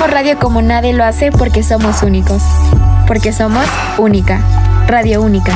Hacemos 0.00 0.14
radio 0.18 0.38
como 0.38 0.62
nadie 0.62 0.94
lo 0.94 1.04
hace 1.04 1.30
porque 1.30 1.62
somos 1.62 2.02
únicos. 2.02 2.40
Porque 3.06 3.34
somos 3.34 3.66
única. 3.98 4.40
Radio 4.86 5.20
única. 5.20 5.52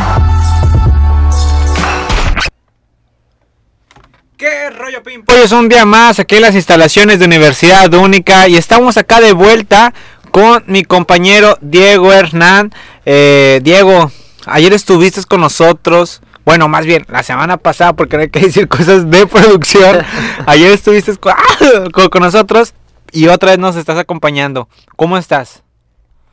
¿Qué 4.37 4.69
rollo 4.69 5.03
Pimpo? 5.03 5.33
Hoy 5.33 5.41
es 5.41 5.53
un 5.53 5.71
día 5.71 5.87
más 5.87 6.19
aquí 6.19 6.35
en 6.37 6.43
las 6.43 6.55
instalaciones 6.55 7.21
de 7.21 7.25
Universidad 7.25 7.95
Única 7.95 8.47
y 8.47 8.57
estamos 8.59 8.99
acá 8.99 9.23
de 9.23 9.33
vuelta 9.33 9.95
con 10.31 10.63
mi 10.67 10.85
compañero 10.85 11.57
Diego 11.63 12.13
Hernán. 12.13 12.71
Eh, 13.07 13.61
Diego, 13.63 14.13
ayer 14.45 14.75
estuviste 14.75 15.25
con 15.25 15.41
nosotros. 15.41 16.21
Bueno, 16.45 16.69
más 16.69 16.85
bien, 16.85 17.07
la 17.09 17.23
semana 17.23 17.57
pasada, 17.57 17.95
porque 17.95 18.19
no 18.19 18.23
hay 18.25 18.29
que 18.29 18.41
decir 18.45 18.69
cosas 18.69 19.11
de 19.11 19.27
producción. 19.27 20.05
Ayer 20.47 20.71
estuviste 20.71 21.17
con, 21.17 21.33
con- 21.95 22.11
con 22.11 22.23
nosotros 22.23 22.75
y 23.15 23.29
otra 23.29 23.51
vez 23.51 23.59
nos 23.59 23.77
estás 23.77 23.97
acompañando. 23.99 24.69
¿Cómo 24.97 25.17
estás? 25.17 25.63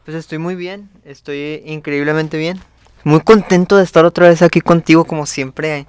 Pues 0.03 0.17
estoy 0.17 0.39
muy 0.39 0.55
bien, 0.55 0.89
estoy 1.05 1.61
increíblemente 1.65 2.37
bien. 2.37 2.59
Muy 3.03 3.21
contento 3.21 3.77
de 3.77 3.83
estar 3.83 4.03
otra 4.05 4.27
vez 4.27 4.41
aquí 4.41 4.61
contigo, 4.61 5.05
como 5.05 5.25
siempre. 5.25 5.85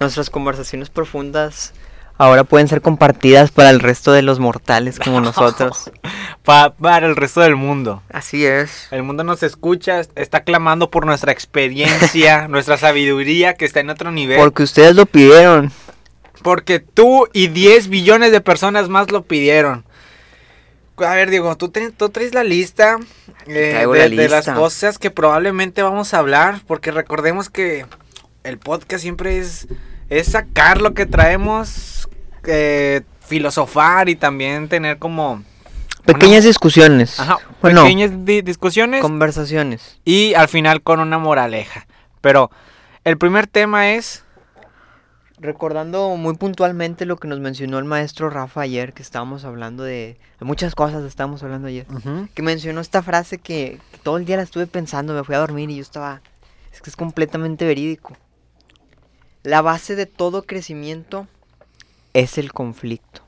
Nuestras 0.00 0.28
conversaciones 0.30 0.90
profundas 0.90 1.72
ahora 2.18 2.44
pueden 2.44 2.68
ser 2.68 2.80
compartidas 2.80 3.50
para 3.50 3.70
el 3.70 3.80
resto 3.80 4.12
de 4.12 4.22
los 4.22 4.38
mortales 4.40 4.98
como 4.98 5.20
nosotros. 5.22 5.90
Pa- 6.44 6.74
para 6.74 7.06
el 7.06 7.16
resto 7.16 7.40
del 7.40 7.56
mundo. 7.56 8.02
Así 8.12 8.44
es. 8.44 8.88
El 8.90 9.02
mundo 9.04 9.24
nos 9.24 9.42
escucha, 9.42 10.00
está 10.16 10.42
clamando 10.42 10.90
por 10.90 11.06
nuestra 11.06 11.32
experiencia, 11.32 12.48
nuestra 12.48 12.76
sabiduría 12.76 13.54
que 13.54 13.64
está 13.64 13.80
en 13.80 13.90
otro 13.90 14.10
nivel. 14.12 14.38
Porque 14.38 14.64
ustedes 14.64 14.94
lo 14.96 15.06
pidieron. 15.06 15.72
Porque 16.42 16.78
tú 16.80 17.26
y 17.32 17.48
10 17.48 17.88
billones 17.88 18.30
de 18.32 18.40
personas 18.40 18.88
más 18.88 19.10
lo 19.10 19.22
pidieron. 19.22 19.84
A 20.98 21.14
ver, 21.14 21.30
Diego, 21.30 21.56
tú, 21.56 21.72
tú 21.96 22.08
traes 22.10 22.34
la 22.34 22.44
lista, 22.44 22.98
eh, 23.46 23.84
de, 23.86 24.08
la 24.08 24.22
de 24.22 24.28
las 24.28 24.48
cosas 24.48 24.98
que 24.98 25.10
probablemente 25.10 25.82
vamos 25.82 26.14
a 26.14 26.18
hablar. 26.18 26.60
Porque 26.66 26.90
recordemos 26.90 27.50
que 27.50 27.86
el 28.44 28.58
podcast 28.58 29.02
siempre 29.02 29.38
es, 29.38 29.66
es 30.08 30.28
sacar 30.28 30.80
lo 30.80 30.94
que 30.94 31.06
traemos, 31.06 32.08
eh, 32.46 33.02
filosofar 33.26 34.08
y 34.08 34.16
también 34.16 34.68
tener 34.68 34.98
como... 34.98 35.42
Pequeñas 36.04 36.44
discusiones. 36.44 37.18
Ajá, 37.18 37.38
Bueno, 37.62 37.82
pequeñas 37.84 38.10
di- 38.26 38.42
discusiones 38.42 39.00
conversaciones. 39.00 39.98
y 40.04 40.34
al 40.34 40.48
final 40.48 40.82
con 40.82 41.00
una 41.00 41.16
moraleja. 41.18 41.86
Pero 42.20 42.50
el 43.04 43.16
primer 43.18 43.46
tema 43.46 43.92
es... 43.92 44.23
Recordando 45.44 46.16
muy 46.16 46.38
puntualmente 46.38 47.04
lo 47.04 47.18
que 47.18 47.28
nos 47.28 47.38
mencionó 47.38 47.78
el 47.78 47.84
maestro 47.84 48.30
Rafa 48.30 48.62
ayer, 48.62 48.94
que 48.94 49.02
estábamos 49.02 49.44
hablando 49.44 49.82
de, 49.82 50.16
de 50.40 50.46
muchas 50.46 50.74
cosas, 50.74 51.04
estábamos 51.04 51.42
hablando 51.42 51.68
ayer. 51.68 51.86
que 52.32 52.40
mencionó 52.40 52.80
esta 52.80 53.02
frase 53.02 53.36
que, 53.36 53.78
que 53.92 53.98
todo 53.98 54.16
el 54.16 54.24
día 54.24 54.38
la 54.38 54.44
estuve 54.44 54.66
pensando, 54.66 55.12
me 55.12 55.22
fui 55.22 55.34
a 55.34 55.40
dormir 55.40 55.68
y 55.68 55.76
yo 55.76 55.82
estaba, 55.82 56.22
es 56.72 56.80
que 56.80 56.88
es 56.88 56.96
completamente 56.96 57.66
verídico. 57.66 58.16
La 59.42 59.60
base 59.60 59.96
de 59.96 60.06
todo 60.06 60.44
crecimiento 60.44 61.28
es 62.14 62.38
el 62.38 62.50
conflicto. 62.50 63.20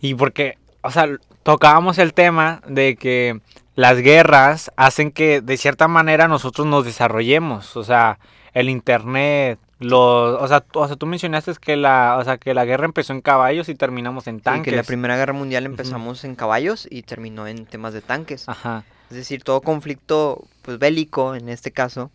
Y 0.00 0.14
porque, 0.14 0.56
o 0.82 0.92
sea, 0.92 1.08
tocábamos 1.42 1.98
el 1.98 2.14
tema 2.14 2.62
de 2.68 2.94
que 2.94 3.40
las 3.74 3.98
guerras 3.98 4.70
hacen 4.76 5.10
que 5.10 5.40
de 5.40 5.56
cierta 5.56 5.88
manera 5.88 6.28
nosotros 6.28 6.64
nos 6.64 6.84
desarrollemos. 6.84 7.76
O 7.76 7.82
sea, 7.82 8.20
el 8.54 8.68
internet, 8.68 9.58
los, 9.80 10.42
o 10.42 10.48
sea, 10.48 10.60
tú, 10.60 10.80
o 10.80 10.86
sea, 10.86 10.96
tú 10.96 11.06
mencionaste 11.06 11.52
que 11.60 11.76
la, 11.76 12.16
o 12.18 12.24
sea, 12.24 12.38
que 12.38 12.52
la 12.52 12.64
guerra 12.64 12.84
empezó 12.84 13.12
en 13.12 13.20
caballos 13.20 13.68
y 13.68 13.74
terminamos 13.74 14.26
en 14.26 14.40
tanques. 14.40 14.72
que 14.72 14.76
la 14.76 14.82
Primera 14.82 15.16
Guerra 15.16 15.32
Mundial 15.32 15.66
empezamos 15.66 16.24
en 16.24 16.34
caballos 16.34 16.88
y 16.90 17.02
terminó 17.02 17.46
en 17.46 17.64
temas 17.66 17.92
de 17.92 18.00
tanques. 18.00 18.48
Ajá. 18.48 18.84
Es 19.10 19.16
decir, 19.16 19.42
todo 19.42 19.60
conflicto 19.60 20.44
pues 20.62 20.78
bélico 20.78 21.34
en 21.34 21.48
este 21.48 21.70
caso 21.70 22.10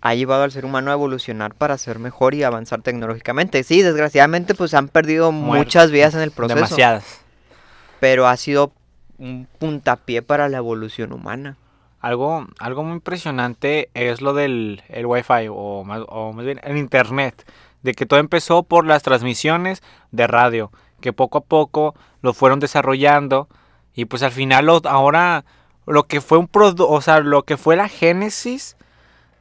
ha 0.00 0.14
llevado 0.14 0.42
al 0.42 0.52
ser 0.52 0.66
humano 0.66 0.90
a 0.90 0.94
evolucionar 0.94 1.54
para 1.54 1.78
ser 1.78 1.98
mejor 1.98 2.34
y 2.34 2.42
avanzar 2.42 2.82
tecnológicamente. 2.82 3.62
Sí, 3.62 3.80
desgraciadamente 3.80 4.54
pues 4.54 4.74
han 4.74 4.88
perdido 4.88 5.32
muchas 5.32 5.90
vidas 5.90 6.14
en 6.14 6.20
el 6.20 6.30
proceso. 6.30 6.56
Demasiadas. 6.56 7.20
pero 8.00 8.26
ha 8.26 8.36
sido 8.36 8.72
un 9.18 9.48
puntapié 9.58 10.20
para 10.20 10.50
la 10.50 10.58
evolución 10.58 11.12
humana. 11.12 11.56
Algo, 12.04 12.46
algo 12.58 12.82
muy 12.84 12.92
impresionante 12.94 13.88
es 13.94 14.20
lo 14.20 14.34
del 14.34 14.82
el 14.88 15.06
wifi 15.06 15.48
o 15.50 15.84
más, 15.84 16.02
o 16.08 16.32
más 16.34 16.44
bien 16.44 16.60
el 16.62 16.76
internet. 16.76 17.50
De 17.82 17.94
que 17.94 18.04
todo 18.04 18.20
empezó 18.20 18.62
por 18.62 18.86
las 18.86 19.02
transmisiones 19.02 19.82
de 20.10 20.26
radio. 20.26 20.70
Que 21.00 21.12
poco 21.12 21.38
a 21.38 21.40
poco 21.44 21.94
lo 22.20 22.34
fueron 22.34 22.60
desarrollando. 22.60 23.48
Y 23.94 24.04
pues 24.04 24.22
al 24.22 24.32
final 24.32 24.66
lo- 24.66 24.82
ahora 24.84 25.44
lo 25.86 26.04
que 26.04 26.20
fue 26.20 26.36
un 26.38 26.48
producto, 26.48 26.88
o 26.90 27.00
sea, 27.00 27.20
lo 27.20 27.42
que 27.44 27.56
fue 27.56 27.74
la 27.76 27.88
génesis 27.88 28.76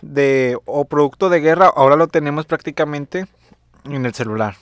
de 0.01 0.57
o 0.65 0.85
producto 0.85 1.29
de 1.29 1.39
guerra, 1.41 1.71
ahora 1.75 1.95
lo 1.95 2.07
tenemos 2.07 2.45
prácticamente 2.45 3.25
en 3.85 4.05
el 4.05 4.13
celular. 4.13 4.55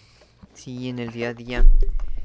Sí, 0.53 0.89
en 0.89 0.99
el 0.99 1.11
día 1.11 1.29
a 1.29 1.33
día. 1.33 1.65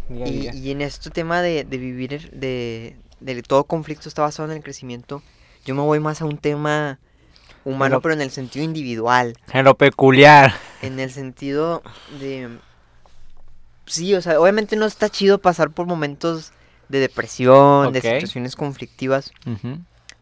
Y, 0.08 0.48
y 0.56 0.70
en 0.70 0.80
este 0.80 1.10
tema 1.10 1.42
de, 1.42 1.64
de 1.64 1.78
vivir, 1.78 2.30
de, 2.32 2.96
de 3.20 3.42
todo 3.42 3.64
conflicto 3.64 4.08
está 4.08 4.22
basado 4.22 4.50
en 4.50 4.56
el 4.56 4.62
crecimiento, 4.62 5.22
yo 5.66 5.74
me 5.74 5.82
voy 5.82 6.00
más 6.00 6.22
a 6.22 6.24
un 6.24 6.38
tema 6.38 6.98
humano, 7.64 7.96
lo- 7.96 8.00
pero 8.00 8.14
en 8.14 8.22
el 8.22 8.30
sentido 8.30 8.64
individual. 8.64 9.36
En 9.52 9.64
lo 9.64 9.76
peculiar. 9.76 10.54
En 10.80 10.98
el 11.00 11.10
sentido 11.10 11.82
de... 12.20 12.58
Sí, 13.86 14.14
o 14.14 14.22
sea, 14.22 14.40
obviamente 14.40 14.76
no 14.76 14.86
está 14.86 15.08
chido 15.10 15.38
pasar 15.38 15.70
por 15.70 15.86
momentos 15.86 16.52
de 16.88 16.98
depresión, 17.00 17.92
de 17.92 18.00
situaciones 18.00 18.56
conflictivas. 18.56 19.32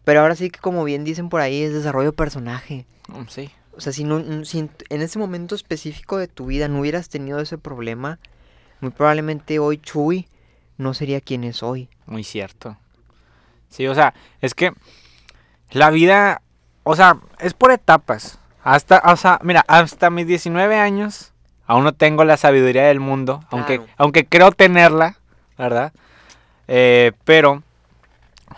Pero 0.05 0.21
ahora 0.21 0.35
sí 0.37 0.51
que 0.51 0.59
como 0.61 0.85
bien 0.85 1.05
dicen 1.05 1.29
por 1.31 1.41
ahí, 1.41 1.63
es 1.63 1.73
desarrollo 1.73 2.11
de 2.11 2.17
personaje. 2.17 2.87
Mm, 3.09 3.23
Sí. 3.29 3.51
O 3.77 3.81
sea, 3.81 3.93
si, 3.93 4.05
no, 4.05 4.45
si 4.45 4.59
en 4.61 5.03
ese 5.03 5.19
momento 5.19 5.55
específico 5.57 6.17
de 6.19 6.29
tu 6.29 6.47
vida 6.47 6.69
no 6.69 6.79
hubieras 6.81 7.09
tenido 7.09 7.41
ese 7.41 7.59
problema, 7.59 8.21
muy 8.81 8.93
probablemente 8.93 9.59
hoy 9.59 9.79
Chuy 9.79 10.29
no 10.79 10.95
sería 10.95 11.21
quien 11.21 11.43
es 11.43 11.61
hoy. 11.65 11.89
Muy 12.07 12.23
cierto. 12.23 12.77
Sí, 13.71 13.89
o 13.89 13.95
sea, 13.97 14.15
es 14.41 14.55
que 14.55 14.73
la 15.75 15.91
vida, 15.91 16.41
o 16.85 16.97
sea, 16.97 17.19
es 17.39 17.53
por 17.55 17.71
etapas. 17.71 18.39
Hasta, 18.63 19.03
o 19.05 19.17
sea, 19.17 19.39
mira, 19.43 19.65
hasta 19.69 20.09
mis 20.09 20.27
19 20.27 20.79
años 20.79 21.33
aún 21.67 21.85
no 21.85 21.93
tengo 21.93 22.25
la 22.25 22.37
sabiduría 22.39 22.85
del 22.85 23.01
mundo, 23.01 23.45
aunque, 23.51 23.77
Claro. 23.79 23.93
aunque 23.99 24.25
creo 24.27 24.53
tenerla, 24.53 25.17
¿verdad? 25.59 25.93
Eh, 26.69 27.13
pero 27.25 27.63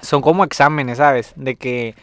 son 0.02 0.22
como 0.22 0.44
exámenes, 0.44 0.98
¿sabes? 0.98 1.32
De 1.36 1.56
que 1.56 1.94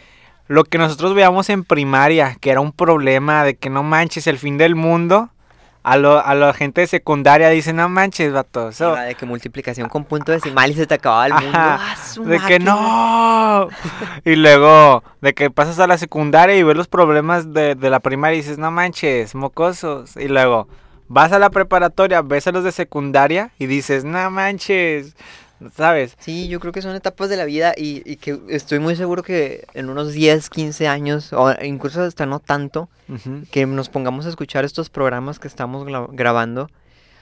lo 0.48 0.64
que 0.66 0.78
nosotros 0.78 1.14
veíamos 1.14 1.50
en 1.50 1.64
primaria, 1.64 2.36
que 2.42 2.52
era 2.52 2.60
un 2.60 2.72
problema 2.74 3.44
de 3.44 3.56
que 3.56 3.70
no 3.70 3.84
manches 3.84 4.28
el 4.28 4.38
fin 4.38 4.58
del 4.58 4.76
mundo, 4.76 5.30
a, 5.84 5.98
lo- 5.98 6.26
a 6.26 6.34
la 6.34 6.54
gente 6.54 6.82
de 6.82 6.88
secundaria 6.88 7.50
dice, 7.50 7.74
no 7.74 7.90
manches, 7.90 8.32
vato, 8.32 8.70
Iba 8.80 9.02
de 9.04 9.16
que 9.16 9.26
multiplicación 9.26 9.90
con 9.90 10.06
punto 10.06 10.32
decimal 10.32 10.72
y 10.72 10.76
se 10.76 10.88
te 10.88 10.96
acababa 10.96 11.28
el 11.28 11.34
mundo. 11.34 11.50
Ajá, 11.60 11.80
¡Ah, 11.96 12.20
de 12.24 12.40
que 12.40 12.60
no. 12.60 13.68
Y 14.26 14.36
luego 14.36 15.04
de 15.22 15.34
que 15.34 15.50
pasas 15.52 15.80
a 15.80 15.88
la 15.88 15.98
secundaria 15.98 16.56
y 16.56 16.64
ves 16.64 16.78
los 16.78 16.88
problemas 16.88 17.54
de, 17.54 17.76
de 17.76 17.90
la 17.90 18.00
primaria 18.00 18.36
y 18.38 18.42
dices, 18.42 18.58
no 18.58 18.72
manches, 18.72 19.36
mocosos. 19.36 20.16
Y 20.18 20.28
luego 20.30 20.68
vas 21.10 21.32
a 21.34 21.40
la 21.40 21.50
preparatoria, 21.50 22.22
ves 22.22 22.48
a 22.48 22.52
los 22.52 22.64
de 22.64 22.72
secundaria 22.72 23.52
y 23.60 23.66
dices, 23.68 24.04
no 24.06 24.32
manches, 24.32 25.16
¿sabes? 25.76 26.16
Sí, 26.20 26.48
yo 26.48 26.60
creo 26.60 26.72
que 26.74 26.82
son 26.82 26.96
etapas 26.96 27.30
de 27.30 27.38
la 27.38 27.46
vida 27.46 27.74
y, 27.78 28.02
y 28.10 28.18
que 28.18 28.40
estoy 28.50 28.80
muy 28.80 28.96
seguro 28.96 29.24
que 29.24 29.66
en 29.74 29.90
unos 29.90 30.12
10, 30.12 30.50
15 30.50 30.88
años, 30.88 31.34
o 31.34 31.54
incluso 31.64 32.02
hasta 32.02 32.26
no 32.26 32.40
tanto, 32.40 32.90
que 33.52 33.66
nos 33.66 33.90
pongamos 33.90 34.26
a 34.26 34.30
escuchar 34.30 34.66
estos 34.66 34.90
programas 34.90 35.40
que 35.40 35.48
estamos 35.48 35.86
grabando, 36.12 36.70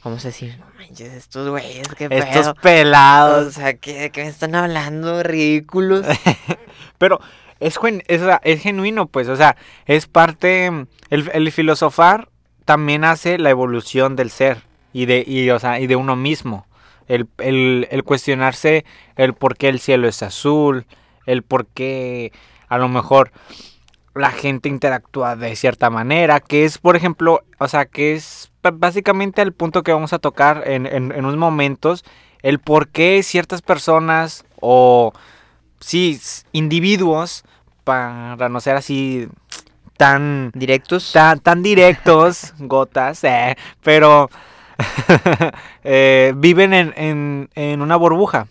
vamos 0.03 0.23
a 0.25 0.29
decir, 0.29 0.57
no 0.59 0.65
manches, 0.77 1.13
estos 1.13 1.49
güeyes, 1.49 1.87
qué 1.97 2.07
Estos 2.09 2.31
pedo. 2.31 2.51
O 2.51 2.55
pelados. 2.55 3.53
sea, 3.53 3.73
¿qué, 3.75 4.01
¿de 4.01 4.09
qué 4.09 4.23
me 4.23 4.29
están 4.29 4.55
hablando? 4.55 5.21
Ridículos. 5.23 6.05
Pero 6.97 7.19
es, 7.59 7.77
es, 8.07 8.21
es 8.43 8.61
genuino, 8.61 9.07
pues, 9.07 9.27
o 9.27 9.35
sea, 9.35 9.55
es 9.85 10.07
parte, 10.07 10.67
el, 11.09 11.29
el 11.33 11.51
filosofar 11.51 12.29
también 12.65 13.03
hace 13.03 13.37
la 13.37 13.49
evolución 13.49 14.15
del 14.15 14.29
ser 14.29 14.63
y 14.93 15.05
de, 15.05 15.23
y, 15.25 15.49
o 15.49 15.59
sea, 15.59 15.79
y 15.79 15.87
de 15.87 15.95
uno 15.95 16.15
mismo. 16.15 16.65
El, 17.07 17.27
el, 17.39 17.87
el 17.91 18.03
cuestionarse 18.03 18.85
el 19.15 19.33
por 19.33 19.57
qué 19.57 19.69
el 19.69 19.79
cielo 19.79 20.07
es 20.07 20.23
azul, 20.23 20.85
el 21.25 21.43
por 21.43 21.65
qué 21.67 22.31
a 22.69 22.77
lo 22.77 22.87
mejor 22.87 23.31
la 24.13 24.31
gente 24.31 24.69
interactúa 24.69 25.35
de 25.35 25.55
cierta 25.55 25.89
manera, 25.89 26.39
que 26.39 26.65
es, 26.65 26.77
por 26.77 26.95
ejemplo, 26.95 27.41
o 27.59 27.67
sea, 27.67 27.85
que 27.85 28.13
es 28.13 28.51
básicamente 28.61 29.41
el 29.41 29.53
punto 29.53 29.83
que 29.83 29.93
vamos 29.93 30.13
a 30.13 30.19
tocar 30.19 30.63
en, 30.65 30.85
en, 30.85 31.11
en 31.11 31.25
unos 31.25 31.37
momentos, 31.37 32.03
el 32.41 32.59
por 32.59 32.89
qué 32.89 33.23
ciertas 33.23 33.61
personas 33.61 34.45
o 34.59 35.13
sí, 35.79 36.19
individuos, 36.51 37.43
para 37.83 38.49
no 38.49 38.59
ser 38.59 38.75
así 38.75 39.27
tan, 39.97 40.51
Directos. 40.53 41.11
tan, 41.11 41.39
tan 41.39 41.61
directos, 41.61 42.53
gotas, 42.59 43.23
eh, 43.23 43.55
pero 43.83 44.29
eh, 45.83 46.33
viven 46.35 46.73
en, 46.73 46.93
en, 46.95 47.49
en 47.55 47.81
una 47.81 47.95
burbuja. 47.95 48.47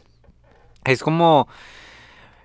Es 0.84 1.02
como, 1.02 1.48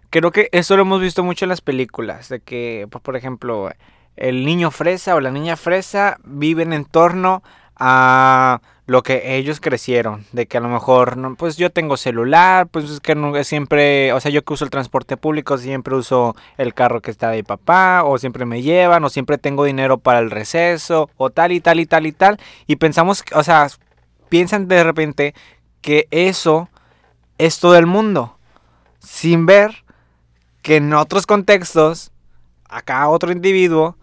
creo 0.09 0.31
que 0.31 0.49
eso 0.51 0.75
lo 0.75 0.83
hemos 0.83 1.01
visto 1.01 1.23
mucho 1.23 1.45
en 1.45 1.49
las 1.49 1.61
películas, 1.61 2.29
de 2.29 2.39
que, 2.41 2.87
por, 2.89 3.01
por 3.01 3.15
ejemplo, 3.15 3.71
el 4.15 4.45
niño 4.45 4.71
fresa 4.71 5.15
o 5.15 5.21
la 5.21 5.31
niña 5.31 5.55
fresa 5.55 6.17
viven 6.23 6.73
en 6.73 6.85
torno 6.85 7.43
a 7.75 8.61
lo 8.87 9.01
que 9.01 9.35
ellos 9.35 9.59
crecieron, 9.59 10.25
de 10.31 10.45
que 10.45 10.57
a 10.57 10.61
lo 10.61 10.69
mejor, 10.69 11.17
no, 11.17 11.35
pues 11.35 11.57
yo 11.57 11.71
tengo 11.71 11.97
celular, 11.97 12.67
pues 12.67 12.89
es 12.89 12.99
que 12.99 13.15
siempre, 13.43 14.13
o 14.13 14.19
sea, 14.19 14.29
yo 14.29 14.43
que 14.43 14.53
uso 14.53 14.63
el 14.63 14.69
transporte 14.69 15.17
público 15.17 15.57
siempre 15.57 15.95
uso 15.95 16.35
el 16.57 16.75
carro 16.75 17.01
que 17.01 17.09
está 17.09 17.31
de 17.31 17.43
papá, 17.43 18.03
o 18.03 18.19
siempre 18.19 18.45
me 18.45 18.61
llevan, 18.61 19.03
o 19.03 19.09
siempre 19.09 19.39
tengo 19.39 19.63
dinero 19.63 19.97
para 19.97 20.19
el 20.19 20.29
receso, 20.29 21.09
o 21.17 21.31
tal 21.31 21.51
y 21.51 21.61
tal 21.61 21.79
y 21.79 21.87
tal 21.87 22.05
y 22.05 22.11
tal, 22.11 22.39
y 22.67 22.75
pensamos, 22.75 23.23
o 23.33 23.43
sea, 23.43 23.67
piensan 24.29 24.67
de 24.67 24.83
repente 24.83 25.33
que 25.81 26.07
eso 26.11 26.69
es 27.39 27.59
todo 27.59 27.77
el 27.77 27.87
mundo, 27.87 28.37
sin 28.99 29.47
ver 29.47 29.83
que 30.61 30.75
en 30.75 30.93
otros 30.93 31.25
contextos, 31.25 32.11
acá 32.69 33.07
otro 33.07 33.31
individuo, 33.31 33.97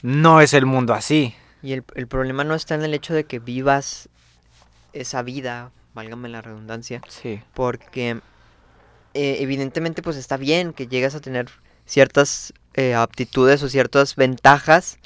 no 0.00 0.40
es 0.40 0.54
el 0.54 0.64
mundo 0.64 0.94
así. 0.94 1.34
Y 1.62 1.72
el, 1.72 1.84
el 1.94 2.08
problema 2.08 2.44
no 2.44 2.54
está 2.54 2.74
en 2.74 2.84
el 2.84 2.92
hecho 2.92 3.14
de 3.14 3.24
que 3.24 3.38
vivas 3.38 4.10
esa 4.94 5.22
vida, 5.22 5.70
válgame 5.94 6.28
la 6.28 6.42
redundancia, 6.42 7.00
Sí. 7.08 7.40
porque 7.54 8.20
eh, 9.14 9.36
evidentemente 9.40 10.02
pues 10.02 10.16
está 10.16 10.36
bien 10.36 10.72
que 10.72 10.86
llegas 10.88 11.14
a 11.14 11.20
tener 11.20 11.50
ciertas 11.86 12.52
eh, 12.74 12.94
aptitudes 12.94 13.62
o 13.62 13.68
ciertas 13.68 14.16
ventajas, 14.16 14.98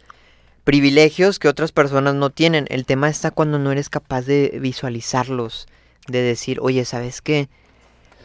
privilegios 0.64 1.38
que 1.38 1.48
otras 1.48 1.72
personas 1.72 2.14
no 2.14 2.30
tienen. 2.30 2.66
El 2.70 2.86
tema 2.86 3.08
está 3.08 3.30
cuando 3.30 3.58
no 3.58 3.72
eres 3.72 3.88
capaz 3.88 4.22
de 4.22 4.58
visualizarlos, 4.60 5.66
de 6.06 6.22
decir, 6.22 6.58
oye, 6.60 6.84
¿sabes 6.84 7.20
qué? 7.20 7.48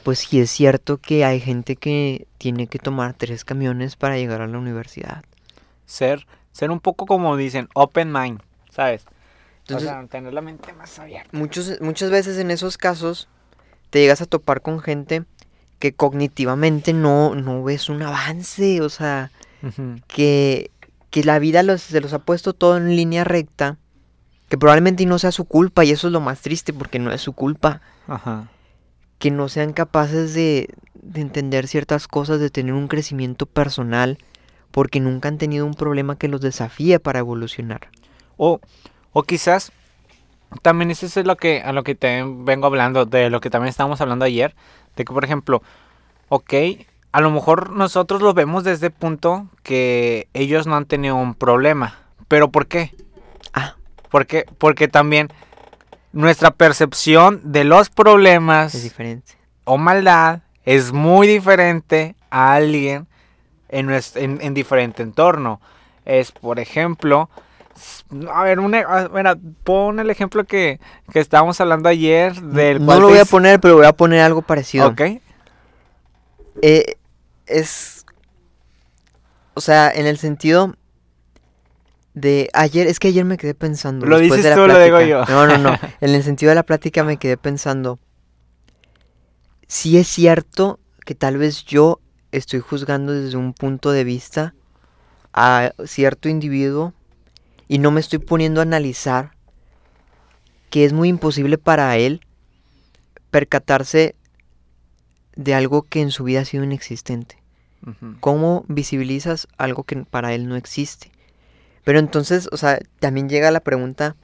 Pues 0.04 0.19
sí 0.19 0.39
es 0.39 0.50
cierto 0.51 0.98
que 0.98 1.24
hay 1.25 1.39
gente 1.39 1.75
que 1.77 2.27
tiene 2.38 2.68
que 2.68 2.80
tomar 2.80 3.13
tres 3.13 3.45
camiones 3.45 3.95
para 3.95 4.18
llegar 4.18 4.42
a 4.42 4.48
la 4.48 4.57
universidad. 4.57 5.24
Ser, 5.86 6.27
ser 6.51 6.71
un 6.71 6.80
poco 6.80 7.06
como 7.06 7.38
dicen, 7.38 7.69
open 7.74 8.12
mind, 8.12 8.42
¿sabes? 8.69 9.06
Entonces, 9.68 9.89
o 9.89 9.92
sea, 9.94 10.07
tener 10.07 10.33
la 10.33 10.42
mente 10.42 10.74
más 10.74 11.00
abierta. 11.00 11.30
muchos, 11.31 11.80
muchas 11.80 12.12
veces 12.12 12.38
en 12.38 12.51
esos 12.51 12.77
casos 12.77 13.30
te 13.89 14.00
llegas 14.00 14.21
a 14.21 14.25
topar 14.25 14.62
con 14.62 14.80
gente 14.80 15.24
que 15.80 15.94
cognitivamente 15.94 16.94
no, 16.94 17.36
no 17.36 17.63
ves 17.63 17.89
un 17.89 18.01
avance, 18.01 18.81
o 18.81 18.89
sea, 18.89 19.31
que, 20.07 20.71
que 21.10 21.24
la 21.24 21.39
vida 21.39 21.62
los, 21.62 21.81
se 21.81 22.01
los 22.01 22.13
ha 22.13 22.19
puesto 22.19 22.54
todo 22.54 22.77
en 22.77 22.95
línea 22.95 23.24
recta, 23.24 23.77
que 24.50 24.57
probablemente 24.57 25.06
no 25.06 25.19
sea 25.19 25.31
su 25.31 25.45
culpa, 25.45 25.83
y 25.83 25.92
eso 25.92 26.07
es 26.07 26.13
lo 26.13 26.21
más 26.21 26.42
triste, 26.42 26.74
porque 26.74 27.00
no 27.00 27.12
es 27.12 27.21
su 27.21 27.33
culpa, 27.33 27.81
Ajá. 28.07 28.50
que 29.19 29.30
no 29.30 29.50
sean 29.50 29.74
capaces 29.74 30.33
de, 30.33 30.69
de 30.94 31.21
entender 31.21 31.68
ciertas 31.68 32.07
cosas, 32.07 32.39
de 32.39 32.50
tener 32.50 32.74
un 32.74 32.88
crecimiento 32.88 33.45
personal, 33.45 34.18
porque 34.71 35.00
nunca 35.00 35.27
han 35.27 35.38
tenido 35.38 35.65
un 35.65 35.74
problema 35.74 36.18
que 36.18 36.30
los 36.30 36.42
desafíe 36.42 37.00
para 37.00 37.19
evolucionar. 37.19 37.89
O, 38.38 38.60
o 39.13 39.24
quizás 39.24 39.72
también 40.62 40.91
eso 40.91 41.05
es 41.08 41.15
lo 41.25 41.36
que 41.38 41.62
a 41.62 41.72
lo 41.74 41.84
que 41.84 41.96
te 41.96 42.24
vengo 42.24 42.67
hablando, 42.67 43.05
de 43.05 43.29
lo 43.29 43.41
que 43.41 43.50
también 43.50 43.70
estábamos 43.70 44.01
hablando 44.01 44.25
ayer, 44.25 44.55
de 44.96 45.05
que 45.05 45.13
por 45.13 45.24
ejemplo, 45.24 45.63
ok, 46.29 46.53
a 47.12 47.22
lo 47.22 47.32
mejor 47.32 47.72
nosotros 47.72 48.22
lo 48.22 48.34
vemos 48.34 48.63
desde 48.63 48.88
el 48.88 48.91
punto 48.93 49.48
que 49.63 50.27
ellos 50.34 50.67
no 50.67 50.75
han 50.75 50.86
tenido 50.86 51.15
un 51.15 51.34
problema. 51.36 52.00
¿Pero 52.27 52.50
por 52.50 52.67
qué? 52.67 52.96
Ah, 53.53 53.75
Porque, 54.10 54.46
porque 54.58 54.88
también 54.88 55.29
nuestra 56.12 56.51
percepción 56.51 57.41
de 57.43 57.63
los 57.63 57.84
es 57.88 57.89
problemas 57.89 58.82
diferente. 58.84 59.34
o 59.63 59.77
maldad 59.77 60.41
es 60.65 60.91
muy 60.91 61.27
diferente 61.27 62.15
a 62.29 62.53
alguien 62.53 63.08
en, 63.70 63.89
nues- 63.89 64.15
en, 64.15 64.39
en 64.41 64.53
diferente 64.53 65.01
entorno. 65.03 65.60
Es, 66.05 66.32
por 66.32 66.60
ejemplo, 66.60 67.29
a 68.33 68.43
ver, 68.43 68.59
un 68.59 68.73
e- 68.75 68.85
mira, 69.13 69.37
pon 69.63 69.99
el 69.99 70.09
ejemplo 70.09 70.43
que, 70.45 70.79
que 71.11 71.19
estábamos 71.19 71.59
hablando 71.61 71.89
ayer 71.89 72.33
del 72.41 72.79
No 72.79 72.85
cual 72.85 72.99
lo 73.01 73.09
voy 73.09 73.19
a 73.19 73.25
poner, 73.25 73.59
pero 73.59 73.75
voy 73.77 73.85
a 73.85 73.93
poner 73.93 74.21
algo 74.21 74.41
parecido. 74.41 74.87
Ok, 74.87 75.01
Eh, 76.61 76.95
es. 77.45 78.05
O 79.55 79.61
sea, 79.61 79.91
en 79.91 80.05
el 80.07 80.17
sentido 80.17 80.75
de 82.13 82.49
ayer, 82.53 82.87
es 82.87 82.99
que 82.99 83.07
ayer 83.09 83.25
me 83.25 83.37
quedé 83.37 83.53
pensando. 83.55 84.05
Lo 84.05 84.17
de 84.17 84.23
dices 84.23 84.45
la 84.45 84.55
tú, 84.55 84.67
lo 84.67 84.79
digo 84.79 84.97
plática. 84.97 85.25
yo. 85.27 85.33
No, 85.33 85.47
no, 85.47 85.57
no. 85.57 85.77
En 86.01 86.11
el 86.11 86.23
sentido 86.23 86.49
de 86.49 86.55
la 86.55 86.63
plática 86.63 87.03
me 87.03 87.17
quedé 87.17 87.37
pensando. 87.37 87.99
Si 89.67 89.97
es 89.97 90.07
cierto 90.07 90.79
que 91.05 91.15
tal 91.15 91.37
vez 91.37 91.65
yo 91.65 91.99
estoy 92.31 92.59
juzgando 92.59 93.11
desde 93.13 93.37
un 93.37 93.53
punto 93.53 93.91
de 93.91 94.03
vista 94.03 94.53
a 95.33 95.71
cierto 95.85 96.29
individuo 96.29 96.93
y 97.67 97.79
no 97.79 97.91
me 97.91 98.00
estoy 98.00 98.20
poniendo 98.20 98.62
a 98.62 98.63
analizar 98.63 99.32
que 100.70 100.86
es 100.86 100.93
muy 100.93 101.10
imposible 101.10 101.58
para 101.58 101.96
él 101.98 102.22
percatarse 103.29 104.15
de 105.36 105.53
algo 105.53 105.84
que 105.84 106.01
en 106.01 106.12
su 106.12 106.24
vida 106.24 106.41
ha 106.41 106.46
sido 106.46 106.63
inexistente. 106.63 107.38
¿Cómo 108.22 108.63
visibilizas 108.70 109.48
algo 109.58 109.84
que 109.84 109.98
para 109.98 110.34
él 110.34 110.48
no 110.48 110.55
existe? 110.55 111.12
Pero 111.84 112.00
entonces, 112.00 112.48
o 112.51 112.58
sea, 112.58 112.79
también 113.00 113.27
llega 113.27 113.51
la 113.51 113.60
pregunta 113.60 114.15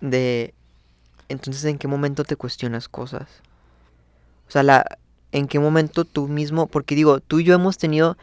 de, 0.00 0.54
entonces, 1.28 1.64
¿en 1.64 1.76
qué 1.76 1.88
momento 1.88 2.22
te 2.24 2.36
cuestionas 2.36 2.88
cosas? 2.88 3.42
O 4.46 4.50
sea, 4.50 4.62
la, 4.62 4.98
¿en 5.32 5.48
qué 5.48 5.58
momento 5.58 6.04
tú 6.04 6.28
mismo, 6.28 6.68
porque 6.68 6.94
digo, 6.94 7.20
tú 7.20 7.40
y 7.40 7.44
yo 7.44 7.54
hemos 7.54 7.78
tenido 7.78 8.16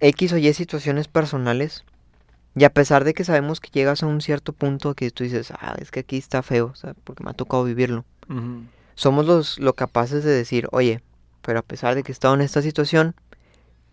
X 0.00 0.32
o 0.32 0.38
Y 0.38 0.52
situaciones 0.54 1.08
personales 1.08 1.84
y 2.56 2.64
a 2.64 2.70
pesar 2.70 3.04
de 3.04 3.14
que 3.14 3.24
sabemos 3.24 3.60
que 3.60 3.70
llegas 3.70 4.02
a 4.02 4.06
un 4.06 4.20
cierto 4.20 4.52
punto 4.52 4.94
que 4.94 5.10
tú 5.10 5.24
dices, 5.24 5.52
ah, 5.52 5.76
es 5.80 5.90
que 5.90 6.00
aquí 6.00 6.18
está 6.18 6.42
feo, 6.42 6.70
o 6.72 6.74
sea, 6.74 6.94
porque 7.04 7.22
me 7.24 7.30
ha 7.30 7.34
tocado 7.34 7.64
vivirlo 7.64 8.04
somos 8.94 9.24
los 9.26 9.58
lo 9.58 9.72
capaces 9.72 10.24
de 10.24 10.30
decir, 10.30 10.68
oye, 10.72 11.02
pero 11.42 11.58
a 11.58 11.62
pesar 11.62 11.94
de 11.94 12.02
que 12.02 12.12
he 12.12 12.14
estado 12.14 12.34
en 12.34 12.42
esta 12.42 12.60
situación, 12.60 13.14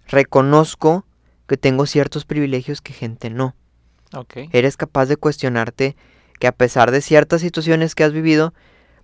reconozco 0.07 1.05
que 1.47 1.57
tengo 1.57 1.85
ciertos 1.85 2.25
privilegios 2.25 2.81
que 2.81 2.93
gente 2.93 3.29
no. 3.29 3.55
Eres 4.51 4.77
capaz 4.77 5.05
de 5.05 5.15
cuestionarte 5.17 5.95
que 6.39 6.47
a 6.47 6.51
pesar 6.51 6.91
de 6.91 7.01
ciertas 7.01 7.41
situaciones 7.41 7.95
que 7.95 8.03
has 8.03 8.11
vivido, 8.11 8.53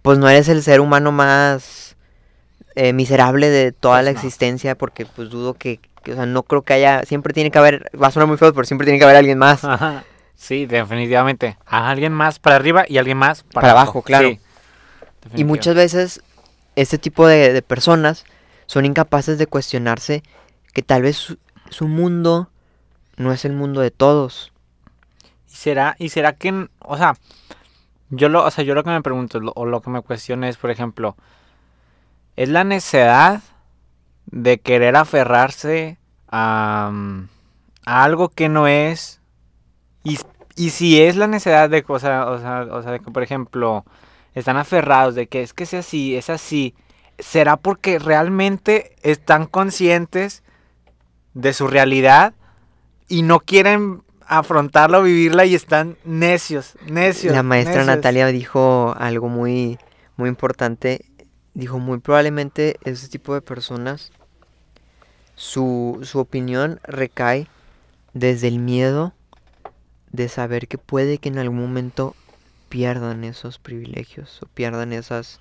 pues 0.02 0.18
no 0.20 0.28
eres 0.30 0.50
el 0.50 0.62
ser 0.62 0.82
humano 0.82 1.12
más 1.12 1.96
eh, 2.76 2.94
miserable 2.94 3.50
de 3.50 3.72
toda 3.72 4.00
Pues 4.00 4.06
la 4.06 4.12
no. 4.12 4.18
existencia, 4.20 4.78
porque 4.78 5.06
pues 5.06 5.30
dudo 5.30 5.54
que, 5.54 5.80
o 6.12 6.16
sea, 6.16 6.26
no 6.26 6.44
creo 6.44 6.62
que 6.64 6.74
haya, 6.74 7.04
siempre 7.04 7.34
tiene 7.34 7.52
que 7.52 7.58
haber, 7.58 7.90
va 8.02 8.08
a 8.08 8.12
sonar 8.12 8.28
muy 8.28 8.38
feo, 8.38 8.54
pero 8.54 8.66
siempre 8.66 8.86
tiene 8.86 8.98
que 9.00 9.06
haber 9.06 9.16
alguien 9.18 9.38
más. 9.38 9.64
Ajá. 9.64 10.04
Sí, 10.36 10.66
definitivamente. 10.66 11.58
A 11.66 11.90
alguien 11.90 12.12
más 12.12 12.40
para 12.40 12.56
arriba 12.58 12.86
y 12.88 12.98
alguien 12.98 13.18
más 13.18 13.44
para, 13.44 13.54
Para 13.68 13.72
abajo, 13.72 14.02
claro. 14.02 14.30
Sí, 14.30 14.40
Y 15.36 15.44
muchas 15.46 15.76
veces 15.76 16.22
este 16.76 16.98
tipo 16.98 17.28
de, 17.28 17.54
de 17.54 17.62
personas 17.62 18.26
son 18.66 18.86
incapaces 18.86 19.38
de 19.38 19.48
cuestionarse 19.48 20.24
que 20.74 20.82
tal 20.82 21.04
vez 21.04 21.16
su, 21.18 21.38
su 21.70 21.88
mundo 21.88 22.50
no 23.16 23.32
es 23.32 23.46
el 23.46 23.54
mundo 23.54 23.80
de 23.82 23.92
todos. 23.92 24.52
¿Y 25.52 25.56
será, 25.56 25.96
y 26.00 26.10
será 26.10 26.34
que, 26.34 26.68
o 26.80 26.98
sea, 26.98 27.16
yo 28.10 28.28
lo, 28.28 28.44
o 28.44 28.52
sea, 28.52 28.64
yo 28.64 28.74
lo 28.74 28.84
que 28.84 28.90
me 28.90 29.02
pregunto 29.02 29.40
lo- 29.40 29.54
o 29.56 29.66
lo 29.66 29.82
que 29.82 29.92
me 29.92 30.02
cuestiono 30.02 30.48
es, 30.48 30.58
por 30.58 30.72
ejemplo, 30.72 31.16
¿es 32.36 32.50
la 32.50 32.64
necedad 32.64 33.42
de 34.26 34.60
querer 34.60 34.96
aferrarse 34.96 35.98
a, 36.30 36.90
mm, 36.92 37.28
a 37.86 38.04
algo 38.04 38.30
que 38.30 38.50
no 38.50 38.68
es? 38.68 39.22
Y, 40.04 40.20
y 40.56 40.70
si 40.72 41.02
es 41.02 41.16
la 41.16 41.28
necedad 41.28 41.70
de, 41.70 41.84
sea, 42.00 42.30
o 42.30 42.40
sea, 42.40 42.68
o 42.72 42.82
sea, 42.82 42.92
de 42.92 43.00
que, 43.00 43.12
por 43.12 43.24
ejemplo, 43.24 43.86
están 44.34 44.58
aferrados 44.58 45.16
de 45.16 45.28
que 45.28 45.42
es 45.42 45.54
que 45.54 45.64
es 45.64 45.74
así, 45.74 46.16
es 46.16 46.30
así, 46.30 46.74
¿será 47.20 47.58
porque 47.58 48.00
realmente 48.00 48.96
están 49.02 49.46
conscientes 49.46 50.44
de 51.34 51.54
su 51.54 51.68
realidad 51.68 52.34
y 53.08 53.24
no 53.24 53.40
quieren 53.40 54.04
afrontarla 54.26 55.00
o 55.00 55.04
vivirla 55.04 55.46
y 55.46 55.56
están 55.56 55.98
necios, 56.04 56.76
necios. 56.88 57.34
La 57.34 57.44
maestra 57.44 57.82
necios. 57.82 57.96
Natalia 57.96 58.28
dijo 58.28 58.96
algo 58.98 59.30
muy, 59.30 59.78
muy 60.16 60.30
importante. 60.30 61.06
Dijo, 61.54 61.80
muy 61.80 62.00
probablemente 62.00 62.78
ese 62.84 63.08
tipo 63.10 63.34
de 63.34 63.42
personas, 63.42 64.12
su, 65.36 66.00
su 66.04 66.20
opinión 66.20 66.80
recae 66.84 67.48
desde 68.14 68.48
el 68.48 68.60
miedo 68.60 69.14
de 70.12 70.30
saber 70.30 70.68
que 70.68 70.78
puede 70.78 71.18
que 71.18 71.30
en 71.30 71.40
algún 71.40 71.60
momento 71.62 72.16
pierdan 72.70 73.24
esos 73.24 73.60
privilegios 73.60 74.42
o 74.42 74.48
pierdan 74.48 74.94
esas 74.94 75.40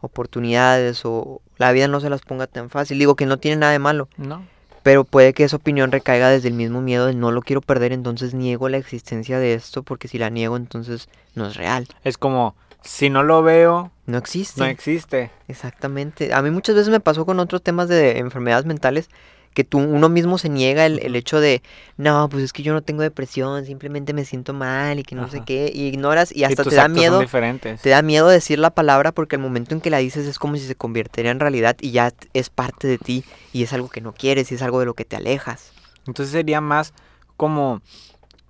oportunidades 0.00 1.02
o 1.04 1.40
la 1.58 1.72
vida 1.72 1.88
no 1.88 2.00
se 2.00 2.10
las 2.10 2.22
ponga 2.22 2.46
tan 2.46 2.70
fácil. 2.70 2.98
Digo 2.98 3.16
que 3.16 3.26
no 3.26 3.38
tiene 3.38 3.56
nada 3.58 3.72
de 3.72 3.78
malo, 3.78 4.08
No. 4.16 4.44
pero 4.82 5.04
puede 5.04 5.32
que 5.34 5.44
esa 5.44 5.56
opinión 5.56 5.90
recaiga 5.90 6.28
desde 6.28 6.48
el 6.48 6.54
mismo 6.54 6.80
miedo 6.80 7.06
de 7.06 7.14
no 7.14 7.32
lo 7.32 7.42
quiero 7.42 7.60
perder, 7.60 7.92
entonces 7.92 8.34
niego 8.34 8.68
la 8.68 8.76
existencia 8.76 9.38
de 9.38 9.54
esto 9.54 9.82
porque 9.82 10.08
si 10.08 10.18
la 10.18 10.30
niego 10.30 10.56
entonces 10.56 11.08
no 11.34 11.46
es 11.46 11.56
real, 11.56 11.88
Es 12.04 12.18
como, 12.18 12.54
si 12.82 13.10
no 13.10 13.22
lo 13.22 13.42
veo, 13.42 13.90
no 14.06 14.18
existe. 14.18 14.60
no 14.60 14.66
existe. 14.66 15.30
Exactamente. 15.48 16.32
A 16.32 16.42
mí 16.42 16.50
muchas 16.50 16.74
veces 16.74 16.90
me 16.90 17.00
pasó 17.00 17.26
con 17.26 17.38
otros 17.40 17.62
temas 17.62 17.88
de 17.88 18.18
enfermedades 18.18 18.64
mentales 18.64 19.08
que 19.56 19.64
tú 19.64 19.78
uno 19.78 20.10
mismo 20.10 20.36
se 20.36 20.50
niega 20.50 20.84
el, 20.84 20.98
el 20.98 21.16
hecho 21.16 21.40
de, 21.40 21.62
no, 21.96 22.28
pues 22.28 22.44
es 22.44 22.52
que 22.52 22.62
yo 22.62 22.74
no 22.74 22.82
tengo 22.82 23.00
depresión, 23.00 23.64
simplemente 23.64 24.12
me 24.12 24.26
siento 24.26 24.52
mal 24.52 24.98
y 24.98 25.02
que 25.02 25.14
no 25.14 25.30
sé 25.30 25.44
qué, 25.46 25.72
y 25.74 25.86
ignoras 25.86 26.30
y 26.30 26.44
hasta 26.44 26.62
te 26.62 26.74
da 26.74 26.88
miedo, 26.88 27.24
te 27.82 27.88
da 27.88 28.02
miedo 28.02 28.28
decir 28.28 28.58
la 28.58 28.68
palabra 28.68 29.12
porque 29.12 29.36
el 29.36 29.42
momento 29.42 29.74
en 29.74 29.80
que 29.80 29.88
la 29.88 29.96
dices 29.96 30.26
es 30.26 30.38
como 30.38 30.56
si 30.56 30.66
se 30.66 30.74
convirtiera 30.74 31.30
en 31.30 31.40
realidad 31.40 31.74
y 31.80 31.92
ya 31.92 32.12
es 32.34 32.50
parte 32.50 32.86
de 32.86 32.98
ti 32.98 33.24
y 33.54 33.62
es 33.62 33.72
algo 33.72 33.88
que 33.88 34.02
no 34.02 34.12
quieres 34.12 34.52
y 34.52 34.56
es 34.56 34.62
algo 34.62 34.78
de 34.80 34.84
lo 34.84 34.92
que 34.92 35.06
te 35.06 35.16
alejas. 35.16 35.72
Entonces 36.06 36.32
sería 36.32 36.60
más 36.60 36.92
como 37.38 37.80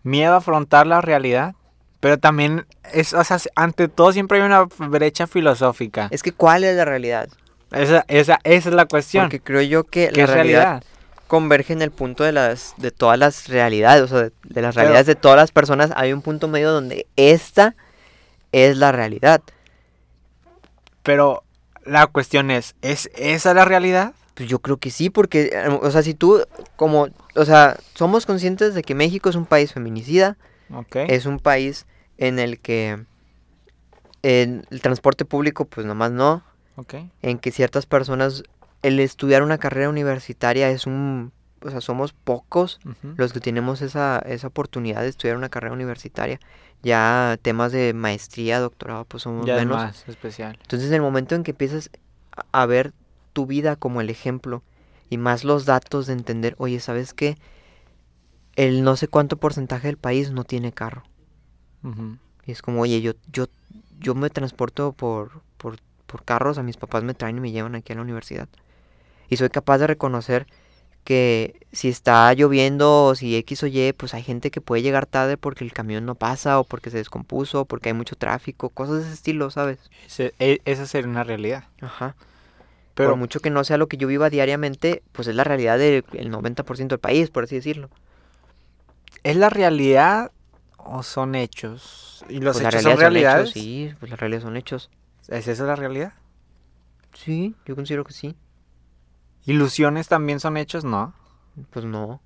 miedo 0.03 0.35
a 0.35 0.39
afrontar 0.39 0.89
la 0.89 1.01
realidad. 1.03 1.55
Pero 2.01 2.19
también, 2.19 2.67
es, 2.93 3.15
o 3.15 3.25
sea, 3.25 3.39
ante 3.55 3.89
todo 3.89 4.13
siempre 4.13 4.39
hay 4.39 4.45
una 4.45 4.65
brecha 4.79 5.27
filosófica. 5.27 6.09
Es 6.11 6.23
que 6.23 6.33
¿cuál 6.33 6.65
es 6.65 6.77
la 6.77 6.85
realidad? 6.85 7.29
Esa, 7.73 8.05
esa, 8.09 8.39
esa 8.45 8.69
es 8.69 8.75
la 8.75 8.87
cuestión. 8.87 9.25
Porque 9.25 9.41
creo 9.41 9.63
yo 9.63 9.85
que 9.85 10.11
¿Qué 10.13 10.21
la 10.21 10.27
realidad, 10.27 10.63
realidad? 10.63 10.85
converge 11.27 11.73
en 11.73 11.83
el 11.83 11.91
punto 11.91 12.23
de 12.23 12.33
las 12.33 12.75
de 12.77 12.91
todas 12.93 13.19
las 13.19 13.49
realidades, 13.49 14.03
o 14.03 14.09
sea, 14.09 14.19
de, 14.19 14.33
de 14.45 14.63
las 14.63 14.75
Pero- 14.75 14.83
realidades 14.85 15.07
de 15.07 15.15
todas 15.17 15.37
las 15.37 15.51
personas, 15.53 15.91
hay 15.97 16.13
un 16.13 16.23
punto 16.23 16.49
medio 16.49 16.71
donde 16.71 17.07
esta 17.17 17.75
es 18.53 18.77
la 18.77 18.93
realidad. 18.93 19.41
Pero 21.03 21.43
la 21.85 22.07
cuestión 22.07 22.51
es, 22.51 22.75
¿es 22.83 23.11
esa 23.17 23.55
la 23.55 23.65
realidad? 23.65 24.13
Pues 24.35 24.49
yo 24.49 24.59
creo 24.59 24.77
que 24.77 24.91
sí, 24.91 25.09
porque, 25.09 25.51
eh, 25.53 25.69
o 25.81 25.91
sea, 25.91 26.03
si 26.03 26.15
tú, 26.15 26.45
como, 26.77 27.09
o 27.35 27.45
sea, 27.45 27.79
somos 27.95 28.27
conscientes 28.27 28.75
de 28.75 28.83
que 28.83 28.95
México 28.95 29.31
es 29.31 29.37
un 29.37 29.47
país 29.47 29.73
feminicida, 29.73 30.37
Es 31.09 31.27
un 31.27 31.39
país 31.39 31.87
en 32.19 32.39
el 32.39 32.59
que 32.59 33.05
el 34.23 34.81
transporte 34.83 35.25
público, 35.25 35.67
pues 35.67 35.87
nomás 35.87 36.11
no, 36.11 36.43
ok. 36.77 36.95
en 37.23 37.39
que 37.39 37.53
ciertas 37.53 37.87
personas, 37.87 38.43
el 38.83 38.99
estudiar 39.01 39.43
una 39.43 39.59
carrera 39.59 39.89
universitaria 39.89 40.69
es 40.71 40.87
un, 40.87 41.33
o 41.63 41.71
sea, 41.71 41.81
somos 41.81 42.13
pocos 42.13 42.81
los 43.17 43.33
que 43.33 43.41
tenemos 43.41 43.83
esa, 43.83 44.19
esa 44.27 44.49
oportunidad 44.49 45.03
de 45.03 45.09
estudiar 45.09 45.37
una 45.37 45.49
carrera 45.49 45.75
universitaria. 45.75 46.41
Ya 46.83 47.39
temas 47.43 47.73
de 47.73 47.95
maestría, 47.95 48.61
doctorado, 48.61 49.05
pues 49.07 49.23
somos 49.23 49.47
Ya 49.47 49.55
es 49.55 49.61
menos. 49.61 49.77
más 49.77 50.09
especial. 50.09 50.59
Entonces, 50.61 50.89
en 50.89 50.95
el 50.97 51.03
momento 51.03 51.35
en 51.35 51.43
que 51.43 51.53
empiezas 51.53 51.91
a 52.53 52.67
ver 52.67 52.93
tu 53.33 53.47
vida 53.47 53.77
como 53.77 54.01
el 54.01 54.11
ejemplo 54.11 54.63
y 55.09 55.19
más 55.19 55.45
los 55.45 55.65
datos 55.65 56.07
de 56.07 56.13
entender, 56.13 56.55
oye, 56.59 56.81
¿sabes 56.81 57.15
qué? 57.15 57.37
El 58.57 58.83
no 58.83 58.97
sé 58.97 59.07
cuánto 59.09 59.37
porcentaje 59.37 59.87
del 59.87 59.99
país 59.99 60.33
no 60.33 60.45
tiene 60.45 60.73
carro. 60.73 61.05
Y 62.45 62.53
es 62.53 62.63
como, 62.63 62.81
oye, 62.83 63.01
yo, 63.01 63.13
yo, 63.33 63.47
yo 63.99 64.15
me 64.15 64.31
transporto 64.31 64.93
por, 64.93 65.43
por, 65.57 65.77
por 66.07 66.25
carros, 66.25 66.59
a 66.59 66.63
mis 66.63 66.77
papás 66.77 67.03
me 67.03 67.15
traen 67.15 67.39
y 67.39 67.41
me 67.41 67.51
llevan 67.53 67.75
aquí 67.75 67.93
a 67.93 67.97
la 67.97 68.03
universidad. 68.03 68.49
Y 69.29 69.37
soy 69.39 69.51
capaz 69.51 69.79
de 69.79 69.89
reconocer 69.89 70.47
que 71.05 71.61
si 71.73 71.89
está 71.89 72.33
lloviendo 72.35 73.05
o 73.07 73.15
si 73.17 73.37
X 73.37 73.65
o 73.65 73.69
Y, 73.69 73.93
pues 73.95 74.15
hay 74.15 74.23
gente 74.23 74.51
que 74.51 74.61
puede 74.61 74.83
llegar 74.83 75.07
tarde 75.07 75.37
porque 75.39 75.65
el 75.65 75.73
camión 75.73 76.07
no 76.07 76.15
pasa 76.17 76.61
o 76.61 76.65
porque 76.65 76.91
se 76.91 76.99
descompuso 76.99 77.63
o 77.63 77.65
porque 77.67 77.91
hay 77.91 77.95
mucho 77.95 78.17
tráfico, 78.17 78.71
cosas 78.71 78.97
de 78.99 79.03
ese 79.05 79.15
estilo, 79.15 79.51
¿sabes? 79.51 79.79
Ese- 80.07 80.35
e- 80.41 80.61
esa 80.67 80.87
sería 80.87 81.11
una 81.11 81.25
realidad. 81.25 81.65
Ajá. 81.81 82.17
Pero 82.95 83.11
por 83.11 83.19
mucho 83.19 83.41
que 83.41 83.51
no 83.51 83.65
sea 83.65 83.79
lo 83.79 83.89
que 83.89 83.97
yo 83.99 84.09
viva 84.09 84.31
diariamente, 84.31 85.03
pues 85.13 85.29
es 85.29 85.35
la 85.37 85.45
realidad 85.45 85.79
del 85.79 86.05
el 86.15 86.31
90% 86.31 86.95
del 86.97 87.01
país, 87.01 87.31
por 87.31 87.45
así 87.45 87.57
decirlo. 87.57 87.91
¿Es 89.31 89.37
la 89.37 89.49
realidad 89.51 90.33
o 90.79 91.03
son 91.03 91.35
hechos? 91.35 92.25
¿Y 92.29 92.39
los 92.41 92.57
Pues 92.57 92.63
la 92.63 92.69
hechos 92.71 92.83
son 92.83 92.99
realidad 92.99 93.33
realidades? 93.35 93.51
hechos, 93.51 93.63
sí, 93.63 93.95
pues 93.99 94.11
la 94.11 94.17
realidad 94.17 94.43
son 94.43 94.57
hechos. 94.57 94.91
¿Es 95.29 95.49
esa 95.49 95.65
la 95.65 95.77
realidad? 95.77 96.13
Sí, 97.13 97.55
yo 97.65 97.75
considero 97.75 98.05
que 98.05 98.13
sí. 98.13 98.37
¿Ilusiones 99.47 100.09
también 100.09 100.41
son 100.41 100.57
hechos? 100.57 100.85
No. 100.85 101.13
Pues 101.71 101.85
no. 101.85 102.21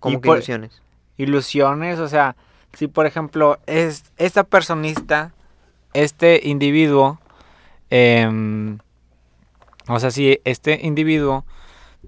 Como 0.00 0.20
que 0.20 0.26
por- 0.26 0.36
ilusiones. 0.38 0.82
Ilusiones, 1.16 1.98
o 2.00 2.08
sea, 2.08 2.36
si 2.72 2.88
por 2.88 3.06
ejemplo 3.06 3.58
es 3.66 4.04
esta 4.16 4.44
personista, 4.44 5.32
este 5.92 6.40
individuo, 6.48 7.20
em, 7.90 8.78
o 9.88 10.00
sea, 10.00 10.10
si 10.10 10.40
este 10.44 10.80
individuo 10.84 11.44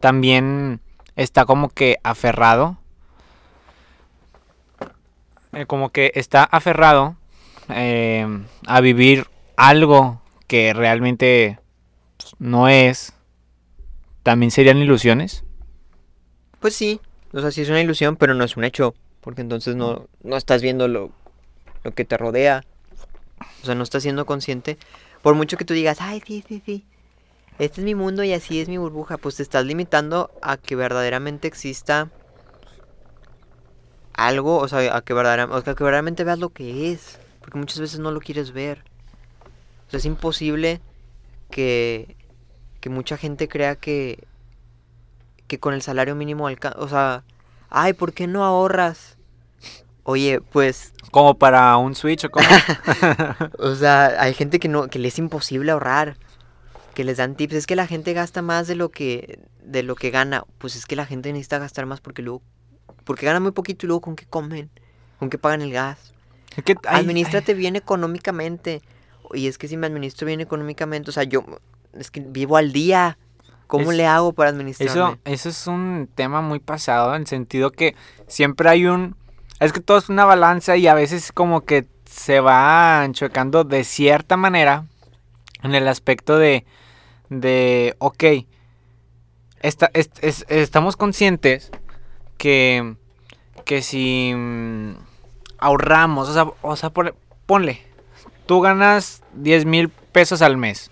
también 0.00 0.80
está 1.14 1.44
como 1.46 1.68
que 1.68 1.98
aferrado, 2.02 2.78
eh, 5.56 5.64
como 5.64 5.88
que 5.88 6.12
está 6.14 6.44
aferrado 6.44 7.16
em, 7.70 8.44
a 8.66 8.82
vivir 8.82 9.26
algo 9.56 10.20
que 10.46 10.74
realmente 10.74 11.58
pues, 12.18 12.34
no 12.38 12.68
es, 12.68 13.14
también 14.22 14.50
serían 14.50 14.76
ilusiones. 14.76 15.44
Pues 16.60 16.74
sí. 16.74 17.00
O 17.32 17.40
sea, 17.40 17.50
sí 17.50 17.62
es 17.62 17.70
una 17.70 17.80
ilusión, 17.80 18.16
pero 18.16 18.34
no 18.34 18.44
es 18.44 18.58
un 18.58 18.64
hecho. 18.64 18.94
Porque 19.22 19.40
entonces 19.40 19.76
no, 19.76 20.06
no 20.22 20.36
estás 20.36 20.60
viendo 20.60 20.88
lo, 20.88 21.10
lo 21.84 21.90
que 21.92 22.04
te 22.04 22.18
rodea. 22.18 22.62
O 23.62 23.64
sea, 23.64 23.74
no 23.74 23.82
estás 23.82 24.02
siendo 24.02 24.26
consciente. 24.26 24.76
Por 25.22 25.36
mucho 25.36 25.56
que 25.56 25.64
tú 25.64 25.72
digas, 25.72 26.02
ay, 26.02 26.22
sí, 26.26 26.44
sí, 26.46 26.62
sí. 26.66 26.84
Este 27.58 27.80
es 27.80 27.84
mi 27.86 27.94
mundo 27.94 28.22
y 28.24 28.34
así 28.34 28.60
es 28.60 28.68
mi 28.68 28.76
burbuja. 28.76 29.16
Pues 29.16 29.36
te 29.36 29.42
estás 29.42 29.64
limitando 29.64 30.30
a 30.42 30.58
que 30.58 30.76
verdaderamente 30.76 31.48
exista 31.48 32.10
algo. 34.16 34.58
O 34.58 34.68
sea, 34.68 34.96
a 34.96 35.02
que, 35.02 35.14
verdadera- 35.14 35.48
o 35.50 35.62
sea, 35.62 35.74
que 35.74 35.84
verdaderamente 35.84 36.24
veas 36.24 36.38
lo 36.38 36.50
que 36.50 36.92
es. 36.92 37.18
Porque 37.40 37.58
muchas 37.58 37.78
veces 37.80 38.00
no 38.00 38.10
lo 38.10 38.20
quieres 38.20 38.52
ver. 38.52 38.82
O 39.86 39.90
sea, 39.90 39.98
es 39.98 40.04
imposible 40.04 40.80
que, 41.50 42.16
que 42.80 42.90
mucha 42.90 43.16
gente 43.16 43.48
crea 43.48 43.76
que, 43.76 44.24
que 45.46 45.60
con 45.60 45.74
el 45.74 45.82
salario 45.82 46.14
mínimo 46.16 46.48
alcanza. 46.48 46.78
O 46.80 46.88
sea, 46.88 47.22
ay, 47.70 47.92
¿por 47.92 48.12
qué 48.12 48.26
no 48.26 48.44
ahorras? 48.44 49.16
Oye, 50.02 50.40
pues, 50.40 50.92
Como 51.10 51.34
para 51.36 51.76
un 51.76 51.94
switch 51.96 52.24
o 52.24 52.30
como... 52.30 52.46
o 53.58 53.74
sea, 53.74 54.20
hay 54.22 54.34
gente 54.34 54.60
que 54.60 54.68
no, 54.68 54.86
que 54.88 54.98
le 55.00 55.08
es 55.08 55.18
imposible 55.18 55.72
ahorrar. 55.72 56.16
Que 56.94 57.04
les 57.04 57.16
dan 57.18 57.34
tips. 57.36 57.54
Es 57.54 57.66
que 57.66 57.76
la 57.76 57.86
gente 57.86 58.12
gasta 58.12 58.40
más 58.40 58.66
de 58.68 58.74
lo 58.76 58.90
que, 58.90 59.40
de 59.62 59.82
lo 59.82 59.94
que 59.96 60.10
gana. 60.10 60.44
Pues 60.58 60.76
es 60.76 60.86
que 60.86 60.96
la 60.96 61.06
gente 61.06 61.32
necesita 61.32 61.58
gastar 61.58 61.86
más 61.86 62.00
porque 62.00 62.22
luego 62.22 62.42
porque 63.06 63.24
ganan 63.24 63.42
muy 63.42 63.52
poquito 63.52 63.86
y 63.86 63.88
luego 63.88 64.02
con 64.02 64.16
qué 64.16 64.26
comen, 64.26 64.68
con 65.18 65.30
qué 65.30 65.38
pagan 65.38 65.62
el 65.62 65.72
gas. 65.72 66.12
Hay- 66.86 67.00
Administrate 67.00 67.54
bien 67.54 67.76
económicamente. 67.76 68.82
Y 69.32 69.46
es 69.48 69.56
que 69.58 69.68
si 69.68 69.76
me 69.76 69.86
administro 69.86 70.26
bien 70.26 70.40
económicamente, 70.40 71.08
o 71.10 71.12
sea, 71.12 71.22
yo 71.24 71.44
es 71.94 72.10
que 72.10 72.20
vivo 72.20 72.56
al 72.58 72.72
día. 72.72 73.16
¿Cómo 73.66 73.90
Es- 73.90 73.96
le 73.96 74.06
hago 74.06 74.32
para 74.32 74.50
administrarme? 74.50 74.92
Eso, 74.92 75.18
eso 75.24 75.48
es 75.48 75.66
un 75.66 76.08
tema 76.14 76.40
muy 76.40 76.60
pasado 76.60 77.14
en 77.16 77.22
el 77.22 77.26
sentido 77.26 77.72
que 77.72 77.96
siempre 78.28 78.68
hay 78.68 78.86
un... 78.86 79.16
Es 79.58 79.72
que 79.72 79.80
todo 79.80 79.98
es 79.98 80.08
una 80.08 80.24
balanza 80.24 80.76
y 80.76 80.86
a 80.86 80.94
veces 80.94 81.32
como 81.32 81.62
que 81.64 81.86
se 82.04 82.38
va 82.40 83.06
chocando 83.12 83.64
de 83.64 83.82
cierta 83.84 84.36
manera 84.36 84.84
en 85.64 85.74
el 85.74 85.88
aspecto 85.88 86.38
de, 86.38 86.64
de 87.28 87.96
ok, 87.98 88.24
esta- 89.60 89.90
es- 89.94 90.10
es- 90.20 90.44
estamos 90.48 90.96
conscientes 90.96 91.70
que, 92.38 92.94
que 93.64 93.82
si 93.82 94.32
mm, 94.34 94.94
ahorramos, 95.58 96.28
o 96.28 96.32
sea, 96.32 96.46
o 96.62 96.76
sea 96.76 96.90
ponle, 97.46 97.82
tú 98.46 98.60
ganas 98.60 99.22
10 99.34 99.64
mil 99.66 99.88
pesos 99.88 100.42
al 100.42 100.56
mes, 100.56 100.90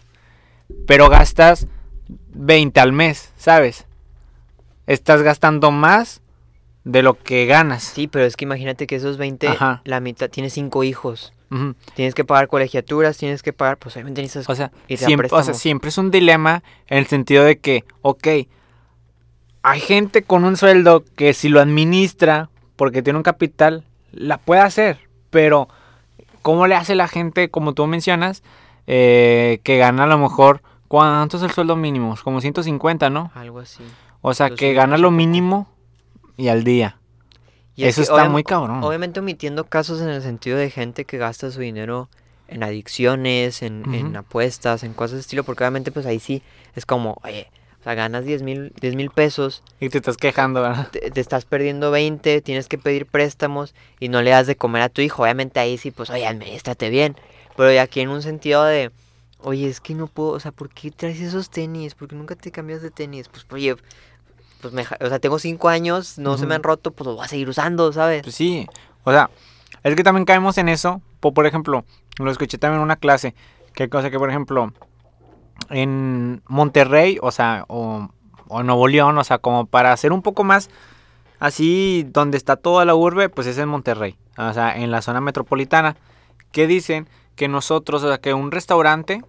pero 0.86 1.08
gastas 1.08 1.66
20 2.34 2.80
al 2.80 2.92
mes, 2.92 3.32
¿sabes? 3.36 3.86
Estás 4.86 5.22
gastando 5.22 5.70
más 5.70 6.20
de 6.84 7.02
lo 7.02 7.14
que 7.14 7.46
ganas. 7.46 7.82
Sí, 7.82 8.06
pero 8.06 8.24
es 8.24 8.36
que 8.36 8.44
imagínate 8.44 8.86
que 8.86 8.96
esos 8.96 9.16
20, 9.16 9.48
Ajá. 9.48 9.80
la 9.84 10.00
mitad, 10.00 10.28
tienes 10.28 10.52
cinco 10.52 10.84
hijos. 10.84 11.32
Ujú. 11.50 11.74
Tienes 11.94 12.14
que 12.14 12.24
pagar 12.24 12.48
colegiaturas, 12.48 13.16
tienes 13.16 13.42
que 13.42 13.52
pagar, 13.52 13.78
pues 13.78 13.94
obviamente 13.96 14.20
necesitas 14.22 14.48
O 14.50 14.54
sea, 14.54 14.72
siempre, 14.96 15.28
o 15.30 15.42
sea, 15.42 15.54
siempre 15.54 15.88
es 15.88 15.98
un 15.98 16.10
dilema 16.10 16.62
en 16.88 16.98
el 16.98 17.06
sentido 17.06 17.44
de 17.44 17.58
que, 17.58 17.84
ok, 18.02 18.28
hay 19.64 19.80
gente 19.80 20.22
con 20.22 20.44
un 20.44 20.58
sueldo 20.58 21.04
que 21.16 21.32
si 21.32 21.48
lo 21.48 21.58
administra 21.58 22.50
porque 22.76 23.02
tiene 23.02 23.16
un 23.16 23.22
capital, 23.22 23.82
la 24.12 24.36
puede 24.36 24.60
hacer, 24.60 24.98
pero 25.30 25.68
¿cómo 26.42 26.66
le 26.66 26.74
hace 26.74 26.94
la 26.94 27.08
gente, 27.08 27.48
como 27.48 27.72
tú 27.72 27.86
mencionas, 27.86 28.42
eh, 28.86 29.60
que 29.64 29.78
gana 29.78 30.04
a 30.04 30.06
lo 30.06 30.18
mejor, 30.18 30.60
¿cuánto 30.86 31.38
es 31.38 31.42
el 31.42 31.50
sueldo 31.50 31.76
mínimo? 31.76 32.14
Como 32.22 32.42
150, 32.42 33.08
¿no? 33.08 33.32
Algo 33.34 33.60
así. 33.60 33.82
O 34.20 34.34
sea, 34.34 34.50
que 34.50 34.74
gana 34.74 34.98
lo 34.98 35.10
mínimo 35.10 35.66
y 36.36 36.48
al 36.48 36.62
día. 36.62 36.98
Y 37.74 37.84
es 37.84 37.96
Eso 37.96 38.12
que 38.12 38.18
está 38.18 38.28
muy 38.28 38.44
cabrón. 38.44 38.84
Obviamente 38.84 39.20
omitiendo 39.20 39.64
casos 39.64 40.02
en 40.02 40.10
el 40.10 40.20
sentido 40.20 40.58
de 40.58 40.68
gente 40.68 41.06
que 41.06 41.16
gasta 41.16 41.50
su 41.50 41.60
dinero 41.60 42.10
en 42.48 42.62
adicciones, 42.62 43.62
en, 43.62 44.14
apuestas, 44.14 44.84
en 44.84 44.92
cosas 44.92 45.12
de 45.12 45.20
estilo, 45.20 45.42
porque 45.42 45.64
obviamente 45.64 45.90
pues 45.90 46.04
ahí 46.04 46.20
sí 46.20 46.42
es 46.76 46.84
como, 46.84 47.16
oye, 47.24 47.48
o 47.84 47.86
sea, 47.86 47.94
ganas 47.94 48.24
10 48.24 48.40
mil 48.42 48.72
mil 48.80 49.10
pesos, 49.10 49.62
Y 49.78 49.90
te 49.90 49.98
estás 49.98 50.16
quejando, 50.16 50.62
¿verdad? 50.62 50.88
te, 50.90 51.10
te 51.10 51.20
estás 51.20 51.44
perdiendo 51.44 51.90
20, 51.90 52.40
tienes 52.40 52.66
que 52.66 52.78
pedir 52.78 53.04
préstamos 53.04 53.74
y 54.00 54.08
no 54.08 54.22
le 54.22 54.30
das 54.30 54.46
de 54.46 54.56
comer 54.56 54.80
a 54.80 54.88
tu 54.88 55.02
hijo, 55.02 55.22
obviamente 55.22 55.60
ahí 55.60 55.76
sí, 55.76 55.90
pues, 55.90 56.08
oye, 56.08 56.26
administrate 56.26 56.88
bien, 56.88 57.14
pero 57.56 57.78
aquí 57.80 58.00
en 58.00 58.08
un 58.08 58.22
sentido 58.22 58.64
de, 58.64 58.90
oye, 59.40 59.68
es 59.68 59.82
que 59.82 59.94
no 59.94 60.06
puedo, 60.06 60.30
o 60.30 60.40
sea, 60.40 60.50
¿por 60.50 60.70
qué 60.70 60.90
traes 60.90 61.20
esos 61.20 61.50
tenis? 61.50 61.94
¿Por 61.94 62.08
qué 62.08 62.16
nunca 62.16 62.34
te 62.36 62.50
cambias 62.50 62.80
de 62.80 62.90
tenis? 62.90 63.28
Pues, 63.28 63.44
oye, 63.50 63.76
pues, 64.62 64.72
me, 64.72 64.82
o 64.82 65.08
sea, 65.10 65.18
tengo 65.18 65.38
5 65.38 65.68
años, 65.68 66.16
no 66.18 66.38
se 66.38 66.46
me 66.46 66.54
han 66.54 66.62
roto, 66.62 66.90
pues 66.90 67.04
los 67.06 67.16
voy 67.16 67.24
a 67.26 67.28
seguir 67.28 67.50
usando, 67.50 67.92
¿sabes? 67.92 68.22
Pues 68.22 68.34
sí, 68.34 68.66
o 69.04 69.12
sea, 69.12 69.28
es 69.82 69.94
que 69.94 70.02
también 70.02 70.24
caemos 70.24 70.56
en 70.56 70.70
eso. 70.70 71.02
po- 71.20 71.34
Por 71.34 71.46
ejemplo, 71.46 71.84
lo 72.18 72.30
escuché 72.30 72.56
también 72.56 72.78
en 72.80 72.84
una 72.84 72.96
clase. 72.96 73.34
Que 73.74 73.90
cosa 73.90 74.08
que, 74.08 74.18
por 74.18 74.30
ejemplo, 74.30 74.72
en 75.70 76.42
Monterrey, 76.46 77.18
o 77.22 77.30
sea, 77.30 77.64
o, 77.68 78.08
o 78.48 78.62
Nuevo 78.62 78.88
León, 78.88 79.18
o 79.18 79.24
sea, 79.24 79.38
como 79.38 79.66
para 79.66 79.92
hacer 79.92 80.12
un 80.12 80.22
poco 80.22 80.44
más 80.44 80.70
así, 81.38 82.06
donde 82.08 82.36
está 82.36 82.56
toda 82.56 82.84
la 82.84 82.94
urbe, 82.94 83.28
pues 83.28 83.46
es 83.46 83.58
en 83.58 83.68
Monterrey, 83.68 84.16
o 84.38 84.52
sea, 84.52 84.76
en 84.76 84.90
la 84.90 85.02
zona 85.02 85.20
metropolitana. 85.20 85.96
Que 86.52 86.66
dicen 86.66 87.08
que 87.36 87.48
nosotros, 87.48 88.02
o 88.02 88.08
sea, 88.08 88.18
que 88.18 88.32
un 88.32 88.50
restaurante 88.50 89.22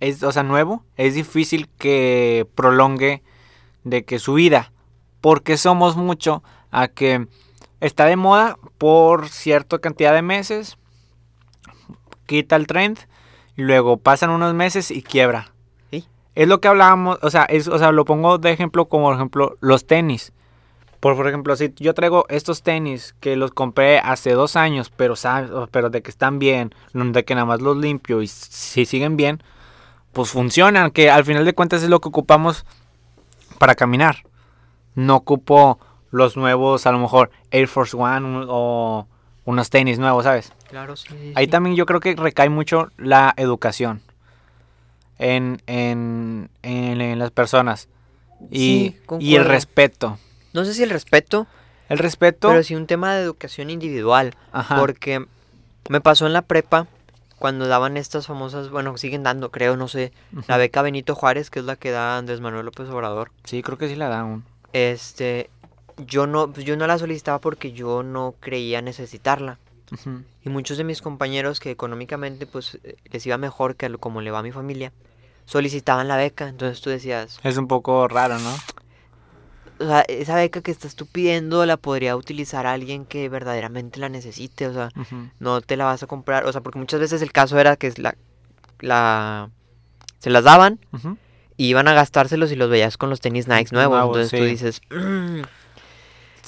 es, 0.00 0.22
o 0.22 0.32
sea, 0.32 0.42
nuevo, 0.42 0.84
es 0.96 1.14
difícil 1.14 1.68
que 1.78 2.46
prolongue 2.54 3.22
de 3.84 4.04
que 4.04 4.18
su 4.18 4.34
vida, 4.34 4.72
porque 5.20 5.56
somos 5.56 5.96
mucho 5.96 6.42
a 6.70 6.88
que 6.88 7.26
está 7.80 8.04
de 8.06 8.16
moda 8.16 8.58
por 8.78 9.28
cierta 9.28 9.78
cantidad 9.78 10.14
de 10.14 10.22
meses, 10.22 10.78
quita 12.26 12.56
el 12.56 12.66
trend, 12.66 12.98
luego 13.56 13.96
pasan 13.96 14.30
unos 14.30 14.54
meses 14.54 14.90
y 14.90 15.02
quiebra. 15.02 15.52
Sí. 15.90 16.06
Es 16.34 16.48
lo 16.48 16.60
que 16.60 16.68
hablábamos, 16.68 17.18
o 17.22 17.30
sea, 17.30 17.44
es, 17.44 17.68
o 17.68 17.78
sea, 17.78 17.92
lo 17.92 18.04
pongo 18.04 18.38
de 18.38 18.50
ejemplo 18.50 18.86
como 18.86 19.06
por 19.06 19.14
ejemplo 19.14 19.56
los 19.60 19.86
tenis. 19.86 20.32
Por, 21.00 21.16
por 21.16 21.26
ejemplo, 21.26 21.56
si 21.56 21.72
yo 21.76 21.94
traigo 21.94 22.26
estos 22.28 22.62
tenis 22.62 23.14
que 23.20 23.34
los 23.34 23.52
compré 23.52 24.00
hace 24.00 24.32
dos 24.32 24.54
años, 24.54 24.90
pero, 24.94 25.16
sabes, 25.16 25.50
pero 25.70 25.88
de 25.88 26.02
que 26.02 26.10
están 26.10 26.38
bien, 26.38 26.74
de 26.92 27.24
que 27.24 27.34
nada 27.34 27.46
más 27.46 27.62
los 27.62 27.78
limpio 27.78 28.20
y 28.20 28.26
si 28.26 28.84
siguen 28.84 29.16
bien, 29.16 29.42
pues 30.12 30.30
funcionan, 30.30 30.90
que 30.90 31.10
al 31.10 31.24
final 31.24 31.46
de 31.46 31.54
cuentas 31.54 31.82
es 31.82 31.88
lo 31.88 32.00
que 32.00 32.08
ocupamos 32.08 32.66
para 33.58 33.74
caminar. 33.74 34.24
No 34.94 35.16
ocupo 35.16 35.78
los 36.10 36.36
nuevos, 36.36 36.86
a 36.86 36.92
lo 36.92 36.98
mejor 36.98 37.30
Air 37.50 37.68
Force 37.68 37.96
One 37.96 38.44
o 38.48 39.06
unos 39.50 39.68
tenis 39.70 39.98
nuevos, 39.98 40.24
¿sabes? 40.24 40.52
Claro, 40.68 40.96
sí. 40.96 41.08
sí, 41.10 41.32
Ahí 41.36 41.44
sí. 41.46 41.50
también 41.50 41.76
yo 41.76 41.86
creo 41.86 42.00
que 42.00 42.14
recae 42.16 42.48
mucho 42.48 42.88
la 42.96 43.34
educación 43.36 44.02
en, 45.18 45.60
en, 45.66 46.50
en- 46.62 47.00
en 47.00 47.18
las 47.18 47.30
personas 47.30 47.88
y, 48.50 48.94
Sí, 48.98 49.00
y 49.20 49.34
el 49.36 49.44
respeto. 49.44 50.18
No 50.52 50.64
sé 50.64 50.74
si 50.74 50.82
el 50.82 50.90
respeto, 50.90 51.46
El 51.88 51.98
respeto, 51.98 52.48
pero 52.48 52.62
sí 52.62 52.74
un 52.74 52.86
tema 52.86 53.14
de 53.14 53.22
educación 53.22 53.70
individual. 53.70 54.34
ajá, 54.52 54.76
Porque 54.76 55.26
me 55.88 56.00
pasó 56.00 56.26
en 56.26 56.32
la 56.32 56.42
prepa 56.42 56.86
cuando 57.38 57.66
daban 57.68 57.96
estas 57.96 58.26
famosas, 58.26 58.68
bueno, 58.70 58.96
siguen 58.98 59.22
dando, 59.22 59.50
creo, 59.50 59.76
no 59.76 59.88
sé, 59.88 60.12
la 60.46 60.56
beca 60.58 60.82
Benito 60.82 61.14
Juárez, 61.14 61.48
que 61.50 61.58
es 61.60 61.64
la 61.64 61.76
que 61.76 61.90
da 61.90 62.18
Andrés 62.18 62.40
Manuel 62.40 62.66
López 62.66 62.88
Obrador. 62.90 63.30
sí, 63.44 63.62
creo 63.62 63.78
que 63.78 63.88
sí 63.88 63.96
la 63.96 64.08
da 64.08 64.24
un. 64.24 64.44
Este, 64.72 65.48
yo 66.06 66.26
no, 66.26 66.52
pues, 66.52 66.64
yo 66.66 66.76
no 66.76 66.86
la 66.86 66.98
solicitaba 66.98 67.40
porque 67.40 67.72
yo 67.72 68.02
no 68.02 68.34
creía 68.40 68.82
necesitarla. 68.82 69.58
Y 70.44 70.48
muchos 70.50 70.78
de 70.78 70.84
mis 70.84 71.02
compañeros 71.02 71.58
que 71.58 71.70
económicamente 71.72 72.46
pues 72.46 72.78
eh, 72.84 72.94
les 73.10 73.26
iba 73.26 73.36
mejor 73.38 73.74
que 73.74 73.86
a 73.86 73.88
lo- 73.88 73.98
como 73.98 74.20
le 74.20 74.30
va 74.30 74.38
a 74.38 74.42
mi 74.42 74.52
familia, 74.52 74.92
solicitaban 75.46 76.06
la 76.08 76.16
beca. 76.16 76.48
Entonces 76.48 76.80
tú 76.80 76.90
decías, 76.90 77.40
Es 77.42 77.56
un 77.56 77.66
poco 77.66 78.06
raro, 78.06 78.38
¿no? 78.38 78.54
o 79.80 79.84
sea, 79.84 80.02
esa 80.02 80.36
beca 80.36 80.60
que 80.60 80.70
estás 80.70 80.94
tú 80.94 81.06
pidiendo 81.06 81.64
la 81.66 81.76
podría 81.78 82.14
utilizar 82.14 82.66
alguien 82.66 83.06
que 83.06 83.28
verdaderamente 83.30 83.98
la 83.98 84.08
necesite. 84.10 84.66
O 84.68 84.72
sea, 84.74 84.90
no 85.40 85.60
te 85.62 85.76
la 85.76 85.86
vas 85.86 86.02
a 86.02 86.06
comprar. 86.06 86.44
O 86.46 86.52
sea, 86.52 86.60
porque 86.60 86.78
muchas 86.78 87.00
veces 87.00 87.22
el 87.22 87.32
caso 87.32 87.58
era 87.58 87.76
que 87.76 87.86
es 87.86 87.98
la, 87.98 88.14
la, 88.80 89.50
se 90.18 90.30
las 90.30 90.44
daban 90.44 90.78
y 91.56 91.66
iban 91.68 91.88
a 91.88 91.94
gastárselos 91.94 92.52
y 92.52 92.56
los 92.56 92.70
veías 92.70 92.96
con 92.96 93.10
los 93.10 93.20
tenis 93.20 93.48
Nike 93.48 93.70
nuevos. 93.72 93.96
Nuevos, 93.98 94.16
Entonces 94.32 94.38
tú 94.40 94.44
dices, 94.46 94.80
"Mm, 94.90 95.42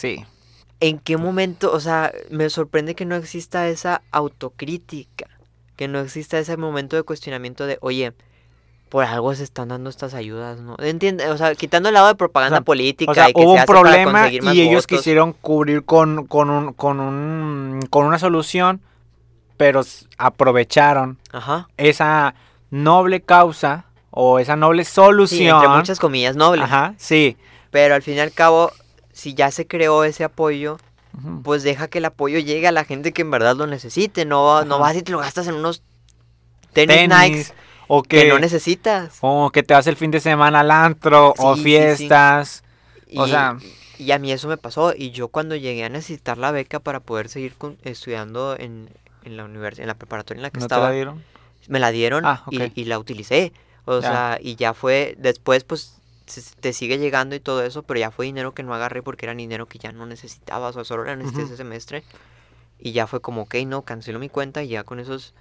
Sí. 0.03 0.25
¿En 0.81 0.99
qué 0.99 1.17
momento? 1.17 1.73
O 1.73 1.79
sea, 1.79 2.12
me 2.29 2.51
sorprende 2.51 2.97
que 2.97 3.05
no 3.05 3.15
exista 3.15 3.69
esa 3.69 4.03
autocrítica, 4.11 5.27
que 5.77 5.87
no 5.87 6.01
exista 6.01 6.41
ese 6.41 6.57
momento 6.57 6.97
de 6.97 7.05
cuestionamiento 7.05 7.67
de, 7.67 7.79
oye, 7.81 8.12
por 8.88 9.05
algo 9.05 9.33
se 9.37 9.45
están 9.45 9.69
dando 9.69 9.88
estas 9.88 10.12
ayudas, 10.12 10.61
¿no? 10.61 10.77
Entiende, 10.81 11.31
o 11.31 11.38
sea, 11.38 11.55
quitando 11.55 11.88
el 11.88 11.95
lado 11.95 12.09
de 12.09 12.17
propaganda 12.17 12.57
O 12.57 12.59
sea, 12.59 12.65
política 12.65 13.12
O 13.12 13.15
sea, 13.15 13.31
y 13.31 13.33
que 13.33 13.41
hubo 13.41 13.51
se 13.51 13.53
un 13.53 13.59
hace 13.61 13.67
problema 13.67 14.29
y 14.29 14.61
ellos 14.61 14.87
quisieron 14.88 15.33
cubrir 15.35 15.85
con, 15.85 16.27
con, 16.27 16.51
un, 16.51 16.73
con, 16.73 16.99
un, 16.99 17.81
con 17.88 18.05
una 18.05 18.19
solución, 18.19 18.81
pero 19.57 19.83
aprovecharon 20.19 21.17
Ajá. 21.31 21.69
esa 21.77 22.35
noble 22.71 23.23
causa 23.23 23.85
o 24.11 24.41
esa 24.41 24.57
noble 24.57 24.85
Sí, 24.85 24.91
solución. 24.95 25.57
entre 25.57 25.69
muchas 25.69 26.01
comillas 26.01 26.35
nobles. 26.35 26.65
Ajá, 26.65 26.95
sí. 26.99 27.37
Pero 27.71 27.95
al 27.95 28.03
fin 28.03 28.17
y 28.17 28.21
al 28.21 28.33
cabo, 28.33 28.73
si 29.12 29.35
ya 29.35 29.51
se 29.51 29.66
creó 29.66 30.05
ese 30.05 30.25
apoyo, 30.25 30.79
pues 31.44 31.62
deja 31.62 31.88
que 31.88 31.98
el 31.98 32.07
apoyo 32.07 32.38
llegue 32.38 32.66
a 32.66 32.72
la 32.72 32.85
gente 32.85 33.12
que 33.12 33.22
en 33.22 33.31
verdad 33.31 33.55
lo 33.57 33.66
necesite. 33.66 34.25
No, 34.25 34.64
no 34.64 34.77
Ajá. 34.77 34.83
vas 34.83 34.96
y 34.96 35.03
te 35.03 35.12
lo 35.12 35.18
gastas 35.18 35.46
en 35.48 35.55
unos 35.57 35.83
tenis, 36.72 36.96
Tenis, 36.96 37.09
Nikes 37.11 37.55
o 37.88 38.03
que 38.03 38.22
que, 38.22 38.29
no 38.29 38.38
necesitas. 38.38 39.18
o 39.20 39.51
que 39.51 39.62
te 39.62 39.75
vas 39.75 39.87
el 39.87 39.96
fin 39.96 40.11
de 40.11 40.20
semana 40.20 40.61
al 40.61 40.70
antro 40.70 41.35
o 41.37 41.55
Sí, 41.55 41.62
sí, 41.62 41.62
sí. 41.62 41.64
fiestas. 41.64 42.64
O 43.14 43.27
Y- 43.27 43.31
sea- 43.31 43.59
y 43.98 44.11
a 44.12 44.18
mí 44.18 44.33
eso 44.33 44.48
me 44.48 44.57
pasó. 44.57 44.94
Y 44.96 45.11
yo 45.11 45.29
cuando 45.29 45.55
llegué 45.55 45.85
a 45.85 45.88
necesitar 45.90 46.38
la 46.38 46.51
beca 46.51 46.81
para 46.81 47.01
poder 47.01 47.29
seguir 47.29 47.55
con- 47.57 47.77
estudiando 47.83 48.57
en, 48.59 48.88
en 49.25 49.37
la 49.37 49.44
universidad, 49.44 49.83
en 49.83 49.88
la 49.88 49.94
preparatoria 49.94 50.38
en 50.38 50.42
la 50.44 50.51
que 50.51 50.61
¿No 50.61 50.66
te 50.66 50.75
estaba, 50.75 50.88
la 50.88 50.94
dieron? 50.94 51.22
me 51.68 51.79
la 51.79 51.90
dieron 51.90 52.25
Ah, 52.25 52.42
y- 52.51 52.85
la 52.87 52.98
utilicé. 52.98 53.53
O 53.85 54.01
Ya. 54.01 54.09
sea, 54.09 54.38
y 54.40 54.57
ya 54.57 54.72
fue, 54.75 55.14
después 55.18 55.64
pues 55.64 55.98
te 56.61 56.73
sigue 56.73 56.99
llegando 56.99 57.35
y 57.35 57.41
todo 57.41 57.63
eso, 57.63 57.83
pero 57.83 58.01
ya 58.01 58.11
fue 58.11 58.27
dinero 58.27 58.53
que 58.55 58.63
no 58.63 58.75
agarré 58.75 59.03
porque 59.03 59.27
era 59.27 59.35
dinero 59.35 59.67
que 59.67 59.79
ya 59.79 59.93
no 59.93 60.07
necesitaba, 60.07 60.69
o 60.69 60.73
sea, 60.73 60.85
solo 60.85 61.05
la 61.05 61.17
necesité 61.17 61.43
ese 61.45 61.57
semestre. 61.57 62.05
Y 62.79 62.93
ya 62.93 63.07
fue 63.07 63.21
como, 63.21 63.43
ok, 63.43 63.55
no, 63.67 63.83
cancelo 63.83 64.19
mi 64.19 64.29
cuenta 64.29 64.63
y 64.63 64.69
ya 64.69 64.85
con 64.85 64.99
esos 65.01 65.35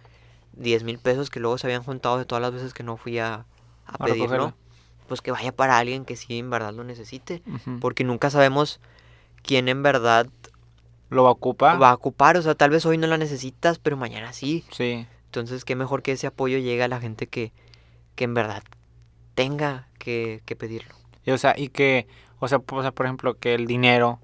10 0.54 0.84
mil 0.84 1.00
pesos 1.00 1.30
que 1.30 1.39
luego 1.39 1.58
se 1.58 1.67
habían 1.67 1.84
juntado 1.84 2.17
de 2.17 2.26
todas 2.26 2.41
las 2.41 2.54
veces 2.54 2.74
que 2.74 2.84
no 2.84 2.98
fui 2.98 3.17
a, 3.20 3.34
a 3.34 3.46
A 3.88 3.98
pedirlo, 4.06 4.24
recogerla. 4.26 4.56
pues 5.08 5.22
que 5.22 5.32
vaya 5.32 5.52
para 5.52 5.78
alguien 5.78 6.06
que 6.06 6.15
sí 6.15 6.38
en 6.38 6.50
verdad 6.50 6.74
lo 6.74 6.84
necesite 6.84 7.41
porque 7.80 8.04
nunca 8.04 8.30
sabemos 8.30 8.80
quién 9.44 9.70
en 9.70 9.82
verdad 9.82 10.28
Lo 11.10 11.24
va 11.24 11.30
a 11.30 11.34
ocupar. 11.34 11.82
va 11.82 11.89
a 11.89 11.94
ocupar. 11.96 12.38
O 12.38 12.41
sea, 12.41 12.54
tal 12.56 12.70
vez 12.70 12.86
hoy 12.86 12.98
no 12.98 13.08
la 13.08 13.17
necesitas, 13.17 13.80
pero 13.80 13.98
mañana 13.98 14.34
sí. 14.34 14.63
Sí. 14.72 15.08
Entonces, 15.26 15.63
qué 15.65 15.76
mejor 15.76 16.04
que 16.04 16.12
ese 16.12 16.28
apoyo 16.28 16.58
llegue 16.58 16.84
a 16.84 16.88
la 16.89 17.00
gente 17.00 17.26
que, 17.28 17.54
que 18.15 18.26
en 18.26 18.34
verdad 18.34 18.63
tenga 19.43 19.88
que, 19.97 20.41
que 20.45 20.56
pedirlo. 20.56 20.95
Y, 21.25 21.32
o 21.32 21.38
sea, 21.38 21.54
y 21.58 21.69
que, 21.69 22.08
o 22.39 22.47
sea, 22.47 22.60
por 22.60 23.06
ejemplo, 23.06 23.36
que 23.38 23.54
el 23.54 23.67
dinero 23.67 24.19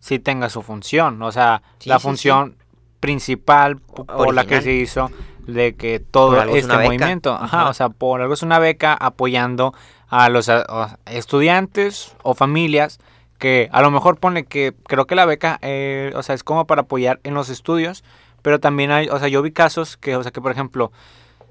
sí 0.00 0.18
tenga 0.18 0.48
su 0.50 0.62
función. 0.62 1.22
O 1.22 1.32
sea, 1.32 1.62
Sí, 1.78 1.88
la 1.88 1.96
sí, 1.98 2.02
sí. 2.02 2.08
función 2.08 2.56
principal 3.00 3.78
po- 3.78 4.04
por 4.06 4.34
la 4.34 4.46
que 4.46 4.60
se 4.62 4.72
hizo 4.72 5.10
de 5.46 5.74
que 5.74 6.00
todo 6.00 6.42
es 6.42 6.64
este 6.64 6.76
movimiento, 6.78 7.34
ajá, 7.34 7.44
Ajá. 7.44 7.68
o 7.68 7.74
sea, 7.74 7.88
por 7.90 8.22
algo 8.22 8.32
es 8.32 8.42
una 8.42 8.58
beca 8.58 8.94
apoyando 8.94 9.74
a 10.08 10.28
los 10.30 10.48
a- 10.48 10.64
a 10.68 10.98
estudiantes 11.12 12.16
o 12.22 12.34
familias 12.34 12.98
que 13.38 13.68
a 13.72 13.82
lo 13.82 13.90
mejor 13.90 14.18
pone 14.18 14.44
que 14.44 14.72
creo 14.86 15.06
que 15.06 15.14
la 15.16 15.26
beca, 15.26 15.58
eh, 15.60 16.12
o 16.14 16.22
sea, 16.22 16.34
es 16.34 16.44
como 16.44 16.66
para 16.66 16.82
apoyar 16.82 17.20
en 17.24 17.34
los 17.34 17.50
estudios, 17.50 18.04
pero 18.40 18.58
también 18.58 18.90
hay, 18.90 19.08
o 19.08 19.18
sea, 19.18 19.28
yo 19.28 19.42
vi 19.42 19.52
casos 19.52 19.96
que, 19.98 20.16
o 20.16 20.22
sea, 20.22 20.32
que 20.32 20.40
por 20.40 20.52
ejemplo, 20.52 20.90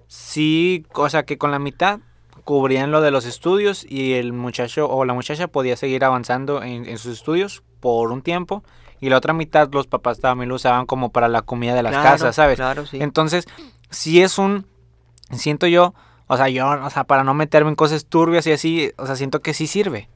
sí, 0.08 0.86
o 0.96 1.10
sea, 1.10 1.24
que 1.24 1.38
con 1.38 1.52
la 1.52 1.60
mitad 1.60 2.00
cubrían 2.44 2.92
lo 2.92 3.02
de 3.02 3.12
los 3.12 3.26
estudios 3.26 3.86
y 3.88 4.14
el 4.14 4.34
muchacho 4.34 4.90
o 4.90 5.06
la 5.06 5.14
muchacha 5.14 5.48
podía 5.48 5.78
seguir 5.78 6.04
avanzando 6.04 6.62
en, 6.62 6.88
en 6.88 6.98
sus 6.98 7.14
estudios 7.14 7.64
por 7.80 8.12
un 8.12 8.22
tiempo 8.22 8.64
y 9.04 9.10
la 9.10 9.18
otra 9.18 9.34
mitad 9.34 9.70
los 9.74 9.88
papás 9.88 10.20
también 10.20 10.48
lo 10.48 10.56
usaban 10.56 10.86
como 10.86 11.12
para 11.12 11.28
la 11.28 11.42
comida 11.42 11.76
de 11.76 11.84
las 11.84 11.92
Claro, 11.92 12.10
casas, 12.10 12.36
¿sabes? 12.36 12.56
Claro, 12.56 12.86
sí. 12.86 13.00
Entonces, 13.02 13.46
si 13.90 14.22
es 14.22 14.38
un, 14.38 14.66
siento 15.32 15.68
yo, 15.68 15.94
o 16.28 16.38
sea, 16.38 16.48
yo, 16.48 16.70
o 16.70 16.90
sea, 16.90 17.04
para 17.04 17.26
no 17.26 17.34
meterme 17.34 17.70
en 17.70 17.76
cosas 17.76 18.06
turbias 18.06 18.48
y 18.48 18.54
así, 18.54 18.94
o 18.98 19.06
sea, 19.06 19.18
siento 19.18 19.42
que 19.42 19.54
sí 19.54 19.68
sirve. 19.68 20.08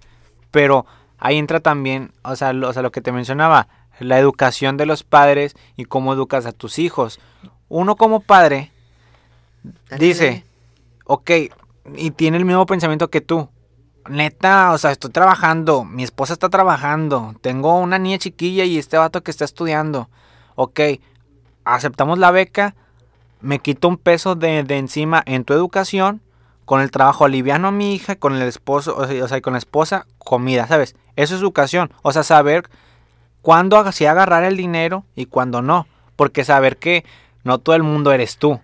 Pero 0.51 0.85
ahí 1.17 1.37
entra 1.37 1.59
también, 1.59 2.13
o 2.23 2.37
sea, 2.37 2.53
lo, 2.53 2.69
o 2.69 2.73
sea, 2.73 2.81
lo 2.81 2.93
que 2.93 3.01
te 3.01 3.11
mencionaba, 3.11 3.67
la 3.99 4.19
educación 4.19 4.77
de 4.77 4.85
los 4.85 5.03
padres 5.03 5.57
y 5.75 5.83
cómo 5.83 6.13
educas 6.13 6.45
a 6.45 6.53
tus 6.53 6.79
hijos. 6.79 7.19
Uno 7.67 7.97
como 7.97 8.21
padre 8.21 8.71
dice, 9.99 10.45
ok, 11.03 11.31
y 11.95 12.11
tiene 12.11 12.37
el 12.37 12.45
mismo 12.45 12.65
pensamiento 12.65 13.09
que 13.09 13.21
tú. 13.21 13.49
Neta, 14.09 14.71
o 14.71 14.77
sea, 14.77 14.91
estoy 14.91 15.11
trabajando, 15.11 15.83
mi 15.83 16.03
esposa 16.03 16.33
está 16.33 16.49
trabajando, 16.49 17.35
tengo 17.41 17.77
una 17.77 17.99
niña 17.99 18.17
chiquilla 18.17 18.63
y 18.63 18.77
este 18.77 18.97
vato 18.97 19.21
que 19.21 19.31
está 19.31 19.43
estudiando. 19.43 20.09
Ok, 20.55 20.79
aceptamos 21.65 22.17
la 22.17 22.31
beca, 22.31 22.75
me 23.41 23.59
quito 23.59 23.89
un 23.89 23.97
peso 23.97 24.35
de, 24.35 24.63
de 24.63 24.77
encima 24.77 25.23
en 25.25 25.43
tu 25.43 25.53
educación, 25.53 26.21
con 26.63 26.81
el 26.81 26.91
trabajo 26.91 27.25
aliviano 27.25 27.67
a 27.67 27.71
mi 27.71 27.93
hija, 27.93 28.15
con 28.15 28.35
el 28.35 28.41
esposo, 28.43 28.95
o 28.97 29.27
sea, 29.27 29.41
con 29.41 29.53
la 29.53 29.59
esposa, 29.59 30.05
comida, 30.19 30.67
¿sabes? 30.67 30.95
Eso 31.17 31.35
es 31.35 31.41
educación, 31.41 31.91
o 32.01 32.13
sea, 32.13 32.23
saber 32.23 32.69
cuándo 33.41 33.77
así 33.77 34.05
agarrar 34.05 34.45
el 34.45 34.55
dinero 34.55 35.03
y 35.15 35.25
cuándo 35.25 35.61
no, 35.61 35.85
porque 36.15 36.45
saber 36.45 36.77
que 36.77 37.03
no 37.43 37.59
todo 37.59 37.75
el 37.75 37.83
mundo 37.83 38.13
eres 38.13 38.37
tú 38.37 38.59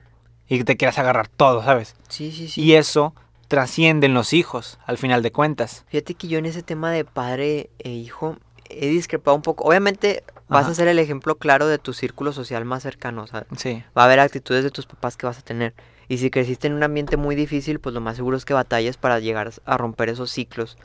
y 0.54 0.60
que 0.60 0.64
te 0.66 0.78
quieras 0.78 1.00
agarrar 1.00 1.28
todo, 1.28 1.64
¿sabes? 1.64 1.96
Sí, 2.10 2.32
sí, 2.32 2.48
sí. 2.48 2.62
Y 2.62 2.76
eso 2.76 3.16
trasciende 3.48 4.06
en 4.06 4.14
los 4.14 4.34
hijos, 4.34 4.78
al 4.86 5.00
final 5.00 5.24
de 5.24 5.32
cuentas. 5.32 5.84
Fíjate 5.88 6.14
que 6.14 6.28
yo 6.28 6.38
en 6.38 6.46
ese 6.46 6.62
tema 6.62 6.92
de 6.92 7.06
padre 7.06 7.72
e 7.80 7.90
hijo 7.90 8.38
he 8.70 8.88
discrepado 8.88 9.36
un 9.36 9.42
poco. 9.42 9.64
Obviamente 9.64 10.24
vas 10.48 10.66
Ajá. 10.66 10.72
a 10.72 10.76
ser 10.76 10.88
el 10.88 11.00
ejemplo 11.00 11.36
claro 11.36 11.66
de 11.68 11.80
tu 11.80 11.94
círculo 11.94 12.34
social 12.34 12.66
más 12.66 12.84
cercano. 12.84 13.26
Sea, 13.26 13.48
Sí, 13.58 13.84
va 13.98 14.04
a 14.04 14.06
haber 14.06 14.20
actitudes 14.20 14.64
de 14.64 14.70
tus 14.70 14.86
papás 14.86 15.18
que 15.18 15.26
vas 15.26 15.40
a 15.40 15.42
tener. 15.42 15.74
Y 16.08 16.20
si 16.20 16.30
creciste 16.30 16.68
en 16.68 16.74
un 16.74 16.84
ambiente 16.84 17.18
muy 17.18 17.36
difícil, 17.36 17.80
pues 17.80 17.96
lo 17.96 18.02
más 18.02 18.16
seguro 18.16 18.38
es 18.38 18.46
que 18.46 18.54
batalles 18.54 18.98
para 18.98 19.20
llegar 19.20 19.52
a 19.66 19.78
romper 19.78 20.10
esos 20.10 20.30
ciclos. 20.30 20.78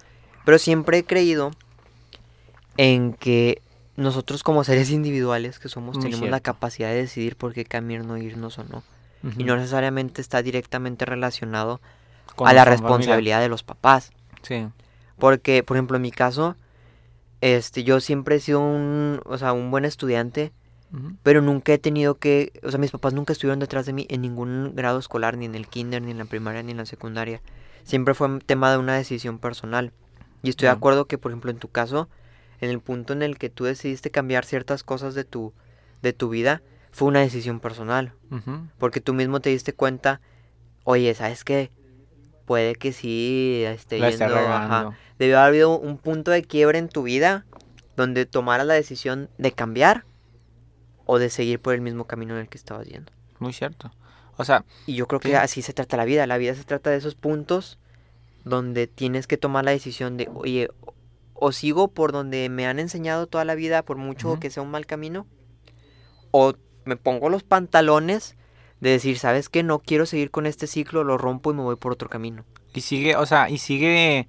Pero 0.47 0.59
siempre 0.59 0.97
he 0.97 1.05
creído 1.05 1.51
en 2.79 3.13
que 3.13 3.61
nosotros 3.97 4.43
como 4.43 4.65
seres 4.65 4.91
individuales 4.93 5.59
que 5.59 5.69
somos 5.69 5.97
Muy 5.97 6.05
tenemos 6.05 6.31
la 6.31 6.41
capacidad 6.41 6.89
de 6.89 6.97
decidir 6.97 7.37
por 7.37 7.53
qué 7.53 7.67
camino 7.67 8.17
irnos 8.17 8.59
o 8.59 8.65
no. 8.65 8.83
Y 9.37 9.45
no 9.45 9.57
necesariamente 9.57 10.21
está 10.21 10.43
directamente 10.43 11.05
relacionado 11.05 11.81
Con 12.37 12.47
a 12.49 12.53
la 12.53 12.65
familia. 12.65 12.65
responsabilidad 12.65 13.41
de 13.41 13.49
los 13.49 13.63
papás. 13.63 14.13
Sí, 14.43 14.67
Porque, 15.19 15.63
por 15.63 15.77
ejemplo, 15.77 15.97
en 15.97 16.03
mi 16.03 16.13
caso, 16.13 16.57
este, 17.41 17.85
yo 17.85 18.01
siempre 18.01 18.37
he 18.37 18.41
sido 18.41 18.61
un, 18.61 19.21
o 19.25 19.39
sea, 19.39 19.53
un 19.53 19.71
buen 19.71 19.85
estudiante, 19.85 20.53
pero 21.23 21.43
nunca 21.43 21.73
he 21.73 21.79
tenido 21.79 22.15
que, 22.15 22.53
o 22.63 22.71
sea, 22.71 22.79
mis 22.79 22.91
papás 22.93 23.13
nunca 23.13 23.33
estuvieron 23.33 23.59
detrás 23.59 23.85
de 23.85 23.93
mí 23.93 24.07
en 24.09 24.23
ningún 24.23 24.73
grado 24.75 24.99
escolar, 24.99 25.37
ni 25.37 25.45
en 25.45 25.55
el 25.55 25.69
kinder, 25.69 26.01
ni 26.01 26.13
en 26.13 26.19
la 26.19 26.25
primaria, 26.25 26.63
ni 26.63 26.71
en 26.71 26.79
la 26.79 26.87
secundaria. 26.87 27.43
Siempre 27.85 28.15
fue 28.15 28.29
un 28.29 28.41
tema 28.41 28.71
de 28.71 28.79
una 28.79 28.95
decisión 28.95 29.39
personal. 29.39 29.93
Y 30.43 30.51
estoy 30.51 30.67
de 30.67 30.73
acuerdo 30.73 31.07
que, 31.07 31.19
por 31.19 31.33
ejemplo, 31.33 31.51
en 31.51 31.59
tu 31.59 31.69
caso, 31.69 32.09
en 32.61 32.71
el 32.71 32.81
punto 32.81 33.13
en 33.13 33.23
el 33.23 33.37
que 33.39 33.51
tú 33.51 33.65
decidiste 33.65 34.11
cambiar 34.11 34.45
ciertas 34.45 34.83
cosas 34.83 35.15
de 35.15 35.25
tu, 35.25 35.53
de 36.01 36.13
tu 36.13 36.29
vida, 36.29 36.63
fue 36.91 37.09
una 37.09 37.21
decisión 37.21 37.61
personal. 37.61 38.13
Porque 38.79 39.01
tú 39.01 39.15
mismo 39.15 39.41
te 39.41 39.51
diste 39.51 39.73
cuenta, 39.73 40.21
oye, 40.85 41.15
¿sabes 41.15 41.45
qué? 41.45 41.71
Puede 42.45 42.75
que 42.77 42.93
sí 42.93 43.63
esté 43.67 43.99
La 43.99 44.11
yendo, 44.11 44.27
ajá, 44.37 44.97
debió 45.19 45.39
haber 45.39 45.49
habido 45.49 45.79
un 45.79 45.99
punto 45.99 46.31
de 46.31 46.43
quiebre 46.43 46.79
en 46.79 46.89
tu 46.89 47.03
vida 47.03 47.45
donde 47.97 48.27
tomaras 48.27 48.67
la 48.67 48.75
decisión 48.75 49.29
de 49.39 49.53
cambiar 49.53 50.05
o 51.05 51.19
de 51.19 51.31
seguir 51.31 51.61
por 51.61 51.75
el 51.75 51.81
mismo 51.81 52.07
camino 52.07 52.35
en 52.35 52.41
el 52.41 52.49
que 52.49 52.59
estabas 52.59 52.87
yendo. 52.87 53.13
Muy 53.39 53.53
cierto. 53.53 53.91
O 54.37 54.45
sea, 54.45 54.65
Y 54.87 54.95
yo 54.95 55.07
creo 55.07 55.21
que 55.21 55.29
Sí. 55.31 55.35
así 55.35 55.63
se 55.63 55.73
trata 55.75 55.97
la 55.99 56.05
vida. 56.07 56.27
La 56.27 56.39
vida 56.39 56.55
se 56.55 56.65
trata 56.65 56.89
de 56.91 56.97
esos 56.97 57.15
puntos 57.15 57.79
donde 58.45 58.87
tienes 58.87 59.27
que 59.27 59.37
tomar 59.37 59.65
la 59.65 59.73
decisión 59.73 60.17
de, 60.17 60.31
oye, 60.33 60.71
o- 61.35 61.53
sigo 61.53 61.89
por 61.89 62.13
donde 62.13 62.49
me 62.49 62.67
han 62.67 62.79
enseñado 62.79 63.27
toda 63.27 63.45
la 63.45 63.55
vida, 63.55 63.83
por 63.83 63.97
mucho 63.99 64.39
que 64.41 64.49
sea 64.51 64.63
un 64.63 64.71
mal 64.71 64.87
camino, 64.87 65.27
o 66.31 66.55
me 66.89 66.97
pongo 66.97 67.29
los 67.29 67.43
pantalones 67.43 68.35
de 68.81 68.91
decir, 68.91 69.19
¿sabes 69.19 69.49
qué? 69.49 69.63
No 69.63 69.79
quiero 69.79 70.07
seguir 70.07 70.31
con 70.31 70.47
este 70.47 70.67
ciclo, 70.67 71.05
lo 71.05 71.19
rompo 71.19 71.51
y 71.51 71.55
me 71.55 71.63
voy 71.63 71.77
por 71.77 71.93
otro 71.93 72.09
camino. 72.09 72.45
y 72.75 72.81
sigue, 72.81 73.17
o 73.17 73.27
sea, 73.27 73.51
y 73.51 73.59
sigue 73.59 74.29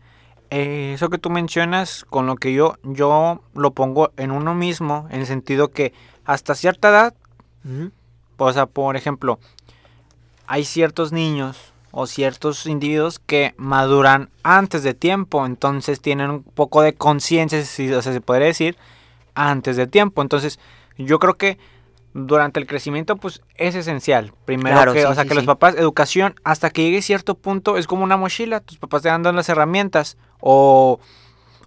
eh, 0.50 0.92
eso 0.96 1.10
que 1.10 1.18
tú 1.18 1.30
mencionas 1.30 2.06
con 2.10 2.26
lo 2.26 2.36
que 2.36 2.54
yo, 2.54 2.78
yo 2.84 3.42
lo 3.54 3.72
pongo 3.72 4.12
en 4.18 4.32
uno 4.32 4.56
mismo, 4.56 5.08
en 5.12 5.22
el 5.22 5.26
sentido 5.26 5.70
que 5.70 5.94
hasta 6.26 6.54
cierta 6.56 6.90
edad, 6.90 7.14
o 8.38 8.54
sea, 8.54 8.66
por 8.66 8.96
ejemplo, 8.96 9.40
hay 10.48 10.66
ciertos 10.66 11.12
niños 11.12 11.74
o 11.92 12.08
ciertos 12.08 12.66
individuos 12.66 13.20
que 13.20 13.54
maduran 13.58 14.30
antes 14.44 14.84
de 14.84 14.94
tiempo, 14.94 15.46
entonces 15.46 16.02
tienen 16.02 16.30
un 16.30 16.44
poco 16.44 16.82
de 16.82 16.94
conciencia, 16.94 17.64
si 17.64 17.92
o 17.92 18.02
sea, 18.02 18.14
se 18.14 18.22
podría 18.22 18.48
decir, 18.48 18.76
antes 19.36 19.78
de 19.78 19.88
tiempo. 19.88 20.22
Entonces, 20.22 20.60
yo 20.98 21.20
creo 21.20 21.36
que 21.36 21.58
durante 22.14 22.60
el 22.60 22.68
crecimiento, 22.68 23.18
pues 23.18 23.42
es 23.56 23.76
esencial. 23.76 24.34
Primero 24.46 24.76
Claro, 24.76 24.94
que, 24.94 25.02
sí, 25.02 25.06
o 25.06 25.14
sea, 25.14 25.24
sí, 25.24 25.30
que 25.30 25.36
los 25.36 25.46
papás, 25.46 25.76
educación, 25.76 26.36
hasta 26.44 26.70
que 26.70 26.84
llegue 26.84 27.02
cierto 27.02 27.36
punto, 27.36 27.78
es 27.78 27.88
como 27.88 28.04
una 28.04 28.18
mochila, 28.18 28.60
tus 28.60 28.78
papás 28.78 29.04
te 29.04 29.10
dan 29.10 29.24
las 29.36 29.50
herramientas, 29.50 30.18
o, 30.40 31.00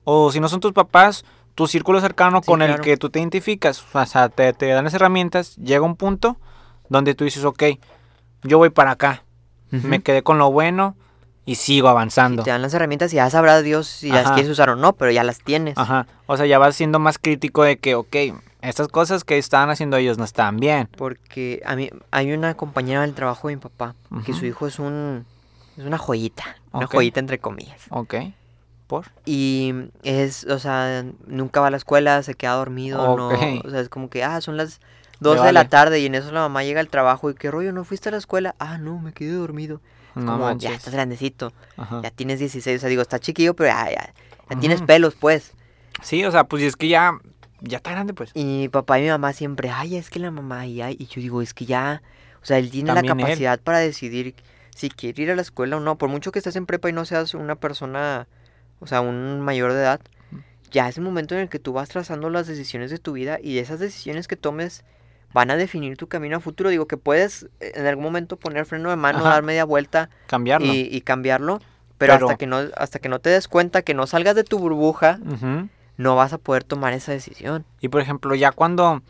o 0.05 0.33
si 0.33 0.41
no 0.41 0.49
son 0.49 0.61
tus 0.61 0.73
papás, 0.73 1.25
tu 1.55 1.67
círculo 1.67 2.01
cercano 2.01 2.43
con 2.43 2.63
el 2.63 2.81
que 2.81 2.97
tú 2.97 3.11
te 3.11 3.21
identificas, 3.21 3.85
o 3.95 4.07
sea, 4.07 4.29
te, 4.29 4.53
te 4.53 4.67
dan 4.67 4.85
las 4.85 4.95
herramientas, 4.95 5.57
llega 5.57 5.83
un 5.83 5.97
punto 5.97 6.39
donde 6.89 7.15
tú 7.15 7.25
dices, 7.25 7.45
ok, 7.45 7.63
yo 8.43 8.59
voy 8.59 8.71
para 8.71 8.93
acá, 8.93 9.25
me 9.71 10.03
quedé 10.03 10.23
con 10.23 10.39
lo 10.39 10.51
bueno 10.51 10.97
y 11.45 11.57
sigo 11.57 11.89
avanzando. 11.89 12.43
Te 12.43 12.51
dan 12.51 12.63
las 12.63 12.75
herramientas 12.75 13.13
y 13.13 13.17
ya 13.17 13.29
sabrá 13.31 13.63
Dios 13.63 13.87
si 13.87 14.11
las 14.11 14.31
quieres 14.33 14.51
usar 14.51 14.71
o 14.71 14.77
no, 14.77 14.93
pero 14.95 15.11
ya 15.11 15.25
las 15.25 15.39
tienes. 15.39 15.79
Ajá, 15.79 16.07
o 16.27 16.37
sea, 16.37 16.47
ya 16.47 16.59
vas 16.59 16.77
siendo 16.77 16.99
más 16.99 17.19
crítico 17.19 17.63
de 17.63 17.79
que, 17.79 17.95
ok, 17.95 18.17
estas 18.63 18.89
cosas 18.89 19.25
que 19.25 19.39
estaban 19.39 19.71
haciendo 19.71 19.97
ellos 19.97 20.19
no 20.19 20.25
están 20.25 20.57
bien. 20.57 20.89
Porque 20.97 21.61
a 21.65 21.77
mí 21.77 21.91
hay 22.11 22.33
una 22.33 22.55
compañera 22.55 23.03
del 23.03 23.15
trabajo 23.15 23.49
de 23.49 23.57
mi 23.57 23.61
papá, 23.61 23.95
que 24.25 24.33
su 24.33 24.47
hijo 24.47 24.67
es 24.67 24.79
un 24.79 25.27
es 25.77 25.85
una 25.85 25.99
joyita, 25.99 26.45
una 26.73 26.87
joyita 26.87 27.21
entre 27.21 27.39
comillas. 27.39 27.81
Ok, 27.91 28.15
¿por? 28.87 29.07
Y 29.25 29.73
es, 30.03 30.45
o 30.45 30.59
sea, 30.59 31.05
nunca 31.27 31.61
va 31.61 31.69
a 31.69 31.71
la 31.71 31.77
escuela, 31.79 32.23
se 32.23 32.35
queda 32.35 32.53
dormido, 32.55 33.13
Ok. 33.13 33.19
no, 33.19 33.29
o 33.65 33.71
sea, 33.71 33.81
es 33.81 33.89
como 33.89 34.09
que, 34.11 34.23
ah, 34.23 34.41
son 34.41 34.57
las 34.57 34.81
12 35.21 35.37
de 35.37 35.41
vale. 35.41 35.53
la 35.53 35.69
tarde 35.69 36.01
y 36.01 36.07
en 36.07 36.15
eso 36.15 36.31
la 36.33 36.41
mamá 36.41 36.63
llega 36.65 36.81
al 36.81 36.89
trabajo 36.89 37.31
y 37.31 37.35
qué 37.35 37.51
rollo, 37.51 37.73
¿no 37.73 37.85
fuiste 37.85 38.09
a 38.11 38.13
la 38.13 38.19
escuela? 38.19 38.55
Ah, 38.59 38.77
no, 38.79 38.99
me 38.99 39.13
quedé 39.13 39.33
dormido. 39.33 39.81
Es 40.15 40.23
No 40.25 40.33
como, 40.33 40.59
ya 40.59 40.75
estás 40.75 40.93
grandecito, 40.93 41.53
Ajá. 41.79 42.01
ya 42.03 42.11
tienes 42.11 42.39
16, 42.39 42.77
o 42.77 42.81
sea, 42.81 42.89
digo, 42.91 43.01
está 43.03 43.19
chiquillo, 43.19 43.55
pero 43.55 43.71
ya, 43.71 43.89
ya, 43.91 44.15
ya 44.51 44.61
tienes 44.61 44.83
pelos, 44.83 45.15
pues. 45.15 45.53
Sí, 46.03 46.23
o 46.25 46.31
sea, 46.31 46.45
pues 46.45 46.63
es 46.63 46.77
que 46.77 46.89
ya, 46.89 47.13
ya 47.63 47.79
está 47.79 47.91
grande, 47.93 48.13
pues. 48.15 48.31
Y 48.35 48.45
mi 48.45 48.69
papá 48.69 48.99
y 48.99 49.03
mi 49.03 49.09
mamá 49.09 49.33
siempre, 49.33 49.71
ay, 49.71 49.97
es 49.97 50.11
que 50.11 50.19
la 50.19 50.31
mamá, 50.31 50.67
y, 50.67 50.83
ay", 50.83 50.97
y 50.99 51.07
yo 51.07 51.21
digo, 51.21 51.43
es 51.43 51.55
que 51.55 51.65
ya, 51.65 52.03
o 52.43 52.45
sea, 52.47 52.59
él 52.59 52.71
tiene 52.71 52.89
También 52.93 53.07
la 53.17 53.23
él. 53.23 53.29
capacidad 53.29 53.61
para 53.61 53.79
decidir 53.79 54.35
si 54.75 54.91
quiere 54.91 55.23
ir 55.23 55.31
a 55.31 55.37
la 55.37 55.43
escuela 55.43 55.77
o 55.77 55.81
no. 55.81 55.97
Por 55.99 56.09
mucho 56.09 56.33
que 56.33 56.39
estés 56.39 56.57
en 56.57 56.67
prepa 56.67 56.89
y 56.89 56.93
no 56.93 57.05
seas 57.05 57.35
una 57.35 57.57
persona, 57.57 58.27
o 58.81 58.87
sea, 58.87 59.01
un 59.01 59.41
mayor 59.41 59.73
de 59.73 59.81
edad, 59.81 60.01
ya 60.71 60.89
es 60.89 60.97
el 60.97 61.05
momento 61.05 61.35
en 61.35 61.43
el 61.43 61.49
que 61.49 61.59
tú 61.59 61.73
vas 61.75 61.89
trazando 61.91 62.31
las 62.31 62.47
decisiones 62.47 62.91
de 62.91 62.99
tu 62.99 63.13
vida 63.13 63.39
y 63.43 63.59
esas 63.59 63.79
decisiones 63.79 64.27
que 64.27 64.37
tomes 64.37 64.85
van 65.35 65.51
a 65.51 65.57
definir 65.57 65.97
tu 65.99 66.09
camino 66.09 66.39
a 66.39 66.41
futuro. 66.41 66.71
Digo 66.71 66.87
que 66.87 66.97
puedes 66.97 67.45
eh, 67.61 67.73
en 67.75 67.87
algún 67.87 68.05
momento 68.05 68.37
poner 68.39 68.65
freno 68.67 68.89
de 68.91 68.97
mano, 68.97 69.19
Ajá. 69.21 69.29
dar 69.31 69.43
media 69.43 69.65
vuelta 69.65 70.09
Cambiarlo. 70.27 70.67
y, 70.67 70.89
y 70.91 71.01
cambiarlo, 71.03 71.59
pero, 71.99 72.15
Pero- 72.15 72.27
hasta 72.27 72.39
que 72.39 72.47
no 72.47 72.57
hasta 72.77 72.99
que 72.99 73.09
no 73.11 73.19
te 73.21 73.29
des 73.31 73.49
cuenta 73.49 73.83
que 73.83 73.93
no 73.95 74.07
salgas 74.07 74.35
de 74.35 74.45
tu 74.45 74.59
burbuja. 74.59 75.19
No 75.97 76.17
vas 76.17 76.33
a 76.33 76.39
poder 76.39 76.65
tomar 76.65 76.93
esa 76.93 77.13
decisión. 77.13 77.65
Y 77.81 77.89
por 77.89 78.01
ejemplo, 78.01 78.35
ya 78.35 78.53
cuando. 78.53 79.03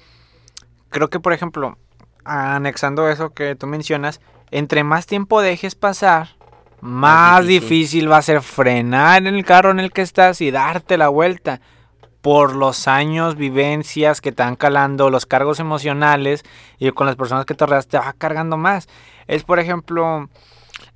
Creo 0.91 1.09
que, 1.09 1.21
por 1.21 1.33
ejemplo, 1.33 1.79
anexando 2.25 3.09
eso 3.09 3.31
que 3.31 3.57
tú 3.57 3.67
mencionas, 3.67 4.21
entre 4.51 4.85
más 4.85 5.07
tiempo 5.07 5.41
dejes 5.41 5.75
pasar, 5.75 6.37
más 6.81 7.47
difícil. 7.47 7.71
difícil. 7.71 8.13
va 8.13 8.19
a 8.19 8.23
ser 8.23 8.43
frenar 8.43 9.27
en 9.27 9.35
el 9.35 9.45
carro 9.45 9.71
en 9.71 9.81
el 9.81 9.93
que 9.93 10.03
estás 10.03 10.41
y 10.41 10.51
darte 10.51 10.99
la 10.99 11.09
vuelta. 11.09 11.61
Por 12.21 12.55
los 12.55 12.87
años, 12.87 13.35
vivencias 13.35 14.21
que 14.21 14.31
te 14.31 14.45
van 14.45 14.55
calando, 14.55 15.11
los 15.11 15.27
cargos 15.27 15.59
emocionales 15.59 16.45
y 16.79 16.89
con 16.93 17.09
las 17.09 17.17
personas 17.17 17.47
que 17.47 17.55
te 17.55 17.67
rodeas 17.67 17.89
te 17.89 17.99
va 17.99 18.13
cargando 18.13 18.57
más. 18.57 18.89
Es, 19.27 19.43
por 19.43 19.59
ejemplo, 19.59 20.29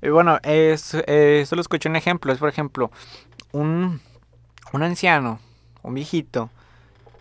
eh, 0.01 0.09
bueno, 0.09 0.39
es, 0.43 0.93
eh, 0.93 1.39
esto 1.41 1.55
lo 1.55 1.61
escuché 1.61 1.89
un 1.89 1.97
ejemplo. 1.97 2.31
Es, 2.31 2.39
por 2.39 2.47
ejemplo, 2.47 2.91
un, 3.51 3.99
un 4.71 4.83
anciano, 4.83 5.39
un 5.87 5.93
viejito, 5.95 6.49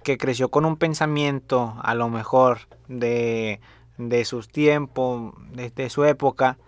que 0.02 0.18
creció 0.18 0.48
con 0.50 0.64
un 0.64 0.76
pensamiento, 0.76 1.76
a 1.82 1.94
lo 1.94 2.08
mejor, 2.08 2.60
de, 2.88 3.60
de 3.98 4.24
sus 4.24 4.48
tiempos, 4.48 5.32
de, 5.52 5.70
de 5.70 5.90
su 5.90 6.04
época. 6.04 6.58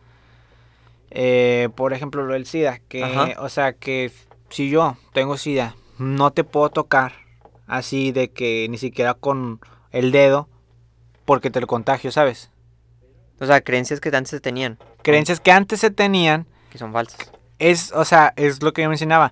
Eh, 1.11 1.69
por 1.75 1.93
ejemplo, 1.93 2.25
lo 2.25 2.33
del 2.35 2.47
SIDA, 2.47 2.81
que, 2.89 3.05
Ajá. 3.05 3.41
o 3.41 3.49
sea, 3.49 3.73
que 3.73 4.13
si 4.51 4.71
yo 4.71 4.97
tengo 5.13 5.37
SIDA, 5.37 5.77
no 5.99 6.33
te 6.33 6.45
puedo 6.45 6.71
tocar 6.71 7.13
así 7.67 8.13
de 8.13 8.31
que 8.31 8.67
ni 8.71 8.79
siquiera 8.79 9.15
con 9.15 9.61
el 9.91 10.13
dedo, 10.13 10.49
porque 11.25 11.51
te 11.51 11.61
lo 11.61 11.67
contagio, 11.67 12.11
¿sabes? 12.11 12.51
O 13.41 13.47
sea, 13.47 13.61
creencias 13.61 14.01
que 14.01 14.09
antes 14.09 14.31
se 14.31 14.41
tenían, 14.41 14.79
Creencias 15.03 15.41
que 15.41 15.53
antes 15.53 15.81
se 15.81 15.91
tenían, 15.91 16.47
que 16.71 16.79
son 16.79 16.93
falsas. 16.93 17.33
es, 17.59 17.93
o 17.93 18.05
sea, 18.05 18.33
es 18.37 18.63
lo 18.63 18.73
que 18.73 18.83
yo 18.83 18.89
mencionaba. 18.89 19.31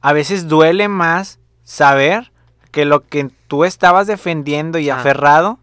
A 0.00 0.12
veces 0.12 0.48
duele 0.48 0.88
más 0.88 1.38
saber 1.64 2.30
que 2.70 2.84
lo 2.84 3.00
que 3.00 3.30
tú 3.48 3.64
estabas 3.64 4.06
defendiendo 4.06 4.78
y 4.78 4.90
Ah. 4.90 4.98
aferrado 5.00 5.58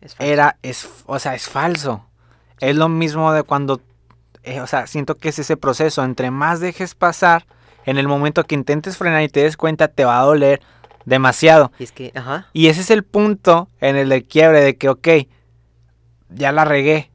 Es 0.00 0.16
era, 0.18 0.58
es, 0.62 0.88
o 1.06 1.18
sea, 1.18 1.34
es 1.34 1.48
falso. 1.48 2.04
Es 2.60 2.76
lo 2.76 2.88
mismo 2.88 3.32
de 3.32 3.42
cuando, 3.42 3.80
eh, 4.42 4.60
o 4.60 4.66
sea, 4.66 4.86
siento 4.86 5.14
que 5.16 5.30
es 5.30 5.38
ese 5.38 5.56
proceso. 5.56 6.04
Entre 6.04 6.30
más 6.30 6.60
dejes 6.60 6.94
pasar, 6.94 7.46
en 7.86 7.96
el 7.98 8.06
momento 8.08 8.44
que 8.44 8.54
intentes 8.54 8.96
frenar 8.98 9.22
y 9.22 9.28
te 9.28 9.40
des 9.42 9.56
cuenta, 9.56 9.88
te 9.88 10.04
va 10.04 10.18
a 10.18 10.22
doler 10.24 10.60
demasiado. 11.06 11.72
Y 11.78 11.84
es 11.84 11.92
que, 11.92 12.12
ajá, 12.14 12.46
Y 12.52 12.68
ese 12.68 12.82
es 12.82 12.90
el 12.90 13.02
punto 13.02 13.68
en 13.80 13.96
el 13.96 14.10
del 14.10 14.24
quiebre 14.24 14.60
de 14.60 14.76
que, 14.76 14.88
ok, 14.90 15.08
ya 16.28 16.52
la 16.52 16.64
regué. 16.64 17.10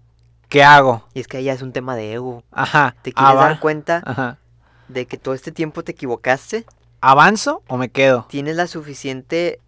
¿Qué 0.47 0.63
hago? 0.63 1.07
y 1.13 1.19
es 1.19 1.27
que 1.27 1.37
ahí 1.37 1.43
ya 1.43 1.53
es 1.53 1.61
un 1.61 1.73
tema 1.73 1.95
de 1.95 2.13
ego. 2.13 2.43
Ajá. 2.51 2.95
Te 3.03 3.13
quieres 3.13 3.35
dar 3.35 3.59
cuenta 3.59 4.01
Ajá. 4.03 4.39
de 4.87 5.05
que 5.05 5.17
todo 5.17 5.35
este 5.35 5.51
tiempo 5.51 5.83
te 5.83 5.91
equivocaste, 5.91 6.65
¿Avanzo 7.01 7.63
o 7.67 7.77
me 7.77 7.89
quedo? 7.89 8.25
tienes 8.29 8.55
la 8.55 8.67
suficiente 8.67 9.59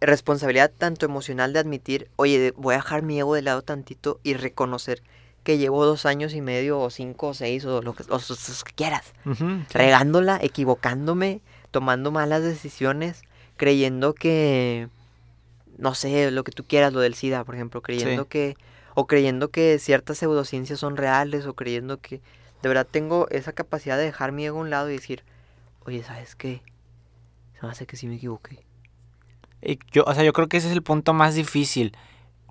responsabilidad 0.00 0.72
tanto 0.76 1.06
emocional 1.06 1.52
de 1.52 1.60
admitir, 1.60 2.08
oye, 2.16 2.52
voy 2.56 2.74
a 2.74 2.78
dejar 2.78 3.02
mi 3.02 3.20
ego 3.20 3.34
de 3.34 3.42
lado 3.42 3.62
tantito 3.62 4.18
y 4.24 4.34
reconocer 4.34 5.02
que 5.44 5.58
llevo 5.58 5.84
dos 5.84 6.06
años 6.06 6.34
y 6.34 6.40
medio 6.40 6.80
o 6.80 6.90
cinco 6.90 7.28
o 7.28 7.34
seis 7.34 7.64
o 7.64 7.82
lo 7.82 7.94
que, 7.94 8.02
o 8.04 8.16
lo 8.18 8.36
que 8.64 8.72
quieras, 8.74 9.12
sí. 9.24 9.38
regándola, 9.72 10.38
equivocándome, 10.42 11.40
tomando 11.70 12.10
malas 12.10 12.42
decisiones, 12.42 13.22
creyendo 13.56 14.12
que, 14.12 14.88
no 15.78 15.94
sé, 15.94 16.30
lo 16.32 16.42
que 16.42 16.52
tú 16.52 16.64
quieras, 16.64 16.92
lo 16.92 17.00
del 17.00 17.14
SIDA, 17.14 17.44
por 17.44 17.54
ejemplo, 17.54 17.80
creyendo 17.80 18.22
Sí. 18.24 18.28
que, 18.28 18.56
o 18.94 19.06
creyendo 19.06 19.50
que 19.50 19.78
ciertas 19.78 20.18
pseudociencias 20.18 20.80
son 20.80 20.96
reales, 20.96 21.46
o 21.46 21.54
creyendo 21.54 22.00
que 22.00 22.20
de 22.62 22.68
verdad 22.68 22.86
tengo 22.88 23.28
esa 23.30 23.52
capacidad 23.52 23.96
de 23.96 24.04
dejar 24.04 24.32
mi 24.32 24.46
ego 24.46 24.58
a 24.58 24.62
un 24.62 24.70
lado 24.70 24.90
y 24.90 24.94
decir, 24.94 25.24
oye, 25.86 26.02
¿sabes 26.02 26.34
qué? 26.34 26.62
Se 27.54 27.66
me 27.66 27.72
hace 27.72 27.86
que 27.86 27.96
sí 27.96 28.06
me 28.06 28.16
equivoqué. 28.16 28.64
Yo, 29.92 30.04
o 30.06 30.14
sea, 30.14 30.24
yo 30.24 30.32
creo 30.32 30.48
que 30.48 30.56
ese 30.56 30.68
es 30.68 30.72
el 30.72 30.82
punto 30.82 31.12
más 31.12 31.34
difícil. 31.34 31.96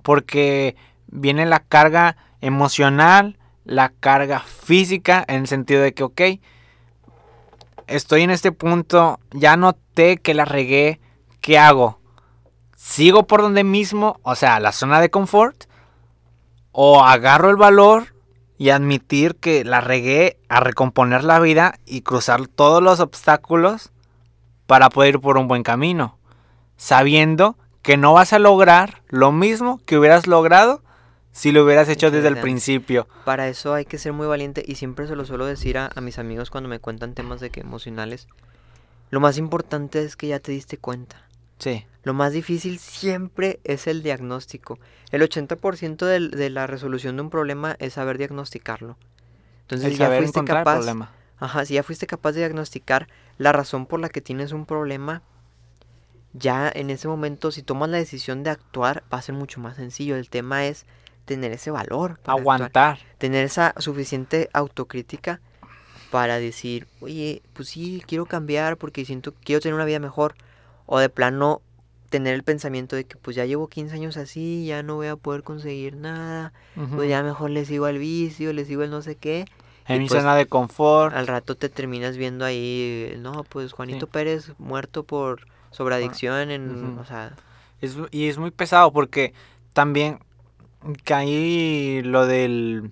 Porque 0.04 0.76
viene 1.08 1.46
la 1.46 1.60
carga 1.60 2.18
emocional, 2.40 3.38
la 3.66 3.90
carga 3.90 4.40
física, 4.40 5.24
en 5.28 5.42
el 5.42 5.48
sentido 5.48 5.82
de 5.82 5.94
que, 5.94 6.04
ok, 6.04 6.22
estoy 7.88 8.24
en 8.24 8.32
este 8.32 8.52
punto, 8.52 9.20
ya 9.32 9.58
noté 9.58 10.18
que 10.18 10.34
la 10.34 10.46
regué, 10.46 11.00
¿qué 11.42 11.58
hago? 11.58 12.00
¿Sigo 12.76 13.28
por 13.28 13.42
donde 13.42 13.64
mismo, 13.64 14.20
o 14.24 14.36
sea, 14.36 14.60
la 14.60 14.72
zona 14.72 15.00
de 15.00 15.12
confort? 15.12 15.66
¿O 16.72 17.04
agarro 17.04 17.50
el 17.50 17.58
valor 17.58 18.11
y 18.62 18.70
admitir 18.70 19.38
que 19.38 19.66
la 19.66 19.82
regué 19.82 20.38
a 20.48 20.60
recomponer 20.60 21.24
la 21.24 21.40
vida 21.40 21.80
y 21.88 22.02
cruzar 22.02 22.46
todos 22.46 22.84
los 22.84 23.00
obstáculos 23.00 23.92
para 24.68 24.90
poder 24.90 25.16
ir 25.16 25.20
por 25.20 25.40
un 25.40 25.48
buen 25.48 25.64
camino? 25.64 26.20
sabiendo 26.78 27.58
que 27.84 27.96
no 27.96 28.14
vas 28.14 28.34
a 28.34 28.40
lograr 28.40 29.04
lo 29.08 29.32
mismo 29.32 29.80
que 29.86 30.00
hubieras 30.00 30.26
logrado 30.26 30.82
si 31.32 31.52
lo 31.52 31.64
hubieras 31.64 31.90
hecho 31.90 32.10
desde 32.10 32.28
el 32.28 32.38
principio. 32.38 33.08
Para 33.24 33.48
eso 33.48 33.76
hay 33.76 33.86
que 33.86 34.00
ser 34.00 34.14
muy 34.14 34.26
valiente 34.26 34.64
y 34.68 34.76
siempre 34.76 35.08
se 35.08 35.16
lo 35.16 35.24
suelo 35.26 35.46
decir 35.46 35.78
a, 35.78 35.92
a 35.96 36.02
mis 36.02 36.18
amigos 36.18 36.50
cuando 36.50 36.70
me 36.70 36.80
cuentan 36.80 37.14
temas 37.14 37.40
de 37.40 37.52
que 37.52 37.62
emocionales. 37.62 38.28
Lo 39.12 39.20
más 39.20 39.38
importante 39.38 40.04
es 40.04 40.16
que 40.16 40.28
ya 40.28 40.40
te 40.40 40.52
diste 40.52 40.78
cuenta. 40.78 41.18
Sí. 41.60 41.86
Lo 42.04 42.14
más 42.14 42.34
difícil 42.34 42.80
siempre 42.80 43.60
es 43.64 43.86
el 43.88 44.02
diagnóstico. 44.04 44.80
El 45.12 45.22
80% 45.22 46.06
del- 46.06 46.32
de 46.32 46.50
la 46.50 46.66
resolución 46.68 47.16
de 47.16 47.22
un 47.24 47.30
problema 47.30 47.76
es 47.80 47.94
saber 47.94 48.18
diagnosticarlo. 48.18 48.98
Entonces 49.62 49.88
El 49.88 49.94
si 49.94 50.00
ya 50.00 50.08
fuiste 50.18 50.44
capaz, 50.46 50.80
ajá, 51.38 51.66
si 51.66 51.76
ya 51.76 51.84
fuiste 51.84 52.08
capaz 52.08 52.32
de 52.34 52.40
diagnosticar 52.40 53.08
la 53.38 53.52
razón 53.52 53.86
por 53.86 54.00
la 54.00 54.10
que 54.10 54.22
tienes 54.22 54.52
un 54.52 54.66
problema, 54.66 55.22
ya 56.34 56.72
en 56.74 56.90
ese 56.90 57.08
momento 57.08 57.52
si 57.52 57.62
tomas 57.62 57.90
la 57.90 57.98
decisión 57.98 58.44
de 58.44 58.50
actuar 58.50 59.04
va 59.14 59.18
a 59.18 59.22
ser 59.22 59.36
mucho 59.36 59.60
más 59.60 59.76
sencillo. 59.76 60.16
El 60.16 60.30
tema 60.30 60.66
es 60.66 60.86
tener 61.26 61.52
ese 61.52 61.72
valor, 61.72 62.12
actuar, 62.14 62.40
Aguantar. 62.40 63.00
tener 63.18 63.46
esa 63.46 63.74
suficiente 63.78 64.50
autocrítica 64.54 65.40
para 66.10 66.40
decir, 66.40 66.88
oye, 67.00 67.42
pues 67.54 67.70
sí, 67.70 68.02
quiero 68.06 68.26
cambiar 68.26 68.78
porque 68.78 69.06
siento 69.06 69.32
que 69.34 69.40
quiero 69.44 69.62
tener 69.62 69.76
una 69.76 69.86
vida 69.86 70.00
mejor. 70.00 70.36
O 70.86 71.00
de 71.00 71.10
plano 71.10 71.62
tener 72.12 72.36
el 72.36 72.44
pensamiento 72.44 72.96
de 72.96 73.06
que 73.06 73.16
pues 73.18 73.36
ya 73.36 73.46
llevo 73.46 73.68
15 73.68 73.96
años 73.96 74.18
así, 74.18 74.66
ya 74.68 74.84
no 74.84 74.96
voy 74.98 75.08
a 75.08 75.16
poder 75.16 75.42
conseguir 75.42 75.96
nada, 75.96 76.54
pues 76.96 77.10
ya 77.10 77.24
mejor 77.24 77.50
le 77.50 77.66
sigo 77.66 77.86
al 77.86 77.98
vicio, 77.98 78.54
le 78.54 78.66
sigo 78.66 78.84
el 78.84 78.92
no 78.92 79.02
sé 79.02 79.16
qué. 79.16 79.46
En 79.88 80.00
mi 80.04 80.08
pues, 80.08 80.22
zona 80.22 80.36
de 80.36 80.46
confort. 80.46 81.16
Al 81.16 81.26
rato 81.26 81.56
te 81.56 81.68
terminas 81.70 82.16
viendo 82.18 82.46
ahí, 82.46 83.16
no, 83.20 83.44
pues 83.46 83.74
Juanito 83.74 84.06
Sí. 84.06 84.12
Pérez 84.12 84.52
muerto 84.60 85.04
por 85.04 85.48
sobreadicción 85.72 86.52
en, 86.52 87.00
o 87.00 87.06
sea, 87.06 87.32
Es- 87.82 87.98
y 88.12 88.28
es 88.28 88.38
muy 88.38 88.52
pesado 88.52 88.92
porque 88.92 89.34
también 89.74 90.20
caí 91.04 92.02
lo 92.04 92.28
del... 92.28 92.92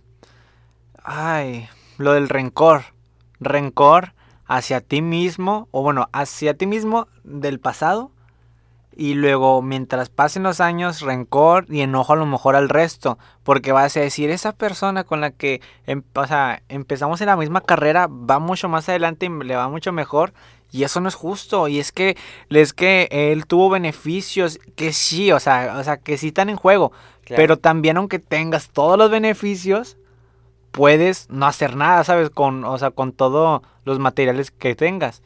Ay, 1.03 1.67
lo 1.97 2.13
del 2.13 2.29
rencor. 2.29 2.83
Rencor 3.39 4.13
hacia 4.45 4.81
ti 4.81 5.01
mismo, 5.01 5.67
o 5.71 5.83
bueno, 5.83 6.09
hacia 6.11 6.53
ti 6.55 6.65
mismo 6.65 7.07
del 7.23 7.59
pasado. 7.59 8.11
Y 8.99 9.13
luego, 9.13 9.61
mientras 9.61 10.09
pasen 10.09 10.43
los 10.43 10.59
años, 10.59 10.99
rencor 10.99 11.65
y 11.69 11.79
enojo 11.79 12.11
a 12.11 12.15
lo 12.17 12.25
mejor 12.25 12.57
al 12.57 12.67
resto. 12.67 13.17
Porque 13.43 13.71
vas 13.71 13.95
a 13.95 14.01
decir, 14.01 14.29
esa 14.29 14.51
persona 14.51 15.05
con 15.05 15.21
la 15.21 15.31
que 15.31 15.61
em- 15.87 16.03
o 16.15 16.27
sea, 16.27 16.63
empezamos 16.67 17.21
en 17.21 17.27
la 17.27 17.37
misma 17.37 17.61
carrera 17.61 18.07
va 18.07 18.39
mucho 18.39 18.67
más 18.67 18.89
adelante 18.89 19.27
y 19.27 19.29
le 19.29 19.55
va 19.55 19.69
mucho 19.69 19.93
mejor. 19.93 20.33
Y 20.73 20.83
eso 20.83 20.99
no 20.99 21.07
es 21.07 21.15
justo. 21.15 21.69
Y 21.69 21.79
es 21.79 21.93
que, 21.93 22.17
es 22.49 22.73
que 22.73 23.07
él 23.09 23.45
tuvo 23.45 23.69
beneficios 23.69 24.59
que 24.75 24.91
sí, 24.91 25.31
o 25.31 25.39
sea, 25.39 25.77
o 25.79 25.83
sea, 25.85 25.95
que 25.95 26.17
sí 26.17 26.27
están 26.27 26.49
en 26.49 26.57
juego. 26.57 26.91
Claro. 27.23 27.41
Pero 27.41 27.57
también 27.57 27.95
aunque 27.95 28.19
tengas 28.19 28.67
todos 28.67 28.97
los 28.97 29.09
beneficios, 29.09 29.95
puedes 30.71 31.29
no 31.29 31.45
hacer 31.45 31.77
nada, 31.77 32.03
¿sabes? 32.03 32.31
Con, 32.31 32.65
o 32.65 32.77
sea, 32.77 32.91
con 32.91 33.13
todos 33.13 33.61
los 33.85 33.97
materiales 33.97 34.51
que 34.51 34.75
tengas. 34.75 35.21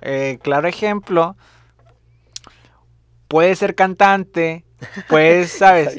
Eh, 0.00 0.38
claro 0.40 0.66
ejemplo, 0.66 1.36
puedes 3.32 3.58
ser 3.58 3.74
cantante, 3.74 4.66
puedes, 5.08 5.50
¿sabes? 5.52 5.96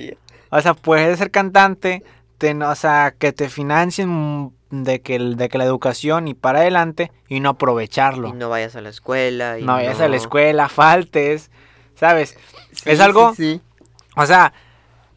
O 0.51 0.61
sea, 0.61 0.75
puedes 0.75 1.17
ser 1.17 1.31
cantante, 1.31 2.03
te- 2.37 2.53
o 2.53 2.75
sea, 2.75 3.15
que 3.17 3.33
te 3.33 3.49
financien 3.49 4.53
de 4.69 5.01
que, 5.01 5.17
de 5.17 5.49
que 5.49 5.57
la 5.57 5.63
educación 5.65 6.27
y 6.27 6.35
para 6.35 6.59
adelante 6.59 7.11
y 7.27 7.39
no 7.39 7.49
aprovecharlo. 7.49 8.27
y 8.29 8.33
no 8.33 8.49
vayas 8.49 8.75
a 8.75 8.81
la 8.81 8.89
escuela. 8.89 9.57
Y 9.57 9.63
no 9.63 9.73
vayas 9.73 9.99
a 9.99 10.07
la 10.09 10.15
escuela, 10.17 10.69
faltes, 10.69 11.49
¿sabes? 11.95 12.37
es 12.85 12.99
algo, 12.99 13.33
Sí, 13.33 13.55
sí. 13.55 13.61
o 14.15 14.27
sea, 14.27 14.53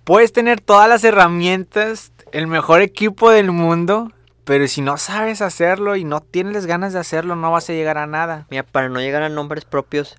puedes 0.05 0.33
tener 0.33 0.63
todas 0.63 0.89
las 0.89 1.05
herramientas, 1.05 2.13
el 2.33 2.47
mejor 2.47 2.81
equipo 2.81 3.29
del 3.31 3.53
mundo, 3.53 4.11
pero 4.45 4.67
si 4.69 4.81
no 4.81 4.97
sabes 4.97 5.43
hacerlo 5.43 5.97
y 5.97 6.05
no 6.05 6.21
tienes 6.21 6.65
ganas 6.65 6.95
de 6.95 7.01
hacerlo, 7.01 7.37
no 7.37 7.51
vas 7.53 7.69
a 7.69 7.75
llegar 7.75 7.99
a 7.99 8.07
nada. 8.07 8.47
Mira, 8.49 8.63
para 8.63 8.89
no 8.89 9.01
llegar 9.01 9.23
a 9.23 9.29
nombres 9.29 9.67
propios, 9.67 10.17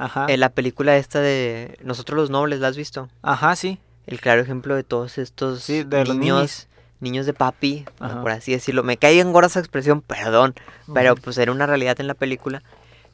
Ajá. 0.00 0.26
eh, 0.28 0.36
la 0.36 0.48
película 0.48 0.96
esta 0.96 1.20
de 1.20 1.78
Nosotros 1.82 2.16
los 2.16 2.30
Nobles, 2.30 2.60
¿la 2.60 2.68
has 2.68 2.76
visto? 2.76 3.08
Ajá, 3.22 3.54
sí. 3.56 3.78
El 4.06 4.20
claro 4.20 4.40
ejemplo 4.40 4.74
de 4.74 4.82
todos 4.82 5.18
estos 5.18 5.62
Sí, 5.62 5.84
de 5.84 6.04
los 6.04 6.16
niños, 6.16 6.36
niños. 6.38 6.68
niños 7.00 7.26
de 7.26 7.34
papi, 7.34 7.84
Ajá. 8.00 8.22
por 8.22 8.30
así 8.32 8.52
decirlo. 8.52 8.82
Me 8.82 8.96
cae 8.96 9.20
en 9.20 9.32
gorda 9.32 9.48
esa 9.48 9.60
expresión, 9.60 10.00
perdón, 10.00 10.54
pero 10.92 11.14
pues 11.16 11.36
era 11.38 11.52
una 11.52 11.66
realidad 11.66 12.00
en 12.00 12.06
la 12.06 12.14
película 12.14 12.62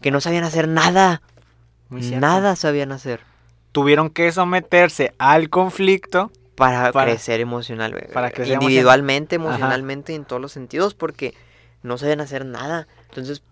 que 0.00 0.10
no 0.10 0.20
sabían 0.20 0.44
hacer 0.44 0.68
nada. 0.68 1.22
Muy 1.88 2.02
cierto. 2.02 2.20
nada 2.26 2.56
sabían 2.56 2.90
hacer 2.92 3.20
Tuvieron 3.72 4.10
que 4.10 4.32
someterse 4.32 5.12
al 5.18 5.50
conflicto. 5.50 6.30
para, 6.56 6.90
Para- 6.92 7.12
crecer 7.12 7.40
emocional, 7.40 7.92
güey, 7.92 8.10
para 8.12 8.30
crecer 8.30 8.54
individualmente, 8.54 9.36
Ajá. 9.36 9.44
emocionalmente, 9.44 10.14
en 10.14 10.24
todos 10.24 10.40
los 10.40 10.52
sentidos, 10.52 10.94
porque 10.94 11.34
no 11.82 11.98
sabían 11.98 12.22
hacer 12.22 12.46
nada. 12.46 12.88
Entonces, 13.10 13.42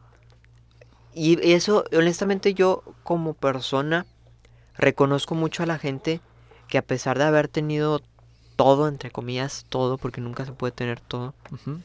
y 1.15 1.53
eso, 1.53 1.85
honestamente, 1.97 2.55
yo 2.55 2.83
como 3.03 3.35
persona 3.35 4.07
reconozco 4.77 5.35
mucho 5.35 5.63
a 5.63 5.67
la 5.67 5.79
gente 5.79 6.21
que 6.69 6.79
a 6.79 6.83
pesar 6.83 7.19
de 7.19 7.25
haber 7.25 7.49
tenido 7.49 8.03
todo, 8.57 8.89
entre 8.89 9.11
comillas, 9.11 9.67
todo, 9.69 9.99
porque 9.99 10.21
nunca 10.21 10.45
se 10.45 10.53
puede 10.53 10.73
tener 10.73 11.01
todo, 11.01 11.35
Ujú. 11.53 11.81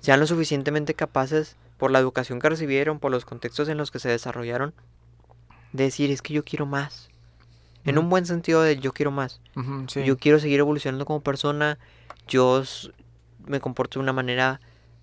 sean 0.00 0.20
lo 0.20 0.26
suficientemente 0.26 0.94
capaces 0.94 1.56
por 1.78 1.90
la 1.90 1.98
educación 1.98 2.40
que 2.40 2.48
recibieron, 2.48 2.98
por 2.98 3.10
los 3.10 3.24
contextos 3.24 3.68
en 3.68 3.78
los 3.78 3.90
que 3.90 3.98
se 3.98 4.08
desarrollaron, 4.08 4.74
de 5.72 5.84
decir, 5.84 6.10
es 6.10 6.22
que 6.22 6.34
yo 6.34 6.44
quiero 6.44 6.66
más. 6.66 7.08
En 7.84 7.96
un 7.96 8.10
buen 8.10 8.26
sentido 8.26 8.62
de 8.62 8.78
yo 8.78 8.92
quiero 8.92 9.10
más. 9.10 9.40
Sí. 9.88 10.04
Yo 10.04 10.18
quiero 10.18 10.38
seguir 10.38 10.60
evolucionando 10.60 11.06
como 11.06 11.22
persona. 11.22 11.78
Yo 12.28 12.62
me 13.46 13.60
comporto 13.60 13.98
de 13.98 14.02
una 14.02 14.12
manera 14.12 14.60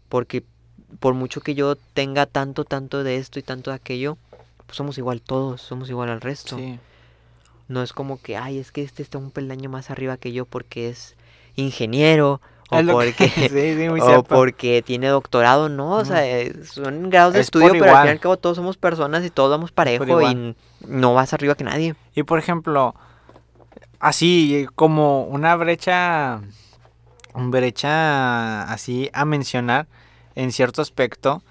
porque 0.10 0.46
por 1.00 1.14
mucho 1.14 1.42
que 1.42 1.54
yo 1.56 1.76
tenga 1.94 2.26
tanto, 2.26 2.64
tanto 2.66 3.04
de 3.04 3.18
esto 3.18 3.40
y 3.40 3.44
tanto 3.44 3.72
de 3.72 3.76
aquello, 3.76 4.18
pues 4.66 4.78
somos 4.78 4.98
igual 4.98 5.22
todos, 5.22 5.62
somos 5.62 5.90
igual 5.90 6.10
al 6.10 6.22
resto. 6.22 6.58
Sí. 6.58 6.80
No 7.68 7.84
es 7.84 7.92
como 7.94 8.22
que, 8.22 8.38
ay, 8.38 8.60
es 8.60 8.72
que 8.72 8.82
este 8.84 9.04
está 9.04 9.18
un 9.18 9.32
peldaño 9.32 9.70
más 9.70 9.90
arriba 9.90 10.18
que 10.18 10.32
yo 10.32 10.46
porque 10.46 10.90
es 10.90 11.16
ingeniero 11.56 12.40
o 12.70 12.78
que- 12.78 12.84
porque, 12.94 13.30
sí, 13.50 13.50
sí, 13.50 13.90
muy 13.90 14.00
o 14.02 14.06
cierto. 14.06 14.24
porque 14.36 14.82
tiene 14.82 15.08
doctorado, 15.08 15.68
no, 15.70 15.92
o 15.92 16.06
sea, 16.06 16.26
eh, 16.26 16.54
son 16.66 17.10
grados 17.10 17.34
de 17.34 17.42
Es 17.42 17.48
estudio, 17.48 17.70
pero 17.74 17.84
al 17.84 17.90
igual. 17.90 18.02
fin 18.04 18.08
y 18.08 18.12
al 18.12 18.20
cabo 18.20 18.38
todos 18.38 18.56
somos 18.58 18.78
personas 18.78 19.26
y 19.26 19.30
todos 19.30 19.50
vamos 19.52 19.72
parejo 19.72 20.22
y 20.22 20.56
no 20.88 21.14
vas 21.14 21.34
arriba 21.34 21.56
que 21.56 21.64
nadie. 21.66 21.96
Y 22.16 22.24
por 22.24 22.40
ejemplo, 22.40 22.96
así 24.00 24.66
como 24.76 25.24
una 25.26 25.56
brecha, 25.56 26.42
brecha 27.34 28.64
así 28.72 29.10
a 29.14 29.26
mencionar 29.26 29.88
en 30.38 30.52
cierto 30.52 30.84
aspecto, 30.84 31.42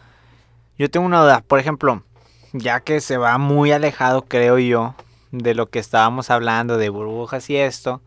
yo 0.78 0.88
tengo 0.88 1.06
una 1.06 1.20
duda, 1.20 1.40
por 1.40 1.58
ejemplo, 1.58 2.04
ya 2.52 2.78
que 2.78 3.00
se 3.00 3.16
va 3.16 3.36
muy 3.36 3.72
alejado, 3.72 4.22
creo 4.22 4.60
yo, 4.60 4.94
de 5.32 5.56
lo 5.56 5.68
que 5.70 5.80
estábamos 5.80 6.30
hablando 6.30 6.78
de 6.78 6.88
burbujas 6.88 7.50
y 7.50 7.56
esto, 7.56 8.00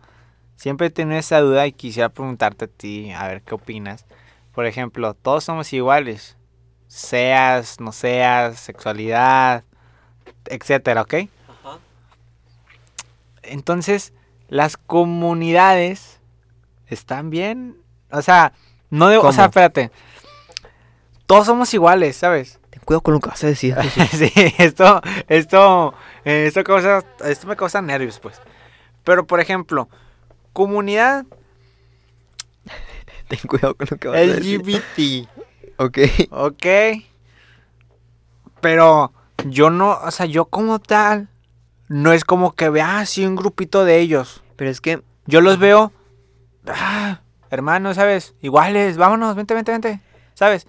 siempre 0.56 0.88
he 0.88 0.90
tenido 0.90 1.20
esa 1.20 1.42
duda 1.42 1.68
y 1.68 1.74
quisiera 1.74 2.08
preguntarte 2.08 2.66
a 2.66 2.68
ti, 2.70 3.12
a 3.12 3.28
ver 3.28 3.42
qué 3.42 3.56
opinas. 3.56 4.06
Por 4.54 4.66
ejemplo, 4.66 5.14
todos 5.16 5.44
somos 5.44 5.74
iguales, 5.74 6.38
seas, 6.88 7.82
no 7.82 7.92
seas, 7.92 8.58
sexualidad, 8.58 9.66
etcétera, 10.46 11.02
¿ok? 11.02 11.16
Entonces, 13.44 14.14
las 14.48 14.78
comunidades 14.78 16.22
están 16.88 17.32
bien. 17.32 17.82
O 18.12 18.22
sea, 18.22 18.54
no 18.90 19.10
debo. 19.10 19.28
O 19.28 19.34
sea, 19.34 19.46
espérate. 19.46 19.92
Todos 21.30 21.46
somos 21.46 21.72
iguales, 21.76 22.16
¿sabes? 22.16 22.60
Ten 22.72 22.82
cuidado 22.84 23.02
con 23.02 23.14
lo 23.14 23.20
que 23.20 23.30
vas 23.30 23.44
a 23.44 23.48
decir. 23.48 23.76
Sí, 24.12 24.34
esto, 24.58 25.00
esto, 25.28 25.94
eh, 26.26 26.46
esto 26.48 26.64
causa, 26.64 27.04
esto 27.24 27.46
me 27.46 27.56
causa 27.56 27.84
nervios, 27.84 28.18
pues. 28.18 28.42
Pero, 29.04 29.28
por 29.28 29.40
ejemplo, 29.40 29.90
comunidad 30.54 31.28
Ten 33.28 33.42
cuidado 33.48 33.76
con 33.76 33.88
lo 33.92 33.98
que 33.98 34.08
vas 34.08 34.18
a 34.18 34.22
decir. 34.22 34.60
LGBT, 34.60 35.30
Ok. 35.78 36.00
¿ok? 36.32 36.66
Pero 38.60 39.14
yo 39.46 39.70
no, 39.70 40.00
o 40.02 40.10
sea, 40.10 40.26
yo 40.26 40.46
como 40.46 40.80
tal, 40.80 41.30
no 41.90 42.12
es 42.12 42.26
como 42.26 42.54
que 42.54 42.70
vea 42.70 43.02
así 43.02 43.24
un 43.24 43.36
grupito 43.36 43.86
de 43.86 44.00
ellos. 44.00 44.44
Pero 44.56 44.72
es 44.72 44.82
que 44.82 45.04
Yo 45.28 45.42
los 45.42 45.60
veo, 45.60 45.94
ah, 46.66 47.22
hermanos, 47.52 47.98
¿sabes? 47.98 48.34
Iguales, 48.42 48.98
vámonos, 48.98 49.36
vente, 49.36 49.54
vente, 49.54 49.72
vente, 49.72 50.02
¿sabes? 50.34 50.66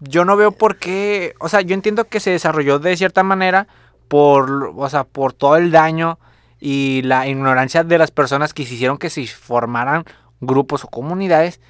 Yo 0.00 0.24
no 0.24 0.36
veo 0.36 0.52
por 0.52 0.76
qué, 0.76 1.34
o 1.40 1.48
sea, 1.48 1.60
yo 1.60 1.74
entiendo 1.74 2.04
que 2.04 2.20
se 2.20 2.30
desarrolló 2.30 2.78
de 2.78 2.96
cierta 2.96 3.22
manera 3.22 3.66
por, 4.08 4.72
o 4.76 4.88
sea, 4.88 5.04
por 5.04 5.32
todo 5.32 5.56
el 5.56 5.70
daño 5.70 6.18
y 6.60 7.02
la 7.02 7.26
ignorancia 7.28 7.84
de 7.84 7.98
las 7.98 8.10
personas 8.10 8.54
que 8.54 8.64
se 8.64 8.74
hicieron 8.74 8.98
que 8.98 9.10
se 9.10 9.26
formaran 9.26 10.04
grupos 10.40 10.84
o 10.84 10.88
comunidades, 10.88 11.60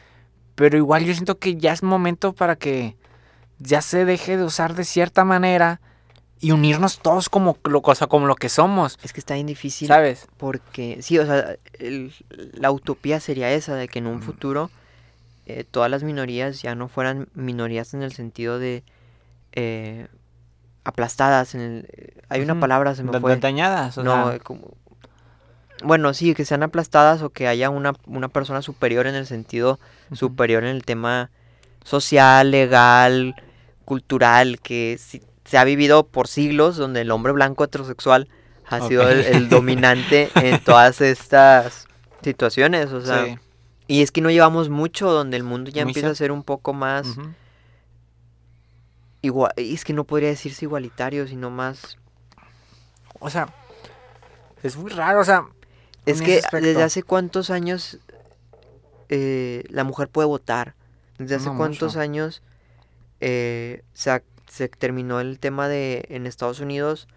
pero 0.55 0.77
igual 0.77 1.05
yo 1.05 1.15
siento 1.15 1.39
que 1.39 1.57
ya 1.57 1.73
es 1.73 1.83
momento 1.83 2.33
para 2.33 2.57
que 2.57 2.97
ya 3.59 3.81
se 3.83 4.05
deje 4.05 4.37
de 4.37 4.45
usar 4.45 4.75
de 4.75 4.85
cierta 4.85 5.25
manera 5.25 5.81
y 6.41 6.53
unirnos 6.53 7.01
todos 7.01 7.29
como 7.29 7.57
lo, 7.65 7.81
o 7.83 7.95
sea, 7.95 8.07
como 8.07 8.27
lo 8.27 8.37
que 8.37 8.49
somos, 8.49 8.99
es 9.03 9.13
que 9.13 9.19
está 9.21 9.35
bien 9.35 9.47
difícil. 9.47 9.89
¿sabes? 9.89 10.29
Porque, 10.37 10.99
sí, 11.03 11.19
o 11.19 11.27
sea, 11.27 11.57
el- 11.81 12.13
la 12.53 12.71
utopía 12.71 13.19
sería 13.21 13.51
esa, 13.53 13.75
de 13.75 13.89
que 13.89 13.99
en 13.99 14.07
un 14.07 14.23
futuro 14.23 14.71
eh, 15.49 15.65
todas 15.69 15.91
las 15.91 16.03
minorías 16.03 16.63
ya 16.63 16.75
no 16.75 16.89
fueran 16.89 17.29
minorías 17.35 17.95
en 17.95 18.03
el 18.03 18.13
sentido 18.13 18.59
de 18.59 18.85
eh, 19.53 20.07
aplastadas. 20.85 21.55
En 21.55 21.61
el, 21.61 21.89
hay 22.29 22.43
una 22.43 22.61
palabra, 22.61 22.95
se 22.95 23.03
me 23.03 23.11
fue. 23.19 23.37
dañadas, 23.37 23.99
o 23.99 24.05
no, 24.05 24.29
sea, 24.29 24.37
eh, 24.37 24.41
como... 24.41 24.75
Bueno, 25.83 26.13
sí, 26.13 26.35
que 26.35 26.45
sean 26.45 26.63
aplastadas 26.65 27.23
o 27.23 27.31
que 27.31 27.47
haya 27.47 27.71
una, 27.71 27.95
una 28.07 28.29
persona 28.29 28.63
superior 28.63 29.07
en 29.07 29.15
el 29.15 29.27
sentido 29.27 29.79
superior 30.13 30.65
en 30.65 30.71
el 30.71 30.85
tema 30.85 31.31
social, 31.85 32.51
legal, 32.51 33.37
cultural, 33.85 34.61
que 34.61 34.99
si- 34.99 35.23
se 35.45 35.57
ha 35.57 35.65
vivido 35.65 36.07
por 36.07 36.27
siglos, 36.27 36.77
donde 36.77 37.03
el 37.03 37.11
hombre 37.13 37.33
blanco 37.33 37.65
heterosexual 37.65 38.29
ha 38.67 38.87
sido 38.89 39.09
el, 39.09 39.21
el 39.25 39.49
dominante 39.49 40.31
en 40.35 40.59
todas 40.65 41.01
estas 41.01 41.87
situaciones, 42.23 42.93
o 42.93 43.01
sea, 43.01 43.25
sí. 43.25 43.39
Y 43.89 44.03
es 44.03 44.13
que 44.13 44.21
no 44.21 44.31
llevamos 44.31 44.69
mucho, 44.69 45.11
donde 45.11 45.37
el 45.37 45.43
mundo 45.43 45.71
ya 45.73 45.83
Muy 45.85 45.91
empieza 45.91 46.11
a 46.11 46.15
ser 46.15 46.31
un 46.31 46.45
poco 46.45 46.73
más 46.73 47.17
igual, 49.23 49.53
es 49.57 49.85
que 49.85 49.93
no 49.93 50.05
podría 50.05 50.29
decirse 50.29 50.65
igualitario, 50.65 51.27
sino 51.27 51.51
más, 51.51 51.99
O 53.21 53.31
sea, 53.31 53.53
es 54.63 54.77
muy 54.77 54.91
raro, 54.93 55.21
o 55.21 55.25
sea, 55.25 55.45
es 56.07 56.23
que 56.23 56.41
desde 56.61 56.83
hace 56.83 57.03
cuántos 57.03 57.51
años 57.51 57.99
eh, 59.09 59.65
la 59.71 59.83
mujer 59.85 60.09
puede 60.09 60.29
votar, 60.29 60.75
desde 61.19 61.35
hace 61.37 61.47
No 61.49 61.57
cuántos 61.57 61.95
mucho. 61.95 62.01
años 62.01 62.43
eh, 63.21 63.83
se, 63.93 64.23
se 64.49 64.69
terminó 64.69 65.19
el 65.21 65.39
tema 65.41 65.67
de 65.69 66.05
en 66.11 66.27
Estados 66.27 66.61
Unidos 66.61 67.09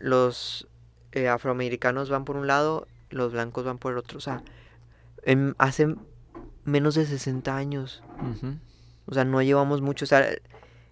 los 0.00 0.68
eh, 1.12 1.26
afroamericanos 1.28 2.08
van 2.10 2.24
por 2.24 2.36
un 2.36 2.46
lado, 2.46 2.86
los 3.10 3.32
blancos 3.32 3.64
van 3.64 3.78
por 3.78 3.92
el 3.92 3.98
otro, 3.98 4.18
o 4.18 4.20
sea, 4.20 4.42
en- 5.24 5.56
hace 5.58 5.96
menos 6.68 6.94
de 6.94 7.06
60 7.06 7.56
años, 7.56 8.02
o 9.06 9.14
sea, 9.14 9.24
no 9.24 9.42
llevamos 9.42 9.80
mucho, 9.80 10.04
o 10.04 10.08
sea, 10.08 10.26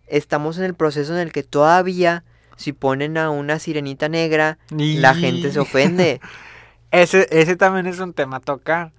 estamos 0.07 0.59
en 0.59 0.65
el 0.65 0.75
proceso 0.75 1.13
en 1.15 1.21
el 1.21 1.33
que 1.33 1.43
todavía 1.43 2.25
si 2.57 2.73
ponen 2.73 3.19
a 3.19 3.31
una 3.31 3.59
sirenita 3.59 4.09
negra, 4.09 4.59
la 4.71 5.15
gente 5.15 5.53
se 5.53 5.61
ofende. 5.61 6.21
Ese, 6.91 7.29
ese 7.31 7.57
también 7.57 7.87
es 7.87 7.99
un 8.01 8.15
tema 8.15 8.39
a 8.39 8.41
tocar. 8.41 8.93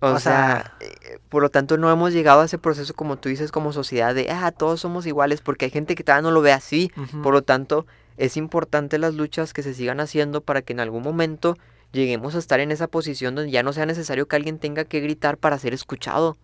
O, 0.00 0.08
O 0.08 0.20
sea, 0.20 0.74
eh, 0.80 1.18
por 1.30 1.42
lo 1.42 1.48
tanto 1.48 1.78
no 1.78 1.90
hemos 1.90 2.12
llegado 2.12 2.42
a 2.42 2.44
ese 2.44 2.58
proceso 2.58 2.92
como 2.92 3.16
tú 3.16 3.30
dices 3.30 3.50
como 3.50 3.72
sociedad 3.72 4.14
de, 4.14 4.30
ah, 4.30 4.52
todos 4.52 4.80
somos 4.80 5.06
iguales, 5.06 5.40
porque 5.40 5.64
hay 5.64 5.70
gente 5.70 5.94
que 5.94 6.04
todavía 6.04 6.22
no 6.22 6.32
lo 6.32 6.42
ve 6.42 6.52
así. 6.52 6.92
Por 7.22 7.32
lo 7.32 7.42
tanto, 7.42 7.86
es 8.18 8.36
importante 8.36 8.98
las 8.98 9.14
luchas 9.14 9.54
que 9.54 9.62
se 9.62 9.72
sigan 9.72 10.00
haciendo 10.00 10.42
para 10.42 10.60
que 10.60 10.74
en 10.74 10.80
algún 10.80 11.02
momento 11.02 11.56
lleguemos 11.96 12.34
a 12.34 12.38
estar 12.38 12.60
en 12.60 12.70
esa 12.70 12.86
posición 12.86 13.34
donde 13.34 13.50
ya 13.50 13.62
no 13.62 13.72
sea 13.72 13.86
necesario 13.86 14.28
que 14.28 14.36
alguien 14.36 14.58
tenga 14.58 14.84
que 14.84 15.00
gritar 15.00 15.36
para 15.38 15.58
ser 15.58 15.74
escuchado. 15.74 16.36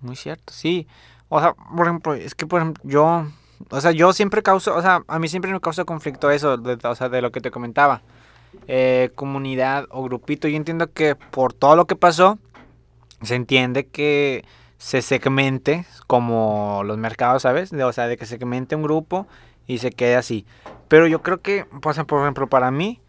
Muy 0.00 0.16
cierto, 0.16 0.52
sí. 0.52 0.86
O 1.28 1.40
sea, 1.40 1.54
por 1.54 1.86
ejemplo, 1.86 2.14
es 2.14 2.34
que 2.34 2.46
por 2.46 2.60
ejemplo, 2.60 2.82
yo, 2.86 3.26
o 3.70 3.80
sea, 3.80 3.90
yo 3.90 4.12
siempre 4.12 4.42
causo, 4.42 4.74
o 4.74 4.82
sea, 4.82 5.02
a 5.06 5.18
mí 5.18 5.28
siempre 5.28 5.52
me 5.52 5.60
causa 5.60 5.84
conflicto 5.84 6.30
eso, 6.30 6.56
de, 6.56 6.78
o 6.86 6.94
sea, 6.94 7.08
de 7.08 7.22
lo 7.22 7.32
que 7.32 7.40
te 7.40 7.50
comentaba. 7.50 8.02
Eh, 8.68 9.10
comunidad 9.14 9.86
o 9.90 10.02
grupito, 10.04 10.46
yo 10.48 10.56
entiendo 10.56 10.92
que 10.92 11.16
por 11.16 11.52
todo 11.52 11.74
lo 11.74 11.86
que 11.86 11.96
pasó, 11.96 12.38
se 13.22 13.34
entiende 13.34 13.86
que 13.86 14.44
se 14.78 15.02
segmente 15.02 15.86
como 16.06 16.82
los 16.84 16.98
mercados, 16.98 17.42
¿sabes? 17.42 17.70
De- 17.70 17.84
o 17.84 17.92
sea, 17.92 18.06
de 18.06 18.16
que 18.16 18.26
se 18.26 18.36
segmente 18.38 18.76
un 18.76 18.82
grupo 18.82 19.26
y 19.66 19.78
se 19.78 19.90
quede 19.90 20.14
así. 20.16 20.46
Pero 20.88 21.06
yo 21.06 21.22
creo 21.22 21.40
que, 21.40 21.64
por 21.64 21.92
ejemplo, 21.94 22.46
para 22.48 22.70
mí, 22.70 23.00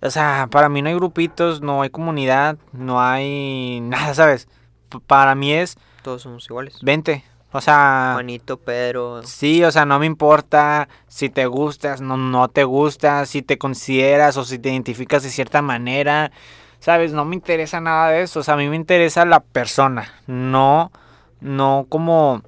o 0.00 0.10
sea, 0.10 0.48
para 0.50 0.68
mí 0.68 0.82
no 0.82 0.88
hay 0.88 0.94
grupitos, 0.94 1.60
no 1.60 1.82
hay 1.82 1.90
comunidad, 1.90 2.56
no 2.72 3.00
hay 3.00 3.80
nada, 3.82 4.14
¿sabes? 4.14 4.48
P- 4.88 5.00
Para 5.06 5.34
mí 5.34 5.52
es 5.52 5.76
Todos 6.02 6.22
somos 6.22 6.44
iguales. 6.46 6.78
Vente. 6.82 7.24
O 7.50 7.60
sea, 7.62 8.10
Juanito, 8.14 8.58
Pedro. 8.58 9.22
sí, 9.22 9.64
o 9.64 9.70
sea, 9.72 9.86
no 9.86 9.98
me 9.98 10.04
importa 10.04 10.86
si 11.06 11.30
te 11.30 11.46
gustas, 11.46 12.02
no, 12.02 12.18
no 12.18 12.48
te 12.48 12.64
gustas, 12.64 13.30
si 13.30 13.40
te 13.40 13.56
consideras 13.56 14.36
o 14.36 14.44
si 14.44 14.58
te 14.58 14.68
identificas 14.68 15.22
de 15.22 15.30
cierta 15.30 15.62
manera. 15.62 16.30
¿Sabes? 16.80 17.12
No 17.12 17.24
me 17.24 17.34
interesa 17.34 17.80
nada 17.80 18.10
de 18.10 18.22
eso. 18.22 18.40
O 18.40 18.42
sea, 18.42 18.54
a 18.54 18.56
mí 18.58 18.68
me 18.68 18.76
interesa 18.76 19.24
la 19.24 19.40
persona. 19.40 20.12
No, 20.26 20.92
no 21.40 21.86
como 21.88 22.42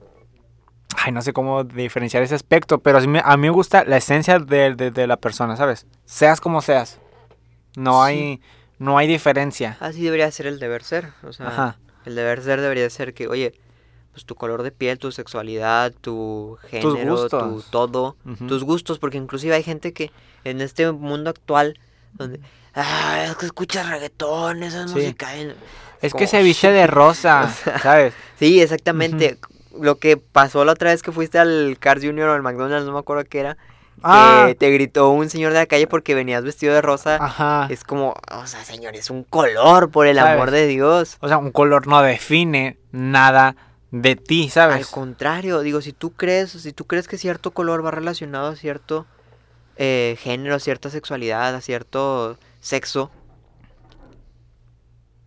Ay, 1.03 1.13
no 1.13 1.23
sé 1.23 1.33
cómo 1.33 1.65
diferenciar 1.65 2.23
ese 2.23 2.35
aspecto, 2.35 2.79
pero 2.79 2.99
a 2.99 3.01
mí, 3.01 3.07
me- 3.07 3.23
a 3.25 3.37
mí 3.37 3.43
me 3.43 3.51
gusta 3.51 3.85
la 3.85 3.97
esencia 3.97 4.39
de, 4.39 4.75
de- 4.75 4.91
de 4.91 5.07
la 5.07 5.17
persona, 5.17 5.57
¿sabes? 5.57 5.87
Seas 6.05 6.41
como 6.41 6.61
seas. 6.61 7.01
No 7.77 8.07
Sí. 8.07 8.13
hay 8.13 8.41
no 8.79 8.97
hay 8.97 9.07
diferencia. 9.07 9.77
Así 9.81 10.03
debería 10.03 10.31
ser 10.31 10.47
el 10.47 10.59
deber 10.59 10.83
ser. 10.85 11.09
O 11.23 11.33
sea, 11.35 11.49
Ajá. 11.49 11.79
el 12.07 12.15
deber 12.15 12.43
ser 12.43 12.61
debería 12.63 12.89
ser 12.89 13.13
que, 13.13 13.29
oye, 13.29 13.53
pues 14.13 14.25
tu 14.25 14.35
color 14.35 14.63
de 14.63 14.71
piel, 14.73 14.99
tu 14.99 15.13
sexualidad, 15.13 15.93
tu 16.01 16.57
género, 16.71 17.29
tu 17.29 17.63
todo, 17.71 18.17
tus 18.49 18.65
gustos, 18.65 18.99
porque 18.99 19.19
inclusive 19.19 19.55
hay 19.55 19.63
gente 19.63 19.93
que 19.93 20.11
en 20.45 20.63
este 20.63 20.91
mundo 20.93 21.29
actual, 21.29 21.79
donde, 22.15 22.41
ah, 22.75 23.27
es 23.29 23.37
que 23.37 23.47
escucha 23.47 23.83
reggaetón, 23.83 24.63
esa 24.63 24.85
es 24.85 24.91
Sí. 24.91 24.97
música. 24.97 25.37
eh", 25.37 25.55
Es 26.01 26.13
como, 26.13 26.21
que 26.21 26.27
se 26.27 26.43
viste 26.43 26.73
de 26.73 26.87
rosa, 26.89 27.55
¿sabes? 27.83 28.15
Sí, 28.39 28.63
exactamente. 28.63 29.37
Lo 29.79 29.97
que 29.97 30.17
pasó 30.17 30.65
la 30.65 30.73
otra 30.73 30.91
vez 30.91 31.03
que 31.03 31.13
fuiste 31.13 31.39
al 31.39 31.77
Cars 31.79 32.03
Junior 32.03 32.31
o 32.31 32.33
al 32.35 32.43
McDonald's, 32.43 32.87
no 32.87 32.93
me 32.95 32.99
acuerdo 32.99 33.25
qué 33.25 33.41
era, 33.41 33.57
Ah, 34.03 34.47
que 34.49 34.55
te 34.55 34.71
gritó 34.71 35.11
un 35.11 35.29
señor 35.29 35.53
de 35.53 35.59
la 35.59 35.67
calle 35.67 35.87
porque 35.87 36.15
venías 36.15 36.43
vestido 36.43 36.73
de 36.75 36.81
rosa. 36.81 37.17
ajá. 37.21 37.67
Es 37.71 37.85
como, 37.85 38.15
o 38.33 38.47
sea, 38.47 38.65
señor, 38.65 38.97
es 38.97 39.11
un 39.11 39.25
color, 39.25 39.91
por 39.91 40.07
el 40.07 40.19
amor 40.19 40.51
de 40.51 40.67
Dios. 40.67 41.19
O 41.21 41.29
sea, 41.29 41.39
un 41.39 41.51
color 41.53 41.87
no 41.87 42.01
define 42.03 42.79
nada 42.93 43.57
de 43.91 44.17
ti, 44.17 44.45
Al 44.45 44.51
¿sabes? 44.51 44.87
contrario, 44.87 45.61
digo, 45.61 45.81
si 45.83 45.93
tú 45.93 46.13
crees, 46.13 46.51
si 46.53 46.73
tú 46.73 46.87
crees 46.87 47.09
que 47.09 47.19
cierto 47.19 47.51
color 47.51 47.85
va 47.85 47.91
relacionado 47.91 48.49
a 48.49 48.57
cierto 48.57 49.05
eh, 49.77 50.17
género, 50.21 50.55
a 50.55 50.61
cierta 50.61 50.91
sexualidad, 50.91 51.55
a 51.55 51.61
cierto 51.61 52.39
sexo, 52.61 53.11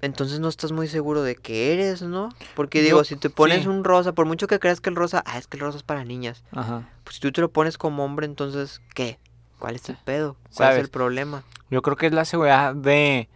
entonces 0.04 0.40
no 0.40 0.50
estás 0.50 0.72
muy 0.72 0.88
seguro 0.88 1.24
de 1.24 1.36
qué 1.36 1.74
eres, 1.74 2.02
¿no? 2.02 2.30
Porque 2.56 2.80
Yo- 2.80 2.86
digo, 2.86 3.04
si 3.06 3.16
te 3.16 3.30
pones 3.30 3.64
sí. 3.64 3.68
un 3.68 3.84
rosa, 3.84 4.12
por 4.12 4.26
mucho 4.26 4.48
que 4.48 4.60
creas 4.60 4.82
que 4.82 4.90
el 4.90 4.96
rosa, 4.96 5.24
ah, 5.26 5.38
es 5.38 5.48
que 5.48 5.58
el 5.58 5.62
rosa 5.62 5.78
es 5.78 5.84
para 5.84 6.04
niñas. 6.04 6.44
Ajá. 6.52 6.90
Pues 7.04 7.16
si 7.16 7.22
tú 7.22 7.32
te 7.32 7.42
lo 7.42 7.50
pones 7.50 7.78
como 7.78 8.04
hombre, 8.04 8.26
entonces, 8.26 8.82
¿qué? 8.94 9.18
¿Cuál 9.60 9.76
es 9.76 9.88
el 9.90 9.98
pedo? 9.98 10.34
¿Cuál 10.44 10.52
¿Sabes? 10.52 10.78
es 10.80 10.84
el 10.86 10.90
problema? 10.90 11.44
Yo 11.70 11.82
creo 11.82 11.96
que 11.96 12.08
es 12.08 12.14
la 12.14 12.26
seguridad 12.26 12.76
de 12.76 13.30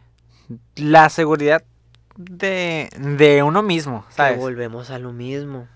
la 0.76 1.09
seguridad 1.09 1.63
de 2.18 2.89
de 2.99 3.43
uno 3.43 3.63
mismo, 3.63 4.05
Que 4.09 4.13
¿sabes? 4.15 4.38
volvemos 4.39 4.89
a 4.89 4.99
lo 4.99 5.13
mismo. 5.13 5.68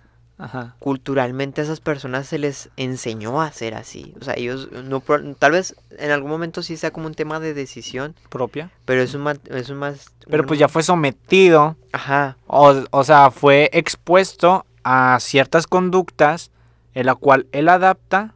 Ajá. 0.41 0.75
culturalmente 0.79 1.61
a 1.61 1.63
esas 1.63 1.79
personas 1.79 2.27
se 2.27 2.39
les 2.39 2.69
enseñó 2.75 3.41
a 3.41 3.51
ser 3.51 3.75
así. 3.75 4.13
O 4.19 4.23
sea, 4.23 4.33
ellos 4.35 4.69
no 4.71 5.01
tal 5.37 5.51
vez 5.51 5.75
en 5.97 6.11
algún 6.11 6.31
momento 6.31 6.63
sí 6.63 6.75
sea 6.77 6.91
como 6.91 7.07
un 7.07 7.13
tema 7.13 7.39
de 7.39 7.53
decisión, 7.53 8.15
propia. 8.29 8.71
pero 8.85 9.01
es 9.01 9.13
un 9.13 9.21
más, 9.21 9.39
es 9.49 9.69
un 9.69 9.77
más 9.77 10.11
Pero 10.29 10.43
un- 10.43 10.47
pues 10.47 10.59
ya 10.59 10.67
fue 10.67 10.83
sometido, 10.83 11.75
ajá, 11.93 12.37
o, 12.47 12.73
o 12.89 13.03
sea, 13.03 13.29
fue 13.31 13.69
expuesto 13.73 14.65
a 14.83 15.17
ciertas 15.21 15.67
conductas 15.67 16.49
en 16.95 17.05
la 17.05 17.15
cual 17.15 17.45
él 17.51 17.69
adapta 17.69 18.33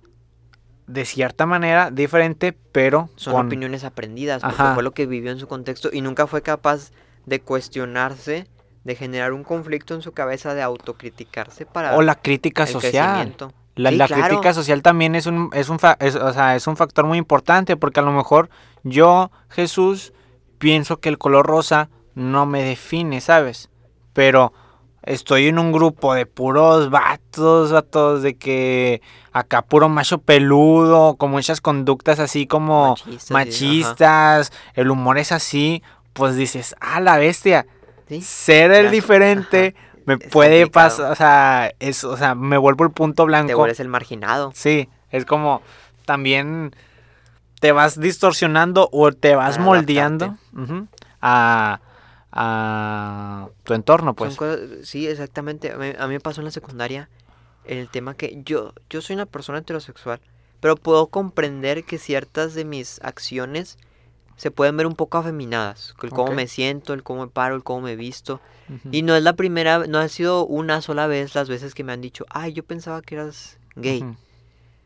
de 0.88 1.04
cierta 1.06 1.48
manera 1.48 1.90
diferente, 1.90 2.56
pero 2.72 3.10
son 3.16 3.34
con 3.34 3.48
opiniones 3.48 3.84
aprendidas, 3.84 4.44
porque 4.44 4.62
Ajá. 4.62 4.74
fue 4.76 4.84
lo 4.84 4.92
que 4.92 5.08
vivió 5.08 5.32
en 5.32 5.40
su 5.40 5.48
contexto 5.48 5.90
y 5.92 6.02
nunca 6.02 6.28
fue 6.28 6.44
capaz 6.44 6.92
de 7.26 7.42
cuestionarse, 7.42 8.46
de 8.86 8.96
generar 8.96 9.34
un 9.34 9.44
conflicto 9.44 9.94
en 9.96 10.02
su 10.02 10.14
cabeza, 10.14 10.54
de 10.54 10.62
autocriticarse 10.62 11.66
para 11.66 11.98
o 11.98 12.02
la 12.02 12.16
crítica 12.16 12.64
el 12.64 12.70
social. 12.70 13.36
La, 13.76 13.90
Sí, 13.90 13.98
la 13.98 14.08
claro. 14.08 14.24
crítica 14.28 14.54
social 14.54 14.82
también 14.82 15.16
es 15.16 15.26
un, 15.26 15.50
es, 15.52 15.68
un 15.68 15.80
fa- 15.80 15.98
es- 16.00 16.16
o 16.16 16.32
sea, 16.32 16.56
es 16.56 16.66
un 16.68 16.78
factor 16.78 17.06
muy 17.06 17.18
importante 17.18 17.76
porque 17.76 18.00
a 18.00 18.04
lo 18.04 18.12
mejor 18.14 18.50
yo, 18.84 19.32
Jesús, 19.50 20.14
pienso 20.60 20.98
que 21.02 21.10
el 21.10 21.18
color 21.18 21.46
rosa 21.46 21.90
no 22.14 22.46
me 22.46 22.64
define, 22.64 23.20
¿sabes? 23.20 23.70
Pero 24.14 24.54
estoy 25.04 25.48
en 25.48 25.60
un 25.60 25.72
grupo 25.74 26.14
de 26.14 26.26
puros 26.26 26.90
vatos, 26.90 27.72
vatos 27.74 28.22
de 28.22 28.36
que 28.38 29.02
acá 29.34 29.62
puro 29.64 29.90
macho 29.90 30.20
peludo, 30.20 31.16
con 31.16 31.32
muchas 31.32 31.60
conductas 31.60 32.20
así 32.20 32.48
como 32.48 32.92
Machistas, 32.92 33.24
sí, 33.24 33.34
ajá. 33.34 33.34
machistas, 33.34 34.52
el 34.76 34.90
humor 34.90 35.18
es 35.18 35.32
así, 35.34 35.84
pues 36.14 36.38
dices, 36.38 36.76
ah, 36.80 37.02
la 37.02 37.18
bestia, 37.18 37.66
¿Sí? 38.08 38.22
ser 38.22 38.72
el 38.72 38.78
Claro, 38.82 38.92
diferente 38.92 39.76
ajá, 39.78 39.98
me 40.06 40.14
es 40.16 40.28
puede 40.30 40.62
complicado. 40.62 40.90
pasar, 40.90 41.12
o 41.12 41.16
sea, 41.16 41.72
es, 41.80 42.04
o 42.04 42.16
sea, 42.18 42.36
me 42.36 42.58
vuelvo 42.58 42.84
el 42.84 42.92
punto 42.92 43.26
blanco. 43.26 43.48
Te 43.48 43.56
vuelves 43.56 43.80
el 43.80 43.88
marginado. 43.90 44.52
Sí, 44.56 44.90
es 45.10 45.26
como 45.26 45.62
también 46.06 46.76
te 47.60 47.72
vas 47.72 48.00
distorsionando 48.00 48.90
o 48.92 49.12
te 49.12 49.36
vas 49.36 49.56
Para 49.56 49.66
moldeando 49.66 50.38
a, 51.22 51.80
a 52.32 53.48
tu 53.64 53.74
entorno, 53.74 54.14
pues. 54.14 54.36
cosas- 54.36 54.60
sí, 54.84 55.08
exactamente. 55.08 55.72
A 55.72 55.78
mí, 55.78 55.92
a 55.98 56.08
mí 56.08 56.14
me 56.14 56.20
pasó 56.20 56.42
en 56.42 56.46
la 56.46 56.52
secundaria 56.52 57.10
el 57.64 57.90
tema 57.90 58.14
que 58.14 58.42
yo, 58.46 58.74
yo 58.90 59.02
soy 59.02 59.16
una 59.16 59.26
persona 59.26 59.58
heterosexual, 59.60 60.20
pero 60.60 60.76
puedo 60.76 61.08
comprender 61.08 61.84
que 61.84 61.98
ciertas 61.98 62.54
de 62.54 62.66
mis 62.66 63.00
acciones 63.04 63.78
se 64.36 64.52
pueden 64.52 64.78
ver 64.78 64.88
un 64.88 64.96
poco 64.96 65.18
afeminadas. 65.18 65.96
El 66.02 66.10
cómo 66.10 66.34
me 66.34 66.48
siento, 66.48 66.94
el 66.94 67.04
cómo 67.04 67.26
me 67.26 67.32
paro, 67.32 67.56
el 67.56 67.64
cómo 67.64 67.82
me 67.82 67.96
visto. 67.96 68.42
Y 68.92 69.04
no 69.04 69.16
es 69.16 69.24
la 69.24 69.34
primera, 69.34 69.86
no 69.88 70.00
ha 70.00 70.08
sido 70.10 70.46
una 70.46 70.82
sola 70.82 71.08
vez 71.08 71.36
las 71.36 71.50
veces 71.50 71.76
que 71.76 71.84
me 71.84 71.94
han 71.94 72.02
dicho, 72.02 72.26
ay, 72.30 72.54
yo 72.54 72.64
pensaba 72.64 73.02
que 73.02 73.16
eras 73.16 73.58
gay. 73.76 74.04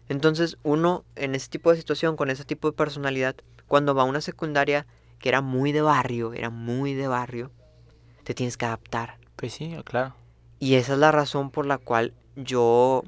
Entonces, 0.10 0.58
uno 0.64 1.04
en 1.16 1.36
ese 1.36 1.50
tipo 1.50 1.72
de 1.72 1.78
situación, 1.78 2.16
con 2.16 2.30
ese 2.30 2.44
tipo 2.44 2.70
de 2.70 2.76
personalidad, 2.76 3.36
cuando 3.68 3.96
va 3.96 4.02
a 4.02 4.06
una 4.06 4.22
secundaria 4.22 4.86
que 5.20 5.30
era 5.30 5.42
muy 5.42 5.72
de 5.72 5.82
barrio, 5.82 6.34
era 6.34 6.50
muy 6.50 6.94
de 6.94 7.08
barrio, 7.08 7.52
te 8.24 8.34
tienes 8.34 8.58
que 8.58 8.66
adaptar. 8.66 9.18
Pues 9.36 9.54
sí, 9.54 9.76
claro. 9.86 10.16
Y 10.60 10.76
esa 10.76 10.94
es 10.94 11.00
la 11.00 11.12
razón 11.12 11.52
por 11.52 11.66
la 11.66 11.78
cual 11.78 12.14
yo 12.36 13.04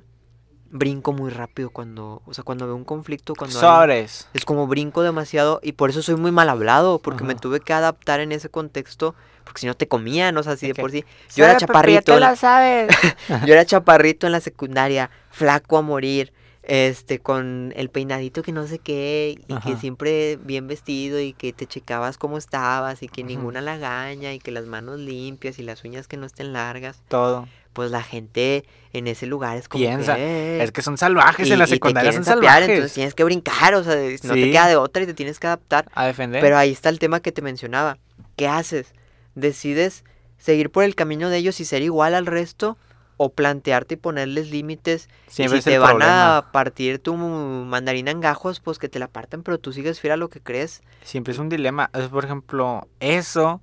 brinco 0.71 1.11
muy 1.13 1.29
rápido 1.29 1.69
cuando, 1.69 2.21
o 2.25 2.33
sea, 2.33 2.43
cuando 2.43 2.65
veo 2.65 2.75
un 2.75 2.85
conflicto, 2.85 3.35
cuando 3.35 3.57
hay 3.59 3.61
Sobres. 3.61 4.27
es 4.33 4.45
como 4.45 4.67
brinco 4.67 5.03
demasiado 5.03 5.59
y 5.61 5.73
por 5.73 5.89
eso 5.89 6.01
soy 6.01 6.15
muy 6.15 6.31
mal 6.31 6.49
hablado, 6.49 6.99
porque 6.99 7.23
me 7.23 7.35
tuve 7.35 7.59
que 7.59 7.73
adaptar 7.73 8.19
en 8.21 8.31
ese 8.31 8.49
contexto, 8.49 9.13
porque 9.43 9.59
si 9.61 9.67
no 9.67 9.75
te 9.75 9.87
comían, 9.87 10.37
o 10.37 10.43
sea, 10.43 10.53
así 10.53 10.67
De 10.67 10.75
por 10.75 10.89
sí. 10.91 11.03
Yo 11.35 11.43
era 11.43 11.57
chaparrito, 11.57 12.13
en 12.13 12.19
la- 12.21 12.35
sabes. 12.35 12.89
yo 13.45 13.53
era 13.53 13.65
chaparrito 13.65 14.25
en 14.25 14.31
la 14.31 14.39
secundaria, 14.39 15.09
flaco 15.29 15.77
a 15.77 15.81
morir, 15.81 16.31
este, 16.63 17.19
con 17.19 17.73
el 17.75 17.89
peinadito 17.89 18.43
que 18.43 18.51
no 18.51 18.67
sé 18.67 18.77
qué, 18.79 19.35
y 19.47 19.55
que 19.61 19.75
siempre 19.77 20.37
bien 20.37 20.67
vestido 20.67 21.19
y 21.19 21.33
que 21.33 21.53
te 21.53 21.65
checabas 21.65 22.17
cómo 22.17 22.37
estabas 22.37 23.01
y 23.03 23.07
que 23.07 23.23
ninguna 23.23 23.61
lagaña 23.61 24.33
y 24.33 24.39
que 24.39 24.51
las 24.51 24.65
manos 24.67 24.99
limpias 24.99 25.57
y 25.59 25.63
las 25.63 25.83
uñas 25.83 26.07
que 26.07 26.17
no 26.17 26.25
estén 26.27 26.53
largas 26.53 27.01
Todo. 27.07 27.47
pues 27.73 27.89
la 27.89 28.03
gente 28.03 28.63
en 28.93 29.07
ese 29.07 29.25
lugar 29.25 29.57
es 29.57 29.67
como 29.67 29.83
Piensa, 29.83 30.15
que, 30.17 30.61
Es 30.61 30.71
que 30.71 30.81
son 30.83 30.97
salvajes 30.97 31.47
y- 31.47 31.51
en 31.53 31.59
la 31.59 31.65
secundaria, 31.67 32.11
son 32.13 32.23
sapear, 32.25 32.53
salvajes. 32.53 32.69
entonces 32.69 32.93
tienes 32.93 33.15
que 33.15 33.23
brincar, 33.23 33.73
o 33.73 33.83
sea, 33.83 33.95
no 33.95 34.33
te 34.33 34.51
queda 34.51 34.67
de 34.67 34.75
otra 34.75 35.01
y 35.03 35.05
te 35.07 35.13
tienes 35.15 35.39
que 35.39 35.47
adaptar. 35.47 35.89
A 35.93 36.05
defender. 36.05 36.41
Pero 36.41 36.57
ahí 36.57 36.71
está 36.71 36.89
el 36.89 36.99
tema 36.99 37.21
que 37.21 37.31
te 37.31 37.41
mencionaba. 37.41 37.97
¿Qué 38.35 38.47
haces? 38.47 38.93
¿Decides 39.35 40.03
seguir 40.37 40.69
por 40.69 40.83
el 40.83 40.93
camino 40.95 41.29
de 41.29 41.37
ellos 41.37 41.59
y 41.59 41.65
ser 41.65 41.81
igual 41.81 42.13
al 42.13 42.25
resto? 42.25 42.77
¿O 43.23 43.29
plantearte 43.29 43.93
y 43.93 43.97
ponerles 43.97 44.49
límites? 44.49 45.07
Siempre 45.27 45.59
y 45.59 45.61
si 45.61 45.69
te 45.69 45.77
van 45.77 45.91
problema. 45.91 46.37
a 46.37 46.51
partir 46.51 46.97
tu 46.97 47.15
mandarina 47.15 48.09
en 48.09 48.19
gajos, 48.19 48.59
pues 48.61 48.79
que 48.79 48.89
te 48.89 48.97
la 48.97 49.07
partan, 49.07 49.43
pero 49.43 49.59
tú 49.59 49.71
sigues 49.71 49.99
fiel 49.99 50.13
a 50.13 50.17
lo 50.17 50.29
que 50.31 50.39
crees. 50.41 50.81
Siempre 51.03 51.31
es 51.33 51.37
un 51.37 51.47
dilema. 51.47 51.91
Es, 51.93 52.07
por 52.07 52.25
ejemplo, 52.25 52.87
eso. 52.99 53.61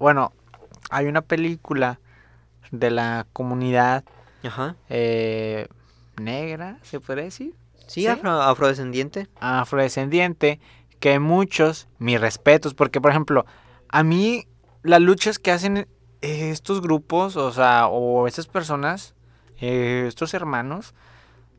Bueno, 0.00 0.32
hay 0.90 1.06
una 1.06 1.20
película 1.22 2.00
de 2.72 2.90
la 2.90 3.24
comunidad 3.32 4.02
Ajá. 4.42 4.74
eh, 4.88 5.68
negra, 6.20 6.78
¿se 6.82 6.98
puede 6.98 7.22
decir? 7.22 7.54
Sí, 7.86 8.00
¿Sí? 8.02 8.06
afro- 8.08 8.42
afrodescendiente. 8.42 9.28
afrodescendiente, 9.38 10.58
que 10.98 11.20
muchos, 11.20 11.86
mis 12.00 12.20
respetos, 12.20 12.74
porque 12.74 13.00
por 13.00 13.12
ejemplo, 13.12 13.46
a 13.88 14.02
mí 14.02 14.48
las 14.82 15.00
luchas 15.00 15.38
que 15.38 15.52
hacen 15.52 15.86
estos 16.22 16.80
grupos, 16.80 17.36
o 17.36 17.52
sea, 17.52 17.86
o 17.88 18.26
estas 18.26 18.46
personas, 18.46 19.14
eh, 19.60 20.04
estos 20.08 20.34
hermanos, 20.34 20.94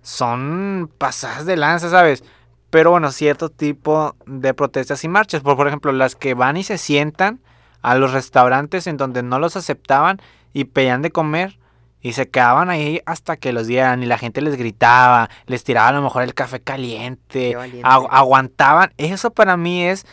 son 0.01 0.91
pasadas 0.97 1.45
de 1.45 1.55
lanza, 1.57 1.89
¿sabes? 1.89 2.23
Pero 2.69 2.91
bueno, 2.91 3.11
cierto 3.11 3.49
tipo 3.49 4.15
de 4.25 4.53
protestas 4.53 5.03
y 5.03 5.07
marchas, 5.07 5.41
por, 5.41 5.55
por 5.55 5.67
ejemplo, 5.67 5.91
las 5.91 6.15
que 6.15 6.33
van 6.33 6.57
y 6.57 6.63
se 6.63 6.77
sientan 6.77 7.39
a 7.81 7.95
los 7.95 8.11
restaurantes 8.13 8.87
en 8.87 8.97
donde 8.97 9.21
no 9.23 9.39
los 9.39 9.55
aceptaban 9.55 10.19
y 10.53 10.65
pedían 10.65 11.01
de 11.01 11.11
comer. 11.11 11.59
Y 12.01 12.13
se 12.13 12.29
quedaban 12.29 12.69
ahí 12.69 12.99
hasta 13.05 13.37
que 13.37 13.53
los 13.53 13.65
dieran 13.65 14.03
y 14.03 14.05
la 14.07 14.17
gente 14.17 14.41
les 14.41 14.57
gritaba, 14.57 15.29
les 15.45 15.63
tiraba 15.63 15.87
a 15.87 15.91
lo 15.93 16.01
mejor 16.01 16.23
el 16.23 16.33
café 16.33 16.59
caliente, 16.59 17.55
agu- 17.81 18.07
aguantaban. 18.11 18.91
Eso 18.97 19.31
para 19.31 19.55
mí 19.55 19.85
es, 19.85 20.05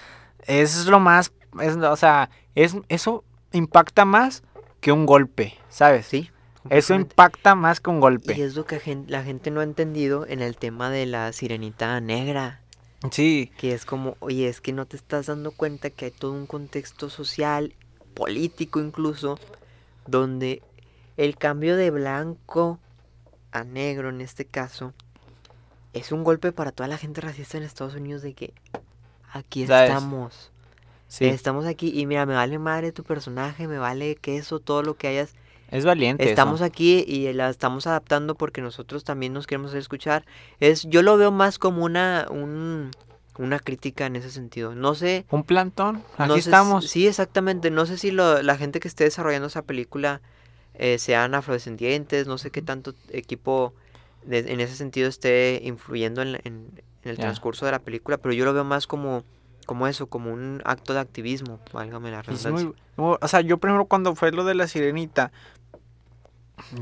es 0.46 0.86
lo 0.86 1.00
más, 1.00 1.32
es, 1.60 1.74
o 1.76 1.96
sea, 1.96 2.30
es, 2.54 2.76
eso 2.88 3.24
impacta 3.52 4.04
más 4.04 4.42
que 4.80 4.92
un 4.92 5.06
golpe, 5.06 5.58
¿sabes? 5.68 6.06
Sí. 6.06 6.30
Eso 6.68 6.94
impacta 6.94 7.54
más 7.54 7.80
que 7.80 7.90
un 7.90 8.00
golpe. 8.00 8.36
Y 8.36 8.42
es 8.42 8.54
lo 8.54 8.66
que 8.66 8.80
la 9.06 9.22
gente 9.22 9.50
no 9.50 9.60
ha 9.60 9.64
entendido 9.64 10.26
en 10.26 10.42
el 10.42 10.56
tema 10.56 10.90
de 10.90 11.06
la 11.06 11.32
sirenita 11.32 11.98
negra. 12.00 12.60
Sí, 13.10 13.50
Que 13.56 13.72
es 13.72 13.86
como, 13.86 14.16
oye, 14.20 14.46
es 14.46 14.60
que 14.60 14.74
no 14.74 14.84
te 14.84 14.96
estás 14.96 15.26
dando 15.26 15.52
cuenta 15.52 15.88
que 15.88 16.06
hay 16.06 16.10
todo 16.10 16.32
un 16.32 16.46
contexto 16.46 17.08
social, 17.08 17.74
político 18.12 18.78
incluso, 18.78 19.38
donde 20.06 20.62
el 21.16 21.38
cambio 21.38 21.76
de 21.76 21.90
blanco 21.90 22.78
a 23.52 23.64
negro 23.64 24.10
en 24.10 24.20
este 24.20 24.44
caso, 24.44 24.92
es 25.92 26.12
un 26.12 26.24
golpe 26.24 26.52
para 26.52 26.72
toda 26.72 26.88
la 26.88 26.98
gente 26.98 27.20
racista 27.20 27.56
en 27.56 27.64
Estados 27.64 27.94
Unidos 27.94 28.22
de 28.22 28.34
que 28.34 28.52
aquí 29.32 29.66
¿Sabes? 29.66 29.90
estamos. 29.90 30.52
Sí, 31.10 31.24
Estamos 31.24 31.66
aquí 31.66 31.90
y 31.92 32.06
mira, 32.06 32.24
me 32.24 32.34
vale 32.34 32.58
madre 32.60 32.92
tu 32.92 33.02
personaje, 33.02 33.66
me 33.66 33.78
vale 33.78 34.14
queso, 34.14 34.60
todo 34.60 34.82
lo 34.84 34.94
que 34.94 35.08
hayas. 35.08 35.34
es 35.72 35.84
valiente. 35.84 36.22
eso. 36.22 36.30
Estamos 36.30 36.62
aquí 36.62 37.04
y 37.06 37.32
la 37.32 37.50
estamos 37.50 37.86
adaptando 37.88 38.36
porque 38.36 38.60
nosotros 38.62 39.02
también 39.02 39.32
nos 39.32 39.46
queremos 39.48 39.74
escuchar. 39.74 40.24
Es, 40.60 40.84
yo 40.84 41.02
lo 41.02 41.16
veo 41.16 41.32
más 41.32 41.58
como 41.58 41.84
una, 41.84 42.26
un- 42.30 42.90
una 43.38 43.58
crítica 43.58 44.06
en 44.06 44.14
ese 44.16 44.30
sentido. 44.30 44.74
No 44.76 44.94
sé. 44.94 45.26
Un 45.30 45.42
plantón, 45.42 46.02
aquí 46.16 46.28
no 46.28 46.34
sé 46.36 46.42
si- 46.42 46.48
estamos. 46.48 46.86
sí, 46.88 47.06
exactamente. 47.08 47.70
No 47.72 47.86
sé 47.86 47.98
si 47.98 48.10
lo- 48.12 48.40
la 48.42 48.56
gente 48.56 48.78
que 48.80 48.86
esté 48.88 49.02
desarrollando 49.04 49.48
esa 49.48 49.62
película 49.62 50.20
eh, 50.74 50.98
sean 50.98 51.34
afrodescendientes, 51.34 52.26
no 52.28 52.38
sé 52.38 52.50
qué 52.52 52.62
tanto 52.62 52.94
equipo 53.10 53.74
de- 54.24 54.52
en 54.52 54.60
ese 54.60 54.76
sentido 54.76 55.08
esté 55.08 55.60
influyendo 55.64 56.22
en, 56.22 56.36
en- 56.44 56.70
en 57.02 57.10
el 57.10 57.16
transcurso 57.18 57.66
de 57.66 57.72
la 57.72 57.80
película, 57.80 58.16
pero 58.18 58.32
yo 58.32 58.44
lo 58.44 58.54
veo 58.54 58.64
más 58.64 58.86
como, 58.86 59.24
como 59.66 59.86
eso, 59.86 60.06
como 60.08 60.32
un 60.32 60.60
acto 60.64 60.94
de 60.94 61.00
activismo, 61.00 61.60
válgame 61.72 62.10
la 62.10 62.22
redundancia. 62.22 62.72
muy- 62.96 63.16
o 63.20 63.28
sea, 63.28 63.40
yo 63.40 63.58
primero 63.58 63.86
cuando 63.86 64.14
fue 64.14 64.30
lo 64.32 64.44
de 64.44 64.54
la 64.54 64.66
sirenita, 64.66 65.32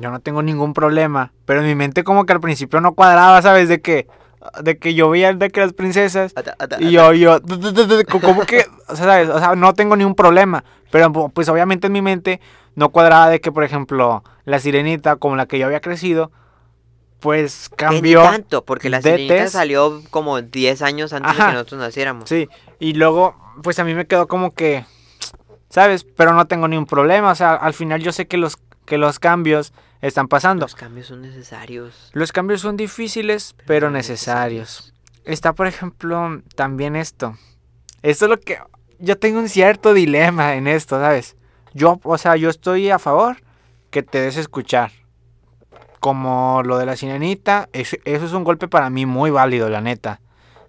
yo 0.00 0.10
no 0.10 0.20
tengo 0.20 0.42
ningún 0.42 0.74
problema, 0.74 1.32
pero 1.44 1.60
en 1.60 1.66
mi 1.66 1.74
mente 1.74 2.04
como 2.04 2.26
que 2.26 2.32
al 2.32 2.40
principio 2.40 2.80
no 2.80 2.94
cuadraba, 2.94 3.40
¿sabes? 3.42 3.68
De 3.68 3.80
que, 3.80 4.06
de 4.62 4.78
que 4.78 4.94
yo 4.94 5.08
veía 5.10 5.32
de 5.32 5.50
que 5.50 5.60
las 5.60 5.72
princesas 5.72 6.32
Ata- 6.36 6.56
ata- 6.58 6.80
y 6.80 6.90
yo, 6.92 7.12
yo, 7.12 7.38
como 8.20 8.44
que, 8.44 8.64
o 8.88 8.96
sea, 8.96 9.04
¿sabes? 9.06 9.28
O 9.28 9.38
sea, 9.38 9.54
no 9.54 9.74
tengo 9.74 9.96
ningún 9.96 10.14
problema, 10.14 10.64
pero 10.90 11.12
pues 11.30 11.48
obviamente 11.48 11.86
en 11.86 11.92
mi 11.92 12.02
mente 12.02 12.40
no 12.74 12.90
cuadraba 12.90 13.28
de 13.30 13.40
que, 13.40 13.52
por 13.52 13.64
ejemplo, 13.64 14.24
la 14.44 14.58
sirenita 14.58 15.16
como 15.16 15.36
la 15.36 15.46
que 15.46 15.58
yo 15.58 15.66
había 15.66 15.80
crecido, 15.80 16.30
pues 17.20 17.68
ni 17.70 17.76
cambió. 17.76 18.22
tanto, 18.22 18.64
porque 18.64 18.90
la 18.90 19.02
sirenita 19.02 19.48
salió 19.48 20.02
como 20.10 20.40
10 20.40 20.82
años 20.82 21.12
antes 21.12 21.36
de 21.36 21.44
que 21.44 21.52
nosotros 21.52 21.80
naciéramos. 21.80 22.28
Sí, 22.28 22.48
y 22.78 22.94
luego, 22.94 23.34
pues 23.62 23.78
a 23.78 23.84
mí 23.84 23.94
me 23.94 24.06
quedó 24.06 24.28
como 24.28 24.54
que, 24.54 24.84
¿sabes? 25.68 26.04
Pero 26.04 26.32
no 26.34 26.46
tengo 26.46 26.68
ningún 26.68 26.86
problema, 26.86 27.32
o 27.32 27.34
sea, 27.34 27.54
al 27.54 27.74
final 27.74 28.02
yo 28.02 28.12
sé 28.12 28.26
que 28.26 28.36
los, 28.36 28.56
que 28.84 28.98
los 28.98 29.18
cambios 29.18 29.72
están 30.00 30.28
pasando. 30.28 30.64
Los 30.64 30.74
cambios 30.74 31.08
son 31.08 31.22
necesarios. 31.22 32.10
Los 32.12 32.32
cambios 32.32 32.60
son 32.60 32.76
difíciles, 32.76 33.54
pero 33.66 33.90
necesarios. 33.90 34.94
Está, 35.24 35.52
por 35.52 35.66
ejemplo, 35.66 36.40
también 36.54 36.96
esto. 36.96 37.36
Esto 38.02 38.26
es 38.26 38.30
lo 38.30 38.40
que... 38.40 38.58
Yo 39.00 39.18
tengo 39.18 39.38
un 39.38 39.48
cierto 39.48 39.94
dilema 39.94 40.54
en 40.54 40.66
esto, 40.66 40.98
¿sabes? 40.98 41.36
Yo, 41.72 42.00
o 42.02 42.18
sea, 42.18 42.36
yo 42.36 42.50
estoy 42.50 42.90
a 42.90 42.98
favor 42.98 43.36
que 43.90 44.02
te 44.02 44.20
des 44.20 44.36
escuchar. 44.36 44.90
Como 46.00 46.62
lo 46.64 46.78
de 46.78 46.86
la 46.86 46.96
sirenita, 46.96 47.68
eso, 47.72 47.96
eso 48.04 48.24
es 48.24 48.32
un 48.32 48.44
golpe 48.44 48.68
para 48.68 48.90
mí 48.90 49.06
muy 49.06 49.30
válido, 49.30 49.68
la 49.68 49.80
neta. 49.80 50.20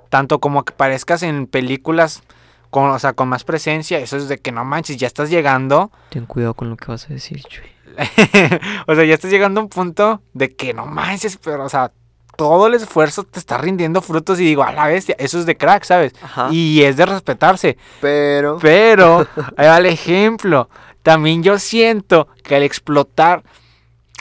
Tanto 0.09 0.39
como 0.39 0.63
que 0.63 0.73
parezcas 0.73 1.21
en 1.23 1.45
películas 1.45 2.23
con, 2.69 2.89
o 2.89 2.99
sea, 2.99 3.13
con 3.13 3.29
más 3.29 3.43
presencia, 3.43 3.99
eso 3.99 4.17
es 4.17 4.27
de 4.27 4.37
que 4.39 4.51
no 4.51 4.63
manches, 4.65 4.97
ya 4.97 5.07
estás 5.07 5.29
llegando 5.29 5.91
Ten 6.09 6.25
cuidado 6.25 6.53
con 6.53 6.69
lo 6.69 6.77
que 6.77 6.85
vas 6.87 7.05
a 7.05 7.13
decir, 7.13 7.41
Chuy. 7.43 7.65
o 8.87 8.95
sea, 8.95 9.03
ya 9.03 9.13
estás 9.13 9.31
llegando 9.31 9.59
a 9.59 9.63
un 9.63 9.69
punto 9.69 10.21
de 10.33 10.55
que 10.55 10.73
no 10.73 10.85
manches, 10.85 11.37
pero, 11.37 11.65
o 11.65 11.69
sea, 11.69 11.91
todo 12.39 12.67
el 12.67 12.75
esfuerzo 12.75 13.23
te 13.23 13.37
está 13.37 13.57
rindiendo 13.57 14.01
frutos 14.01 14.39
y 14.39 14.45
digo, 14.45 14.63
a 14.63 14.71
la 14.71 14.87
bestia, 14.87 15.15
eso 15.19 15.39
es 15.39 15.45
de 15.45 15.57
crack, 15.57 15.83
¿sabes? 15.83 16.13
Ajá. 16.21 16.47
Y 16.51 16.83
es 16.83 16.95
de 16.95 17.05
respetarse. 17.05 17.77
Pero... 17.99 18.57
Pero, 18.61 19.27
ahí 19.57 19.67
va 19.67 19.77
el 19.77 19.87
ejemplo. 19.87 20.69
También 21.03 21.43
yo 21.43 21.59
siento 21.59 22.29
que 22.43 22.55
al 22.55 22.63
explotar, 22.63 23.43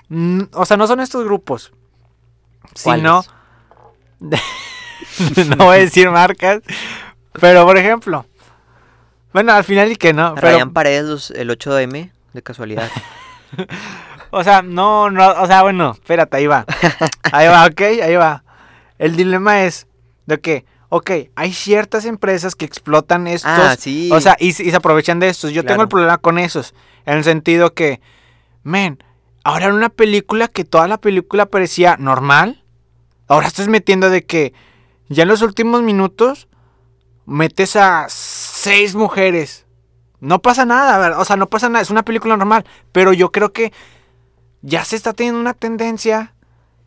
mm, 0.09 0.41
o 0.53 0.65
sea, 0.67 0.77
no 0.77 0.87
son 0.87 1.01
estos 1.01 1.25
grupos, 1.25 1.73
sino, 2.75 3.25
no 4.21 5.57
voy 5.57 5.77
a 5.77 5.81
decir 5.81 6.11
marcas, 6.11 6.61
pero 7.33 7.65
por 7.65 7.77
ejemplo, 7.77 8.27
bueno, 9.33 9.53
al 9.53 9.65
final 9.65 9.91
y 9.93 9.97
que 9.97 10.13
no, 10.13 10.35
pero, 10.35 10.49
Ryan 10.57 10.73
Paredes 10.73 11.05
los- 11.05 11.31
el 11.31 11.51
8M, 11.51 12.11
de 12.33 12.43
casualidad. 12.43 12.91
O 14.31 14.45
sea, 14.45 14.61
no, 14.61 15.09
no, 15.11 15.27
o 15.41 15.47
sea, 15.47 15.63
bueno, 15.63 15.93
espérate, 15.93 16.37
ahí 16.37 16.47
va. 16.47 16.67
Ahí 17.33 17.49
va, 17.49 17.65
ok, 17.65 17.81
ahí 17.81 18.15
va. 18.15 18.45
El 18.99 19.17
dilema 19.17 19.63
es 19.63 19.87
de 20.27 20.39
que, 20.39 20.67
ok, 20.91 21.11
hay 21.35 21.55
ciertas 21.55 22.05
empresas 22.05 22.55
que 22.55 22.67
explotan 22.67 23.27
estos, 23.27 23.51
Ah, 23.51 23.75
sí. 23.79 24.11
o 24.13 24.21
sea, 24.21 24.37
y, 24.39 24.53
se- 24.53 24.65
y 24.65 24.71
se 24.71 24.77
aprovechan 24.77 25.19
de 25.19 25.31
estos. 25.31 25.53
Yo 25.53 25.65
tengo 25.65 25.81
el 25.81 25.89
problema 25.89 26.19
con 26.19 26.39
esos, 26.39 26.75
en 27.07 27.17
el 27.17 27.25
sentido 27.25 27.73
que, 27.73 28.03
men, 28.65 29.03
ahora 29.49 29.69
en 29.69 29.73
una 29.73 29.89
película 29.89 30.47
que 30.47 30.67
toda 30.67 30.87
la 30.89 30.99
película 30.99 31.47
parecía 31.47 31.97
normal, 31.97 32.63
ahora 33.29 33.47
estás 33.47 33.67
metiendo 33.67 34.11
de 34.11 34.27
que 34.27 34.53
ya 35.09 35.23
en 35.23 35.31
los 35.31 35.41
últimos 35.41 35.81
minutos 35.81 36.49
metes 37.25 37.75
a 37.75 38.09
seis 38.11 38.95
mujeres. 38.95 39.65
No 40.21 40.43
pasa 40.43 40.67
nada, 40.67 40.99
¿verdad? 40.99 41.19
o 41.19 41.25
sea, 41.25 41.37
no 41.37 41.47
pasa 41.47 41.71
nada, 41.71 41.81
es 41.81 41.89
una 41.89 42.05
película 42.05 42.37
normal, 42.37 42.67
pero 42.93 43.15
yo 43.15 43.33
creo 43.33 43.55
que 43.55 43.73
ya 44.61 44.85
se 44.85 44.97
está 44.97 45.15
teniendo 45.15 45.41
una 45.41 45.55
tendencia 45.55 46.35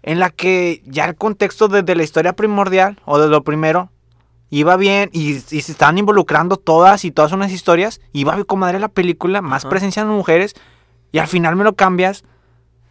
en 0.04 0.20
la 0.20 0.30
que 0.30 0.84
ya 0.86 1.06
el 1.06 1.16
contexto 1.16 1.68
desde 1.68 1.96
la 1.96 2.04
historia 2.04 2.34
primordial 2.34 3.02
o 3.06 3.18
de 3.18 3.28
lo 3.28 3.44
primero 3.44 3.90
iba 4.52 4.78
bien 4.78 5.10
y, 5.14 5.32
y 5.32 5.62
se 5.62 5.72
estaban 5.72 5.98
involucrando 5.98 6.58
todas 6.58 7.06
y 7.06 7.12
todas 7.12 7.32
unas 7.32 7.52
historias, 7.52 8.02
iba 8.14 8.36
bien 8.36 8.46
comadre 8.46 8.78
la 8.78 8.90
película, 8.90 9.42
más 9.42 9.66
presencia 9.66 10.04
de 10.04 10.12
mujeres 10.12 10.54
y 11.12 11.18
al 11.18 11.28
final 11.28 11.56
me 11.56 11.64
lo 11.64 11.76
cambias 11.76 12.24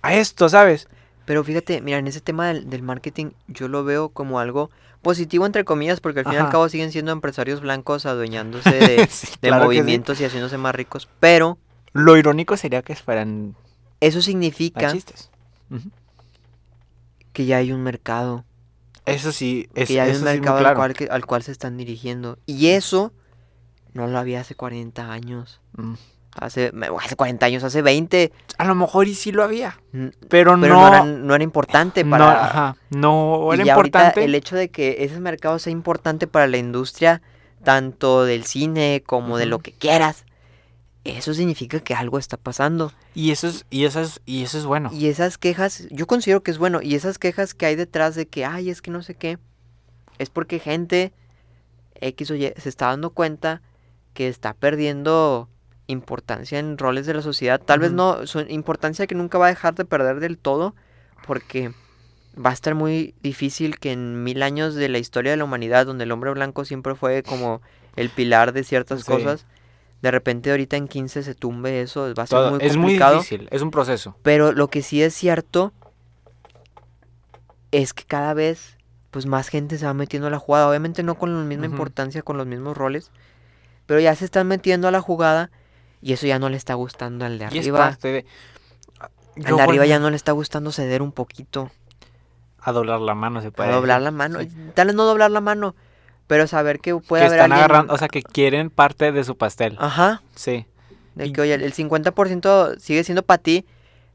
a 0.02 0.14
esto, 0.14 0.48
¿sabes? 0.48 0.88
Pero 1.24 1.44
fíjate, 1.44 1.80
mira, 1.80 1.98
en 1.98 2.06
ese 2.06 2.20
tema 2.20 2.48
del, 2.48 2.68
del 2.70 2.82
marketing 2.82 3.30
yo 3.46 3.68
lo 3.68 3.84
veo 3.84 4.08
como 4.08 4.40
algo 4.40 4.70
positivo 5.02 5.46
entre 5.46 5.64
comillas 5.64 6.00
porque 6.00 6.20
al 6.20 6.26
fin 6.26 6.34
y 6.34 6.36
al 6.38 6.50
cabo 6.50 6.68
siguen 6.68 6.92
siendo 6.92 7.12
empresarios 7.12 7.60
blancos 7.60 8.04
adueñándose 8.06 8.70
de, 8.74 9.06
Sí, 9.08 9.28
de 9.40 9.48
claro 9.48 9.68
que 9.68 9.76
sí. 9.76 9.80
movimientos 9.80 10.20
y 10.20 10.24
haciéndose 10.24 10.58
más 10.58 10.74
ricos. 10.74 11.08
Pero 11.20 11.58
Lo 11.92 12.16
irónico 12.16 12.56
sería 12.56 12.82
que 12.82 12.94
fueran 12.96 13.54
eso 14.00 14.22
significa 14.22 14.92
que 17.32 17.46
ya 17.46 17.58
hay 17.58 17.70
un 17.72 17.82
mercado, 17.82 18.44
Eso 19.06 19.30
sí, 19.30 19.68
es, 19.74 19.88
que 19.88 19.94
ya 19.94 20.04
hay 20.04 20.10
un 20.10 20.16
sí, 20.16 20.24
mercado 20.24 20.74
cual, 20.74 20.94
al 21.10 21.26
cual 21.26 21.42
se 21.42 21.52
están 21.52 21.76
dirigiendo. 21.76 22.38
Y 22.46 22.68
eso 22.68 23.12
no 23.92 24.06
lo 24.06 24.18
había 24.18 24.40
hace 24.40 24.54
40 24.54 25.12
años. 25.12 25.60
Mm. 25.76 25.94
Hace, 26.38 26.72
hace 27.02 27.16
40 27.16 27.44
años, 27.46 27.64
hace 27.64 27.82
20. 27.82 28.32
A 28.56 28.64
lo 28.64 28.74
mejor 28.76 29.08
y 29.08 29.14
sí 29.14 29.32
lo 29.32 29.42
había, 29.42 29.80
n- 29.92 30.12
pero, 30.28 30.52
Pero 30.60 30.74
no, 30.74 30.80
no, 30.82 30.86
era, 30.88 31.04
no 31.04 31.34
era 31.34 31.42
importante 31.42 32.04
no, 32.04 32.10
para... 32.10 32.44
ajá, 32.44 32.76
no 32.90 33.52
era 33.52 33.64
importante. 33.66 34.24
el 34.24 34.34
hecho 34.36 34.54
de 34.54 34.68
que 34.70 34.98
ese 35.04 35.18
mercado 35.18 35.58
sea 35.58 35.72
importante 35.72 36.28
para 36.28 36.46
la 36.46 36.56
industria, 36.56 37.20
tanto 37.64 38.24
del 38.24 38.44
cine 38.44 39.02
como 39.04 39.38
de 39.38 39.46
lo 39.46 39.58
que 39.58 39.72
quieras, 39.72 40.24
eso 41.02 41.34
significa 41.34 41.80
que 41.80 41.94
algo 41.94 42.18
está 42.18 42.36
pasando. 42.36 42.92
Y 43.14 43.32
eso 43.32 43.48
es, 43.48 43.66
y 43.70 43.84
eso 43.84 44.00
es, 44.00 44.20
y 44.24 44.44
eso 44.44 44.56
es 44.56 44.66
bueno. 44.66 44.90
Y 44.92 45.08
esas 45.08 45.36
quejas, 45.36 45.88
yo 45.90 46.06
considero 46.06 46.42
que 46.42 46.52
es 46.52 46.58
bueno, 46.58 46.80
y 46.80 46.94
esas 46.94 47.18
quejas 47.18 47.54
que 47.54 47.66
hay 47.66 47.74
detrás 47.74 48.14
de 48.14 48.28
que, 48.28 48.44
ay, 48.44 48.70
es 48.70 48.82
que 48.82 48.90
no 48.92 49.02
sé 49.02 49.14
qué, 49.16 49.38
es 50.18 50.30
porque 50.30 50.58
gente 50.60 51.12
X 52.00 52.30
o 52.30 52.34
Y 52.36 52.52
se 52.56 52.68
está 52.68 52.86
dando 52.86 53.10
cuenta 53.10 53.62
que 54.14 54.28
está 54.28 54.54
perdiendo 54.54 55.48
importancia 55.90 56.58
en 56.58 56.78
roles 56.78 57.06
de 57.06 57.14
la 57.14 57.22
sociedad. 57.22 57.60
Tal 57.60 57.80
vez 57.80 57.92
no, 57.92 58.26
su 58.26 58.40
importancia 58.40 59.06
que 59.06 59.14
nunca 59.14 59.38
va 59.38 59.46
a 59.46 59.50
dejar 59.50 59.74
de 59.74 59.84
perder 59.84 60.20
del 60.20 60.38
todo, 60.38 60.74
porque 61.26 61.72
va 62.42 62.50
a 62.50 62.52
estar 62.52 62.74
muy 62.74 63.14
difícil 63.22 63.78
que 63.78 63.92
en 63.92 64.22
mil 64.24 64.42
años 64.42 64.74
de 64.74 64.88
la 64.88 64.98
historia 64.98 65.32
de 65.32 65.36
la 65.36 65.44
humanidad, 65.44 65.86
donde 65.86 66.04
el 66.04 66.12
hombre 66.12 66.30
blanco 66.30 66.64
siempre 66.64 66.94
fue 66.94 67.22
como 67.22 67.60
el 67.96 68.08
pilar 68.10 68.52
de 68.52 68.64
ciertas 68.64 69.00
Sí. 69.00 69.06
cosas, 69.06 69.46
de 70.02 70.10
repente 70.10 70.50
ahorita 70.50 70.76
en 70.76 70.88
15 70.88 71.22
se 71.22 71.34
tumbe 71.34 71.82
eso, 71.82 72.14
va 72.14 72.22
a 72.22 72.26
ser 72.26 72.38
Todo- 72.38 72.50
muy 72.52 72.58
es 72.62 72.76
muy 72.76 72.84
complicado. 72.84 73.16
difícil, 73.18 73.48
es 73.50 73.60
un 73.62 73.70
proceso. 73.70 74.16
Pero 74.22 74.52
lo 74.52 74.68
que 74.68 74.82
sí 74.82 75.02
es 75.02 75.12
cierto 75.14 75.72
es 77.72 77.92
que 77.92 78.04
cada 78.04 78.34
vez 78.34 78.76
pues 79.10 79.26
más 79.26 79.48
gente 79.48 79.76
se 79.76 79.86
va 79.86 79.92
metiendo 79.94 80.28
a 80.28 80.30
la 80.30 80.38
jugada. 80.38 80.68
Obviamente 80.68 81.02
no 81.02 81.16
con 81.16 81.36
la 81.36 81.44
misma 81.44 81.66
importancia, 81.66 82.22
con 82.22 82.36
los 82.36 82.46
mismos 82.46 82.76
roles. 82.76 83.10
Pero 83.86 83.98
ya 83.98 84.14
se 84.14 84.24
están 84.24 84.46
metiendo 84.46 84.86
a 84.86 84.92
la 84.92 85.00
jugada 85.00 85.50
y 86.02 86.12
eso 86.12 86.26
ya 86.26 86.38
no 86.38 86.48
le 86.48 86.56
está 86.56 86.74
gustando 86.74 87.24
al 87.24 87.38
de 87.38 87.44
Y 87.52 87.58
es 87.58 87.64
arriba. 87.66 87.78
parte 87.78 88.08
de... 88.08 88.26
Al 89.44 89.56
de 89.56 89.62
arriba 89.62 89.86
ya 89.86 89.98
no 89.98 90.10
le 90.10 90.16
está 90.16 90.32
gustando 90.32 90.72
ceder 90.72 91.02
un 91.02 91.12
poquito. 91.12 91.70
A 92.60 92.72
doblar 92.72 93.00
la 93.00 93.14
mano 93.14 93.40
se 93.40 93.50
puede 93.50 93.70
A 93.70 93.74
doblar 93.74 94.02
la 94.02 94.10
mano. 94.10 94.40
Sí. 94.40 94.50
Tal 94.74 94.88
vez 94.88 94.96
no 94.96 95.04
doblar 95.04 95.30
la 95.30 95.40
mano, 95.40 95.74
pero 96.26 96.46
saber 96.46 96.80
que 96.80 96.94
puede 96.96 97.22
Que 97.22 97.26
haber 97.28 97.38
están 97.38 97.52
alguien... 97.52 97.64
agarrando, 97.64 97.94
o 97.94 97.98
sea, 97.98 98.08
que 98.08 98.22
quieren 98.22 98.68
parte 98.70 99.12
de 99.12 99.24
su 99.24 99.36
pastel. 99.36 99.76
Ajá. 99.78 100.22
Sí. 100.34 100.66
De 101.14 101.26
Y- 101.26 101.32
que, 101.32 101.40
oye, 101.40 101.54
el 101.54 101.72
50% 101.72 102.78
sigue 102.78 103.02
siendo 103.04 103.22
para 103.22 103.38
ti, 103.42 103.64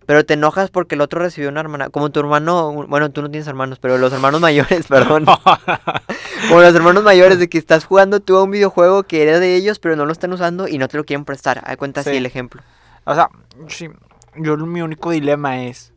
pero 0.06 0.26
te 0.26 0.36
enojas 0.36 0.70
porque 0.70 0.96
el 0.96 1.02
otro 1.02 1.20
recibió 1.20 1.50
una 1.50 1.62
hermana. 1.62 1.90
Como 1.90 2.12
tu 2.12 2.20
hermano, 2.20 2.72
bueno, 2.88 3.12
tú 3.12 3.22
no 3.22 3.30
tienes 3.32 3.48
hermanos, 3.48 3.80
pero 3.80 3.98
los 3.98 4.14
hermanos 4.14 4.42
mayores, 4.42 4.88
perdón. 4.90 5.26
Como 6.50 6.62
los 6.62 6.76
hermanos 6.76 7.04
mayores 7.04 7.40
de 7.40 7.50
que 7.50 7.58
estás 7.58 7.86
jugando 7.86 8.20
tú 8.20 8.38
a 8.38 8.44
un 8.44 8.52
videojuego 8.52 9.04
que 9.04 9.24
era 9.24 9.40
de 9.40 9.56
ellos, 9.56 9.80
pero 9.80 9.96
no 9.96 10.06
lo 10.06 10.12
están 10.12 10.32
usando 10.34 10.68
y 10.68 10.78
no 10.78 10.88
te 10.88 10.98
lo 10.98 11.04
quieren 11.06 11.26
prestar. 11.26 11.62
Haz 11.66 11.78
cuenta 11.78 12.02
así 12.02 12.12
Sí. 12.12 12.18
el 12.18 12.26
ejemplo. 12.26 12.62
o 13.06 13.16
sea, 13.16 13.30
sí, 13.68 13.88
yo 14.36 14.58
mi 14.58 14.82
único 14.82 15.12
dilema 15.12 15.64
es... 15.64 15.94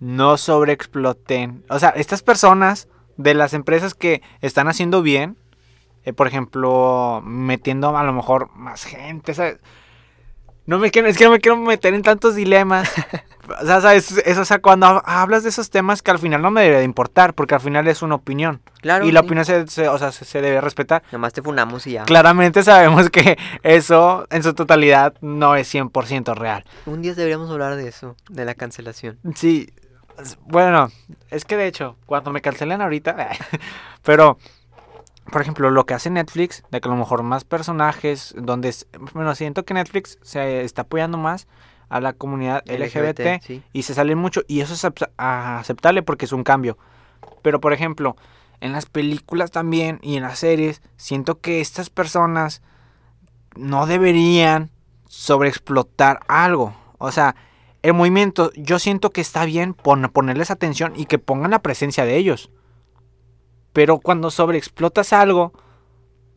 no 0.00 0.36
sobreexploten. 0.36 1.64
O 1.68 1.78
sea, 1.78 1.90
estas 1.90 2.22
personas 2.22 2.88
de 3.16 3.34
las 3.34 3.54
empresas 3.54 3.94
que 3.94 4.22
están 4.40 4.68
haciendo 4.68 5.02
bien, 5.02 5.36
eh, 6.04 6.12
por 6.12 6.26
ejemplo, 6.26 7.22
metiendo 7.24 7.96
a 7.96 8.02
lo 8.02 8.12
mejor 8.12 8.50
más 8.54 8.84
gente, 8.84 9.32
¿sabes? 9.34 9.58
No 10.66 10.78
me 10.78 10.90
quiero, 10.90 11.08
es 11.08 11.18
que 11.18 11.24
no 11.24 11.30
me 11.30 11.40
quiero 11.40 11.56
meter 11.58 11.92
en 11.94 12.02
tantos 12.02 12.34
dilemas. 12.34 12.90
o 13.60 13.66
sea, 13.66 13.80
¿sabes? 13.82 14.12
Es, 14.24 14.38
o 14.38 14.44
sea, 14.46 14.60
cuando 14.60 14.86
hab- 14.86 15.02
hablas 15.04 15.42
de 15.42 15.50
esos 15.50 15.68
temas 15.68 16.00
que 16.00 16.10
al 16.10 16.18
final 16.18 16.40
no 16.40 16.50
me 16.50 16.62
debe 16.62 16.78
de 16.78 16.84
importar, 16.84 17.34
porque 17.34 17.54
al 17.54 17.60
final 17.60 17.86
es 17.88 18.00
una 18.02 18.14
opinión. 18.14 18.62
Claro. 18.80 19.06
y 19.06 19.12
la 19.12 19.20
sí. 19.20 19.26
opinión 19.26 19.44
se, 19.44 19.66
se- 19.66 19.88
o 19.88 19.98
sea, 19.98 20.10
se, 20.12 20.24
se 20.24 20.40
debe 20.40 20.60
respetar. 20.60 21.02
Nomás 21.12 21.32
te 21.34 21.42
funamos 21.42 21.86
y 21.86 21.92
ya. 21.92 22.04
Claramente 22.04 22.62
sabemos 22.62 23.10
que 23.10 23.38
eso 23.62 24.26
en 24.30 24.42
su 24.42 24.54
totalidad 24.54 25.14
no 25.20 25.54
es 25.56 25.72
100% 25.74 26.34
real. 26.34 26.64
Un 26.86 27.02
día 27.02 27.14
deberíamos 27.14 27.50
hablar 27.50 27.76
de 27.76 27.86
eso, 27.88 28.16
de 28.30 28.44
la 28.46 28.54
cancelación. 28.54 29.18
Sí, 29.34 29.70
bueno, 30.46 30.90
es 31.30 31.44
que 31.44 31.56
de 31.56 31.66
hecho, 31.66 31.96
cuando 32.06 32.30
me 32.30 32.40
cancelen 32.40 32.80
ahorita, 32.80 33.16
pero, 34.02 34.38
por 35.30 35.40
ejemplo, 35.42 35.70
lo 35.70 35.86
que 35.86 35.94
hace 35.94 36.10
Netflix, 36.10 36.62
de 36.70 36.80
que 36.80 36.88
a 36.88 36.92
lo 36.92 36.96
mejor 36.98 37.22
más 37.22 37.44
personajes, 37.44 38.34
donde, 38.36 38.74
bueno, 39.14 39.34
siento 39.34 39.64
que 39.64 39.74
Netflix 39.74 40.18
se 40.22 40.62
está 40.62 40.82
apoyando 40.82 41.18
más 41.18 41.46
a 41.88 42.00
la 42.00 42.12
comunidad 42.12 42.62
LGBT, 42.66 43.42
sí. 43.42 43.62
y 43.72 43.82
se 43.82 43.94
sale 43.94 44.14
mucho, 44.16 44.42
y 44.48 44.60
eso 44.60 44.74
es 44.74 44.84
acep- 44.84 45.10
aceptable 45.16 46.02
porque 46.02 46.24
es 46.24 46.32
un 46.32 46.44
cambio. 46.44 46.76
Pero, 47.42 47.60
por 47.60 47.72
ejemplo, 47.72 48.16
en 48.60 48.72
las 48.72 48.86
películas 48.86 49.50
también 49.50 49.98
y 50.02 50.16
en 50.16 50.22
las 50.22 50.38
series, 50.38 50.82
siento 50.96 51.40
que 51.40 51.60
estas 51.60 51.90
personas 51.90 52.62
no 53.56 53.86
deberían 53.86 54.70
sobreexplotar 55.08 56.20
algo. 56.28 56.74
O 56.98 57.10
sea, 57.12 57.34
el 57.82 57.92
movimiento, 57.94 58.50
yo 58.56 58.78
siento 58.78 59.10
que 59.10 59.20
está 59.20 59.44
bien 59.44 59.74
pon- 59.74 60.10
ponerles 60.12 60.50
atención 60.50 60.92
y 60.96 61.06
que 61.06 61.18
pongan 61.18 61.50
la 61.50 61.60
presencia 61.60 62.04
de 62.04 62.16
ellos. 62.16 62.50
Pero 63.74 63.98
cuando 63.98 64.30
sobreexplotas 64.30 65.12
algo, 65.12 65.52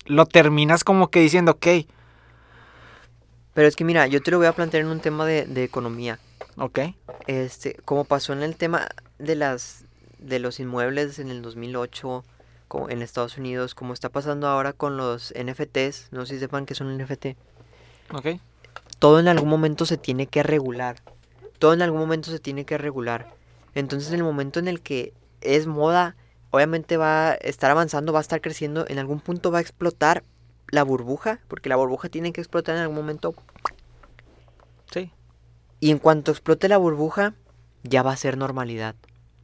lo 0.05 0.25
terminas 0.25 0.83
como 0.83 1.09
que 1.09 1.21
diciendo, 1.21 1.53
ok, 1.53 1.67
Pero 3.53 3.67
es 3.67 3.75
que 3.77 3.85
mira, 3.85 4.07
yo 4.07 4.21
te 4.21 4.31
lo 4.31 4.38
voy 4.38 4.47
a 4.47 4.53
plantear 4.53 4.83
en 4.83 4.89
un 4.89 4.99
tema 4.99 5.25
de, 5.25 5.45
de 5.45 5.63
economía. 5.63 6.19
ok, 6.57 6.79
Este, 7.27 7.75
como 7.85 8.03
pasó 8.05 8.33
en 8.33 8.43
el 8.43 8.57
tema 8.57 8.88
de 9.19 9.35
las 9.35 9.85
de 10.19 10.39
los 10.39 10.59
inmuebles 10.59 11.19
en 11.19 11.29
el 11.29 11.41
2008 11.43 12.25
como 12.67 12.89
en 12.89 13.01
Estados 13.01 13.38
Unidos, 13.38 13.75
como 13.75 13.93
está 13.93 14.09
pasando 14.09 14.47
ahora 14.47 14.73
con 14.73 14.97
los 14.97 15.33
NFTs, 15.41 16.09
no 16.11 16.25
sé 16.25 16.35
si 16.35 16.39
sepan 16.39 16.65
que 16.65 16.75
son 16.75 16.97
NFT. 16.97 17.27
ok. 18.13 18.27
Todo 18.99 19.19
en 19.19 19.27
algún 19.27 19.49
momento 19.49 19.85
se 19.85 19.97
tiene 19.97 20.27
que 20.27 20.43
regular. 20.43 20.97
Todo 21.59 21.73
en 21.73 21.81
algún 21.81 21.99
momento 21.99 22.31
se 22.31 22.39
tiene 22.39 22.65
que 22.65 22.77
regular. 22.77 23.27
Entonces, 23.75 24.09
en 24.09 24.15
el 24.17 24.23
momento 24.23 24.59
en 24.59 24.67
el 24.67 24.81
que 24.81 25.13
es 25.41 25.67
moda, 25.67 26.15
obviamente 26.58 26.97
va 26.97 27.30
a 27.30 27.34
estar 27.36 27.72
avanzando, 27.72 28.14
va 28.14 28.20
a 28.20 28.22
estar 28.22 28.41
creciendo, 28.41 28.86
en 28.88 28.99
algún 28.99 29.20
punto 29.20 29.51
va 29.51 29.60
a 29.60 29.62
explotar 29.62 30.24
la 30.70 30.84
burbuja, 30.84 31.39
porque 31.47 31.70
la 31.70 31.76
burbuja 31.76 32.10
tiene 32.10 32.34
que 32.34 32.41
explotar 32.41 32.76
en 32.76 32.82
algún 32.82 32.97
momento 32.97 33.36
Sí. 34.91 35.12
Y 35.80 35.91
en 35.91 35.99
cuanto 35.99 36.32
explote 36.32 36.68
la 36.70 36.78
burbuja, 36.78 37.36
ya 37.84 38.03
va 38.03 38.12
a 38.12 38.18
ser 38.18 38.38
normalidad. 38.38 38.95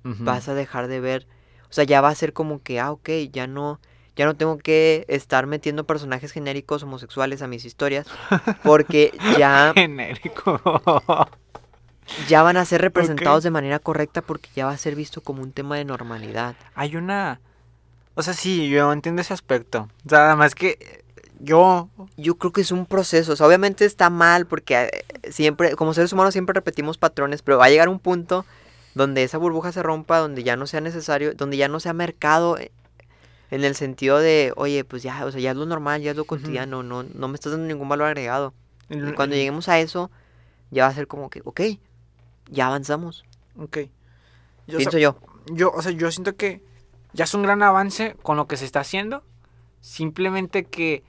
Vas 0.03 0.49
a 0.49 0.53
dejar 0.53 0.88
de 0.88 0.99
ver. 0.99 1.28
O 1.70 1.74
sea, 1.74 1.86
ya 1.86 2.01
va 2.01 2.09
a 2.09 2.16
ser 2.16 2.34
como 2.34 2.61
que, 2.61 2.80
ah, 2.80 2.91
ok, 2.91 3.09
ya 3.32 3.47
no. 3.47 3.80
Ya 4.16 4.26
no 4.26 4.36
tengo 4.36 4.57
que 4.57 5.05
estar 5.07 5.47
metiendo 5.47 5.86
personajes 5.86 6.32
genéricos 6.32 6.84
homosexuales 6.84 7.41
a 7.41 7.47
mis 7.47 7.66
historias. 7.66 8.05
Porque 8.64 9.11
ya, 9.39 9.72
Genérico. 9.74 10.59
Ya 12.28 12.43
van 12.43 12.58
a 12.58 12.66
ser 12.66 12.82
representados 12.82 13.43
de 13.43 13.51
manera 13.51 13.80
correcta 13.80 14.22
porque 14.22 14.49
ya 14.56 14.66
va 14.66 14.72
a 14.72 14.78
ser 14.78 14.95
visto 14.95 15.22
como 15.22 15.41
un 15.41 15.51
tema 15.51 15.78
de 15.78 15.86
normalidad. 15.86 16.56
Hay 16.76 16.95
una... 16.95 17.39
O 18.16 18.22
sea, 18.22 18.34
sí, 18.34 18.70
yo 18.70 18.91
entiendo 18.91 19.22
ese 19.22 19.34
aspecto. 19.34 19.89
O 20.06 20.10
sea, 20.10 20.28
además 20.28 20.56
que 20.56 20.78
eh, 20.80 21.04
yo... 21.39 21.89
Yo 22.18 22.36
creo 22.36 22.51
que 22.51 22.62
es 22.62 22.72
un 22.72 22.86
proceso. 22.86 23.34
O 23.34 23.36
sea, 23.36 23.47
obviamente 23.47 23.86
está 23.86 24.10
mal 24.10 24.45
porque 24.45 24.76
eh, 24.91 25.32
siempre, 25.32 25.76
como 25.76 25.93
seres 25.93 26.14
humanos, 26.14 26.34
siempre 26.34 26.54
repetimos 26.54 26.97
patrones, 26.97 27.41
pero 27.41 27.58
va 27.58 27.66
a 27.66 27.70
llegar 27.70 27.89
un 27.89 27.99
punto 27.99 28.45
donde 28.93 29.24
esa 29.24 29.38
burbuja 29.38 29.72
se 29.72 29.82
rompa, 29.82 30.20
donde 30.20 30.43
ya 30.43 30.56
no 30.56 30.68
sea 30.68 30.82
necesario, 30.82 31.34
donde 31.34 31.58
ya 31.58 31.68
no 31.68 31.80
sea 31.80 31.93
mercado, 31.93 32.58
eh, 32.58 32.72
en 33.54 33.64
el 33.64 33.76
sentido 33.76 34.18
de, 34.20 34.51
oye, 34.56 34.84
pues 34.84 35.04
ya, 35.04 35.26
o 35.26 35.32
sea, 35.32 35.39
ya 35.39 35.51
es 35.51 35.58
lo 35.58 35.68
normal, 35.68 36.01
ya 36.01 36.12
es 36.12 36.18
lo 36.18 36.26
cotidiano, 36.26 36.82
no, 36.82 37.04
no 37.04 37.28
me 37.28 37.36
estás 37.36 37.51
dando 37.51 37.68
ningún 37.68 37.88
valor 37.88 38.08
agregado. 38.08 38.54
Y 38.89 38.99
cuando 39.14 39.36
lleguemos 39.36 39.70
a 39.70 39.80
eso, 39.80 40.10
ya 40.72 40.86
va 40.86 40.89
a 40.89 40.93
ser 40.95 41.08
como 41.08 41.30
que, 41.30 41.41
ok, 41.45 41.62
ya 42.49 42.67
avanzamos, 42.67 43.25
Ok. 43.57 43.77
Yo, 44.65 44.77
o 44.77 44.81
sea, 44.81 44.89
pienso 44.91 44.97
yo. 44.97 45.17
yo, 45.51 45.71
o 45.71 45.81
sea, 45.81 45.91
yo 45.91 46.09
siento 46.11 46.35
que 46.35 46.63
ya 47.13 47.25
es 47.25 47.33
un 47.33 47.43
gran 47.43 47.61
avance 47.63 48.15
con 48.23 48.37
lo 48.37 48.47
que 48.47 48.57
se 48.57 48.65
está 48.65 48.79
haciendo. 48.79 49.23
Simplemente 49.81 50.63
que... 50.63 51.03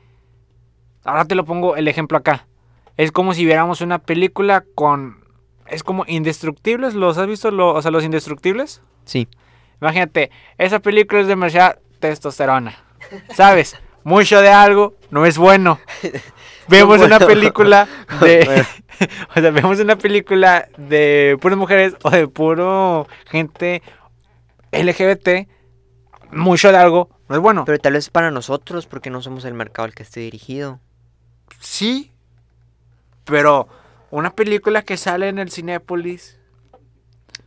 Ahora 1.05 1.25
te 1.25 1.35
lo 1.35 1.45
pongo 1.45 1.77
el 1.77 1.87
ejemplo 1.89 2.19
acá. 2.19 2.47
Es 2.97 3.13
como 3.13 3.33
si 3.35 3.45
viéramos 3.45 3.81
una 3.81 3.99
película 4.01 4.65
con... 4.75 5.23
Es 5.67 5.83
como 5.85 6.05
indestructibles. 6.09 6.95
¿Los 6.95 7.17
has 7.19 7.27
visto? 7.27 7.51
Lo- 7.51 7.75
o 7.75 7.81
sea, 7.83 7.91
los 7.91 8.05
indestructibles. 8.05 8.83
Sí. 9.05 9.29
Imagínate, 9.81 10.31
esa 10.59 10.81
película 10.81 11.21
es 11.21 11.27
demasiada 11.29 11.79
testosterona. 12.01 12.77
¿Sabes? 13.35 13.77
Mucho 14.03 14.41
de 14.41 14.49
algo 14.51 14.97
no 15.11 15.25
es 15.27 15.39
bueno. 15.39 15.79
Vemos 16.69 17.01
una 17.01 17.19
película 17.19 17.87
de. 18.21 18.65
o 19.37 19.41
sea, 19.41 19.51
vemos 19.51 19.79
una 19.81 19.97
película 19.97 20.69
de 20.79 21.37
puras 21.41 21.59
mujeres 21.59 21.95
o 22.03 22.11
de 22.11 22.29
puro 22.29 23.07
gente 23.31 23.83
LGBT. 24.73 25.49
Mucho 26.33 26.73
de 26.73 26.79
algo 26.79 27.11
no 27.29 27.37
es 27.37 27.41
bueno. 27.43 27.65
Pero 27.65 27.79
tal 27.79 27.93
vez 27.95 28.11
para 28.11 28.31
nosotros, 28.31 28.87
porque 28.87 29.11
no 29.11 29.23
somos 29.23 29.45
el 29.45 29.55
mercado 29.55 29.87
al 29.87 29.95
que 29.95 30.03
esté 30.03 30.21
dirigido. 30.21 30.81
Sí. 31.61 32.13
Pero 33.25 33.69
una 34.11 34.31
película 34.31 34.83
que 34.83 34.97
sale 34.97 35.29
en 35.29 35.39
el 35.39 35.51
Cinépolis. 35.51 36.39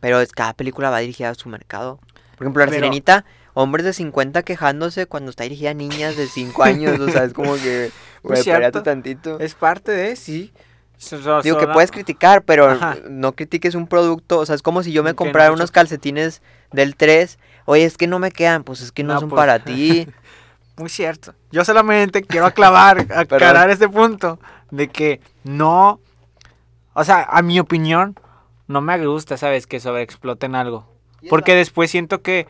Pero 0.00 0.20
es, 0.20 0.32
cada 0.32 0.54
película 0.54 0.90
va 0.90 0.98
dirigida 0.98 1.30
a 1.30 1.34
su 1.34 1.48
mercado. 1.48 1.98
Por 2.36 2.46
ejemplo, 2.46 2.60
La 2.64 2.70
Pero- 2.70 2.80
Sirenita, 2.82 3.24
hombres 3.60 3.84
de 3.84 3.92
50 3.92 4.42
quejándose 4.44 5.06
cuando 5.06 5.30
está 5.30 5.42
dirigida 5.42 5.70
a 5.70 5.74
niñas 5.74 6.16
de 6.16 6.26
5 6.26 6.62
años. 6.62 7.00
o 7.00 7.08
sea, 7.10 7.24
es 7.24 7.32
como 7.32 7.54
que, 7.56 7.90
Muy 8.22 8.28
güey, 8.30 8.40
espérate 8.40 8.80
tantito. 8.82 9.40
Es 9.40 9.54
parte 9.54 9.90
de, 9.92 10.14
sí. 10.16 10.52
So- 10.96 11.20
so- 11.22 11.42
Digo 11.42 11.58
que 11.58 11.66
puedes 11.68 11.90
criticar, 11.90 12.42
pero 12.42 12.68
Ajá. 12.68 12.96
no 13.08 13.32
critiques 13.32 13.74
un 13.74 13.86
producto. 13.86 14.38
O 14.38 14.46
sea, 14.46 14.54
es 14.54 14.62
como 14.62 14.82
si 14.82 14.92
yo 14.92 15.02
me 15.02 15.10
no 15.10 15.16
comprara 15.16 15.52
unos 15.52 15.70
calcetines 15.70 16.42
del 16.72 16.94
3. 16.96 17.38
Oye, 17.64 17.84
es 17.84 17.96
que 17.96 18.06
no 18.06 18.18
me 18.18 18.30
quedan. 18.30 18.62
Pues 18.64 18.80
es 18.80 18.92
que 18.92 19.02
no, 19.04 19.14
No, 19.14 19.20
son 19.20 19.28
pues. 19.28 19.38
para 19.38 19.58
ti. 19.64 20.06
Muy 20.76 20.88
cierto. 20.88 21.34
Yo 21.50 21.64
solamente 21.64 22.22
quiero 22.22 22.46
aclarar, 22.46 23.06
aclarar 23.16 23.70
este 23.70 23.88
punto 23.88 24.38
de 24.70 24.88
que 24.88 25.20
no, 25.44 26.00
o 26.94 27.02
sea, 27.04 27.24
a 27.24 27.42
mi 27.42 27.58
opinión, 27.58 28.14
no 28.68 28.80
me 28.80 29.04
gusta, 29.04 29.36
¿sabes? 29.36 29.66
Que 29.66 29.80
sobreexploten 29.80 30.54
algo. 30.54 30.86
Porque 31.28 31.54
después 31.56 31.90
siento 31.90 32.22
que, 32.22 32.46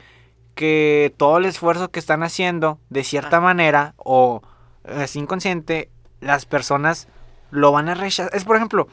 que 0.58 1.14
todo 1.16 1.38
el 1.38 1.44
esfuerzo 1.44 1.92
que 1.92 2.00
están 2.00 2.24
haciendo, 2.24 2.80
de 2.90 3.04
cierta 3.04 3.40
manera, 3.40 3.94
o 3.96 4.42
es 4.82 5.14
inconsciente, 5.14 5.88
las 6.20 6.46
personas 6.46 7.06
lo 7.52 7.70
van 7.70 7.88
a 7.88 7.94
rechazar. 7.94 8.34
Es 8.34 8.44
por 8.44 8.56
ejemplo, 8.56 8.88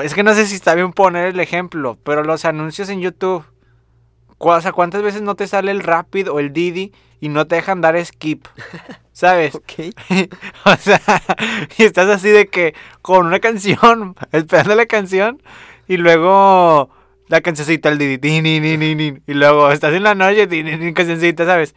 es 0.00 0.14
que 0.14 0.22
no 0.22 0.32
sé 0.32 0.46
si 0.46 0.54
está 0.54 0.76
bien 0.76 0.92
poner 0.92 1.26
el 1.26 1.40
ejemplo, 1.40 1.98
pero 2.04 2.22
los 2.22 2.44
anuncios 2.44 2.88
en 2.88 3.00
YouTube. 3.00 3.44
O 4.38 4.60
sea, 4.60 4.70
¿cuántas 4.70 5.02
veces 5.02 5.22
no 5.22 5.34
te 5.34 5.48
sale 5.48 5.72
el 5.72 5.82
Rapid 5.82 6.30
o 6.30 6.38
el 6.38 6.52
Didi 6.52 6.92
y 7.18 7.30
no 7.30 7.48
te 7.48 7.56
dejan 7.56 7.80
dar 7.80 8.02
skip? 8.06 8.46
¿Sabes? 9.12 9.56
ok. 9.56 9.72
O 10.66 10.76
sea, 10.76 11.00
y 11.78 11.82
estás 11.82 12.08
así 12.08 12.28
de 12.28 12.46
que 12.46 12.76
con 13.02 13.26
una 13.26 13.40
canción, 13.40 14.14
esperando 14.30 14.76
la 14.76 14.86
canción, 14.86 15.42
y 15.88 15.96
luego 15.96 16.90
la 17.28 17.40
cancioncita, 17.40 17.88
el 17.88 17.98
Didi, 17.98 19.22
y 19.26 19.34
luego 19.34 19.70
estás 19.70 19.94
en 19.94 20.02
la 20.02 20.14
noche, 20.14 20.46
cancioncita, 20.94 21.46
¿sabes? 21.46 21.74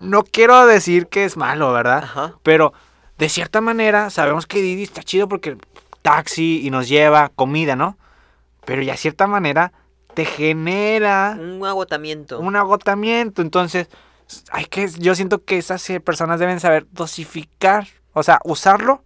No 0.00 0.22
quiero 0.24 0.66
decir 0.66 1.06
que 1.06 1.24
es 1.24 1.36
malo, 1.36 1.72
¿verdad? 1.72 2.04
Ajá. 2.04 2.34
Pero 2.42 2.72
de 3.18 3.28
cierta 3.28 3.60
manera 3.60 4.10
sabemos 4.10 4.46
que 4.46 4.60
Didi 4.60 4.82
está 4.82 5.02
chido 5.02 5.28
porque 5.28 5.56
taxi 6.02 6.60
y 6.64 6.70
nos 6.70 6.88
lleva 6.88 7.30
comida, 7.30 7.76
¿no? 7.76 7.96
Pero 8.64 8.82
ya 8.82 8.92
de 8.92 8.98
cierta 8.98 9.26
manera 9.26 9.72
te 10.14 10.24
genera 10.24 11.36
Un 11.38 11.64
agotamiento. 11.64 12.38
un 12.40 12.56
agotamiento. 12.56 13.42
Entonces, 13.42 13.88
hay 14.50 14.64
que, 14.66 14.88
yo 14.88 15.14
siento 15.14 15.44
que 15.44 15.58
esas 15.58 15.88
eh, 15.90 16.00
personas 16.00 16.40
deben 16.40 16.60
saber 16.60 16.86
dosificar, 16.90 17.86
o 18.12 18.22
sea, 18.22 18.40
usarlo, 18.44 19.04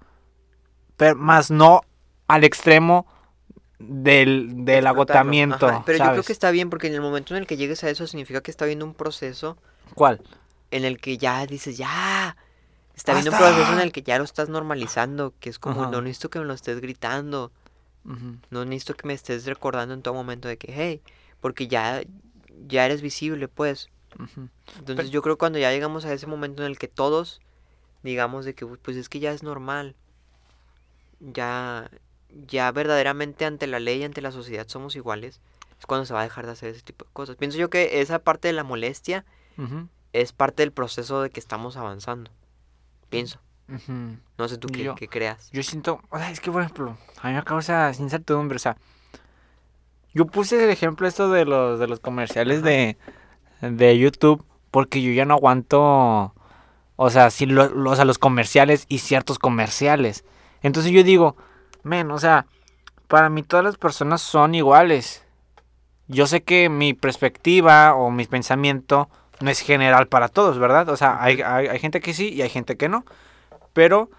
pero 0.96 1.16
más 1.16 1.50
no 1.50 1.82
al 2.28 2.44
extremo 2.44 3.06
del, 3.81 4.64
del 4.64 4.87
agotamiento. 4.87 5.68
Ajá, 5.68 5.83
Pero 5.87 5.99
yo 5.99 6.05
creo 6.05 6.14
¿sabes? 6.14 6.26
que 6.26 6.33
está 6.33 6.51
bien 6.51 6.70
porque 6.70 6.87
en 6.87 6.95
el 6.95 7.01
momento 7.01 7.35
en 7.35 7.41
el 7.43 7.47
que 7.47 7.57
llegues 7.57 7.83
a 7.85 7.91
eso 7.91 8.07
significa 8.07 8.41
que 8.43 8.51
está 8.51 8.64
habiendo 8.64 8.85
un 8.85 8.95
proceso 8.95 9.57
¿Cuál? 9.95 10.20
en 10.70 10.85
el 10.85 10.99
que 11.01 11.18
ya 11.18 11.47
dices, 11.47 11.76
ya. 11.78 12.37
Está 12.95 13.12
viendo 13.14 13.31
un 13.31 13.39
proceso 13.39 13.72
en 13.72 13.81
el 13.81 13.93
que 13.93 14.03
ya 14.03 14.18
lo 14.18 14.24
estás 14.24 14.49
normalizando, 14.51 15.33
que 15.41 15.49
es 15.49 15.59
como, 15.59 15.83
Ajá. 15.83 15.91
no 15.91 16.03
necesito 16.03 16.28
que 16.31 16.39
me 16.39 16.45
lo 16.45 16.53
estés 16.55 16.81
gritando, 16.81 17.51
no 18.51 18.64
necesito 18.64 18.95
que 18.95 19.07
me 19.07 19.14
estés 19.14 19.47
recordando 19.47 19.95
en 19.95 20.03
todo 20.03 20.14
momento 20.14 20.49
de 20.49 20.59
que, 20.59 20.72
hey, 20.74 21.01
porque 21.41 21.66
ya, 21.68 22.03
ya 22.68 22.85
eres 22.85 23.01
visible, 23.01 23.49
pues. 23.49 23.89
Entonces 24.78 25.11
yo 25.11 25.22
creo 25.22 25.37
que 25.37 25.41
cuando 25.41 25.59
ya 25.59 25.70
llegamos 25.70 26.05
a 26.05 26.12
ese 26.12 26.26
momento 26.26 26.62
en 26.62 26.70
el 26.70 26.78
que 26.78 26.89
todos 26.89 27.41
digamos 28.03 28.45
de 28.45 28.55
que 28.55 28.64
"Uy, 28.64 28.78
pues 28.83 28.97
es 28.97 29.09
que 29.09 29.20
ya 29.20 29.33
es 29.33 29.43
normal, 29.43 29.97
ya, 31.20 31.91
ya 32.47 32.70
verdaderamente 32.72 33.45
ante 33.45 33.66
la 33.66 33.81
ley, 33.81 34.03
ante 34.05 34.20
la 34.22 34.33
sociedad 34.33 34.66
somos 34.68 34.97
iguales, 34.97 35.41
es 35.78 35.87
cuando 35.87 36.05
se 36.07 36.14
va 36.14 36.20
a 36.20 36.24
dejar 36.24 36.47
de 36.47 36.53
hacer 36.53 36.70
ese 36.70 36.83
tipo 36.83 37.05
de 37.05 37.11
cosas. 37.12 37.37
Pienso 37.37 37.59
yo 37.59 37.70
que 37.70 38.01
esa 38.01 38.18
parte 38.18 38.49
de 38.49 38.53
la 38.55 38.64
molestia 38.64 39.24
es 40.12 40.33
parte 40.33 40.62
del 40.62 40.72
proceso 40.72 41.22
de 41.22 41.31
que 41.31 41.41
estamos 41.41 41.76
avanzando. 41.76 42.31
Pienso. 43.09 43.39
No 44.37 44.49
sé 44.49 44.59
tú 44.59 44.68
qué, 44.68 44.83
Yo- 44.83 44.95
qué 44.97 45.07
creas. 45.09 45.49
Yo 45.53 45.62
siento, 45.62 46.01
o 46.11 46.18
sea, 46.18 46.31
es 46.31 46.41
que 46.41 46.51
por 46.51 46.62
ejemplo, 46.62 46.97
a 47.22 47.28
mí 47.28 47.35
me 47.35 47.43
causa 47.45 47.93
incertidumbre, 47.99 48.57
o 48.57 48.59
sea, 48.59 48.76
yo 50.12 50.26
puse 50.26 50.62
el 50.64 50.70
ejemplo 50.70 51.07
esto 51.07 51.31
de 51.31 51.45
los 51.45 51.78
de 51.78 51.87
los 51.87 52.01
comerciales 52.01 52.62
de, 52.62 52.97
de 53.61 53.99
YouTube 53.99 54.45
porque 54.72 55.03
yo 55.03 55.12
ya 55.12 55.24
no 55.24 55.35
aguanto, 55.35 56.35
o 56.97 57.11
sea, 57.11 57.31
si 57.31 57.47
lo- 57.47 57.68
lo- 57.68 57.91
o 57.91 57.97
sea, 57.97 58.05
los 58.05 58.18
comerciales 58.18 58.87
y 58.89 58.99
ciertos 58.99 59.39
comerciales. 59.39 60.24
Entonces 60.62 60.93
yo 60.93 61.03
digo, 61.05 61.37
men, 61.83 62.11
o 62.11 62.18
sea, 62.18 62.47
para 63.09 63.28
mí 63.28 63.43
todas 63.43 63.64
las 63.64 63.76
personas 63.76 64.20
son 64.20 64.55
iguales. 64.55 65.24
Yo 66.09 66.26
sé 66.26 66.43
que 66.43 66.68
mi 66.68 66.95
perspectiva 66.95 67.95
o 67.95 68.11
mi 68.11 68.26
pensamiento 68.26 69.09
no 69.41 69.51
es 69.51 69.61
general 69.61 70.09
para 70.09 70.28
todos, 70.28 70.59
¿verdad? 70.59 70.89
O 70.89 70.97
sea, 70.97 71.22
hay, 71.22 71.41
hay, 71.43 71.68
hay 71.68 71.78
gente 71.78 72.01
que 72.01 72.14
sí 72.14 72.31
y 72.31 72.43
hay 72.43 72.49
gente 72.51 72.76
que 72.76 72.89
no. 72.89 73.05
Pero 73.72 74.11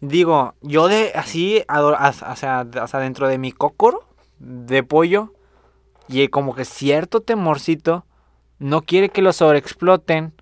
digo, 0.00 0.54
yo 0.62 0.88
de 0.88 1.12
así, 1.14 1.64
sea, 2.36 2.64
dentro 3.00 3.28
de 3.28 3.38
mi 3.38 3.52
cócoro 3.52 4.04
de 4.38 4.82
pollo, 4.82 5.32
y 6.08 6.28
como 6.28 6.54
que 6.54 6.64
cierto 6.64 7.20
temorcito, 7.20 8.04
no 8.58 8.82
quiere 8.82 9.08
que 9.08 9.22
lo 9.22 9.32
sobreexploten 9.32 10.34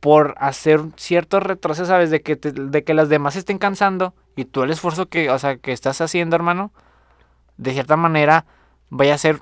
por 0.00 0.34
hacer 0.38 0.80
un 0.80 0.94
cierto 0.96 1.40
retroceso, 1.40 1.86
¿sabes? 1.86 2.10
De 2.10 2.22
que, 2.22 2.36
te- 2.36 2.52
de 2.52 2.84
que 2.84 2.94
las 2.94 3.08
demás 3.08 3.36
estén 3.36 3.58
cansando 3.58 4.14
y 4.36 4.44
tú 4.44 4.62
el 4.62 4.70
esfuerzo 4.70 5.06
que, 5.06 5.30
o 5.30 5.38
sea, 5.38 5.56
que 5.56 5.72
estás 5.72 6.00
haciendo, 6.00 6.36
hermano, 6.36 6.72
de 7.56 7.72
cierta 7.72 7.96
manera 7.96 8.46
vaya 8.90 9.14
a 9.14 9.18
ser 9.18 9.40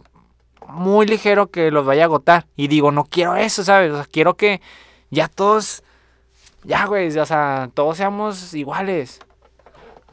muy 0.69 1.07
ligero 1.07 1.51
que 1.51 1.71
los 1.71 1.87
vaya 1.87 2.03
a 2.03 2.05
agotar. 2.07 2.47
Y 2.57 2.69
digo, 2.69 2.93
no 2.93 3.05
quiero 3.05 3.37
eso, 3.37 3.65
¿sabes? 3.65 3.93
O 3.93 3.97
sea, 3.97 4.05
quiero 4.05 4.37
que 4.37 4.61
ya 5.11 5.29
todos, 5.29 5.83
ya, 6.65 6.87
güey, 6.87 7.17
o 7.19 7.27
sea, 7.27 7.71
todos 7.75 7.97
seamos 7.97 8.55
iguales. 8.55 9.21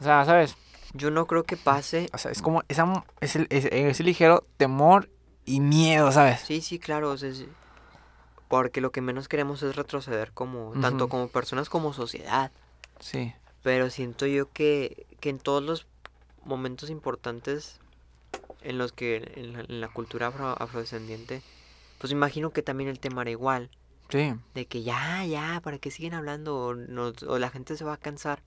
O 0.00 0.04
sea, 0.04 0.24
¿sabes? 0.24 0.56
Yo 0.94 1.10
no 1.10 1.26
creo 1.26 1.44
que 1.44 1.56
pase. 1.56 2.08
O 2.12 2.18
sea, 2.18 2.30
es 2.30 2.40
como 2.42 2.62
esa, 2.68 3.04
ese, 3.20 3.46
ese, 3.50 3.88
ese 3.90 4.02
ligero 4.02 4.44
temor 4.56 5.10
y 5.44 5.60
miedo, 5.60 6.10
¿sabes? 6.12 6.40
Sí, 6.40 6.60
sí, 6.60 6.78
claro. 6.78 7.10
o 7.10 7.16
sea, 7.16 7.32
sí. 7.32 7.48
Porque 8.48 8.80
lo 8.80 8.92
que 8.92 9.02
menos 9.02 9.28
queremos 9.28 9.62
es 9.62 9.76
retroceder 9.76 10.32
como, 10.32 10.72
tanto 10.80 11.04
Ujú. 11.04 11.08
como 11.10 11.28
personas 11.28 11.68
como 11.68 11.92
sociedad. 11.92 12.50
Sí. 12.98 13.34
Pero 13.68 13.90
siento 13.90 14.24
yo 14.26 14.50
que, 14.50 15.04
que 15.20 15.28
en 15.28 15.38
todos 15.38 15.62
los 15.62 15.86
momentos 16.42 16.88
importantes 16.88 17.78
en 18.62 18.78
los 18.78 18.92
que 18.92 19.30
en 19.36 19.52
la, 19.52 19.60
en 19.60 19.80
la 19.82 19.88
cultura 19.88 20.28
afro- 20.32 20.56
afrodescendiente, 20.58 21.42
pues 21.98 22.10
imagino 22.10 22.48
que 22.50 22.62
también 22.62 22.88
el 22.88 22.98
tema 22.98 23.20
era 23.20 23.30
igual. 23.30 23.68
Sí. 24.08 24.32
De 24.54 24.64
que 24.64 24.82
ya, 24.84 25.22
ya, 25.26 25.60
¿para 25.62 25.76
qué 25.76 25.90
siguen 25.90 26.14
hablando? 26.14 26.56
O, 26.56 26.74
nos- 26.74 27.22
o 27.24 27.38
la 27.38 27.50
gente 27.50 27.76
se 27.76 27.84
va 27.84 27.92
a 27.92 27.96
cansar. 27.98 28.42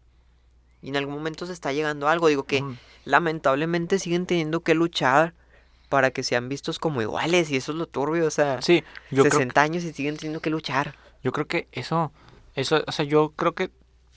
Y 0.81 0.89
en 0.89 0.97
algún 0.97 1.13
momento 1.13 1.45
se 1.45 1.53
está 1.53 1.71
llegando 1.71 2.07
a 2.07 2.13
algo. 2.13 2.27
Digo 2.27 2.45
que 2.45 2.63
lamentablemente 3.05 3.99
siguen 3.99 4.25
teniendo 4.25 4.61
que 4.61 4.73
luchar 4.73 5.35
para 5.87 6.09
que 6.09 6.23
sean 6.23 6.49
vistos 6.49 6.79
como 6.79 7.03
iguales. 7.03 7.51
Y 7.51 7.57
eso 7.57 7.73
es 7.73 7.77
lo 7.77 7.85
turbio. 7.85 8.25
O 8.25 8.31
sea, 8.31 8.59
Sí, 8.63 8.83
yo 9.11 9.21
creo, 9.21 9.33
60 9.33 9.61
años 9.61 9.83
y 9.83 9.93
siguen 9.93 10.17
teniendo 10.17 10.39
que 10.41 10.49
luchar. 10.49 10.95
yo 11.23 11.31
creo 11.31 11.45
que 11.45 11.67
eso, 11.73 12.11
eso, 12.55 12.83
o 12.87 12.91
sea, 12.91 13.05
yo 13.05 13.33
creo 13.35 13.53
que 13.53 13.69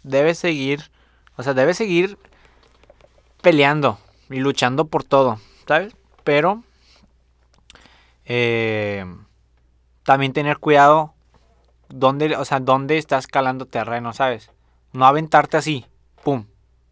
debe 0.02 0.34
seguir, 0.34 0.90
o 1.36 1.42
sea, 1.42 1.54
debe 1.54 1.74
seguir 1.74 2.18
peleando 3.42 3.98
y 4.30 4.36
luchando 4.40 4.86
por 4.86 5.04
todo, 5.04 5.38
¿sabes? 5.66 5.94
Pero 6.24 6.62
eh, 8.24 9.04
también 10.04 10.32
tener 10.32 10.58
cuidado 10.58 11.14
dónde, 11.88 12.36
o 12.36 12.44
sea, 12.44 12.60
dónde 12.60 12.98
estás 12.98 13.26
calando 13.26 13.66
terreno, 13.66 14.12
¿sabes? 14.12 14.50
No 14.92 15.06
aventarte 15.06 15.56
así, 15.56 15.86
pum, 16.22 16.46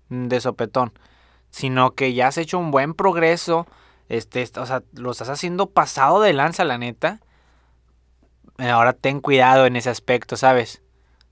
de 0.08 0.40
sopetón, 0.40 0.92
sino 1.50 1.92
que 1.92 2.12
ya 2.14 2.28
has 2.28 2.38
hecho 2.38 2.58
un 2.58 2.70
buen 2.70 2.94
progreso, 2.94 3.66
este, 4.08 4.42
est- 4.42 4.58
o 4.58 4.66
sea, 4.66 4.82
lo 4.92 5.10
estás 5.12 5.28
haciendo 5.28 5.70
pasado 5.70 6.20
de 6.20 6.32
lanza, 6.32 6.64
la 6.64 6.78
neta. 6.78 7.20
Ahora 8.58 8.92
ten 8.92 9.20
cuidado 9.20 9.66
en 9.66 9.76
ese 9.76 9.90
aspecto, 9.90 10.36
¿sabes? 10.36 10.82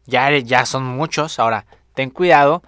Ya, 0.06 0.30
ya 0.38 0.64
son 0.64 0.84
muchos, 0.84 1.38
ahora 1.38 1.66
ten 1.94 2.10
cuidado 2.10 2.62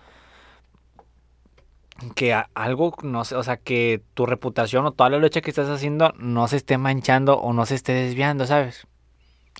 que 2.10 2.34
algo, 2.54 2.94
no 3.02 3.24
sé, 3.24 3.36
o 3.36 3.42
sea, 3.42 3.56
que 3.56 4.02
tu 4.14 4.26
reputación 4.26 4.86
o 4.86 4.92
toda 4.92 5.10
la 5.10 5.18
lucha 5.18 5.40
que 5.40 5.50
estás 5.50 5.68
haciendo 5.68 6.12
no 6.18 6.48
se 6.48 6.56
esté 6.56 6.78
manchando 6.78 7.36
o 7.38 7.52
no 7.52 7.66
se 7.66 7.74
esté 7.76 7.92
desviando, 7.92 8.46
¿sabes? 8.46 8.86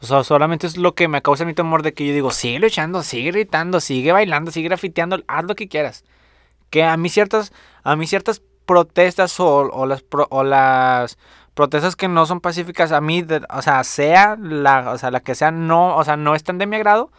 O 0.02 0.06
sea, 0.06 0.24
solamente 0.24 0.66
es 0.66 0.76
lo 0.76 0.94
que 0.94 1.08
me 1.08 1.22
causa 1.22 1.44
mi 1.44 1.54
temor 1.54 1.82
de 1.82 1.94
que 1.94 2.06
yo 2.06 2.12
digo, 2.14 2.30
sigue 2.32 2.58
luchando, 2.58 3.02
sigue 3.02 3.30
gritando, 3.30 3.80
sigue 3.80 4.12
bailando, 4.12 4.50
sigue 4.50 4.68
grafiteando, 4.68 5.22
haz 5.28 5.44
lo 5.44 5.54
que 5.54 5.68
quieras. 5.68 6.04
Que 6.70 6.84
a 6.84 6.96
mí 6.96 7.08
ciertas, 7.08 7.52
a 7.84 7.96
mí 7.96 8.06
ciertas 8.06 8.42
protestas 8.66 9.38
o, 9.40 9.46
o 9.70 9.86
las, 9.86 10.04
o 10.30 10.44
las 10.44 11.18
protestas 11.54 11.96
que 11.96 12.08
no 12.08 12.26
son 12.26 12.40
pacíficas, 12.40 12.92
a 12.92 13.00
mí, 13.00 13.22
de- 13.22 13.42
o 13.50 13.62
sea, 13.62 13.84
sea 13.84 14.36
la, 14.40 14.90
o 14.92 14.98
sea, 14.98 15.10
la 15.10 15.20
que 15.20 15.34
sea, 15.34 15.50
no, 15.50 15.96
o 15.96 16.04
sea, 16.04 16.16
no 16.16 16.34
están 16.34 16.58
de 16.58 16.66
mi 16.66 16.76
agrado, 16.76 17.10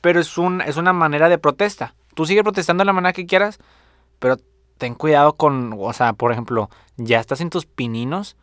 pero 0.00 0.20
es, 0.20 0.38
un, 0.38 0.60
es 0.62 0.76
una 0.76 0.92
manera 0.92 1.28
de 1.28 1.38
protesta. 1.38 1.94
Tú 2.14 2.26
sigue 2.26 2.42
protestando 2.44 2.82
de 2.82 2.86
la 2.86 2.92
manera 2.92 3.12
que 3.12 3.26
quieras, 3.26 3.58
pero 4.18 4.36
ten 4.78 4.94
cuidado 4.94 5.34
con, 5.34 5.76
o 5.78 5.92
sea, 5.92 6.12
por 6.12 6.32
ejemplo, 6.32 6.70
ya 6.96 7.20
estás 7.20 7.40
en 7.40 7.50
tus 7.50 7.66
pininos, 7.66 8.36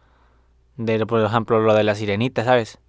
de, 0.78 1.06
por 1.06 1.22
ejemplo, 1.22 1.60
lo 1.60 1.74
de 1.74 1.84
la 1.84 1.96
sirenita, 1.96 2.44
¿sabes? 2.44 2.80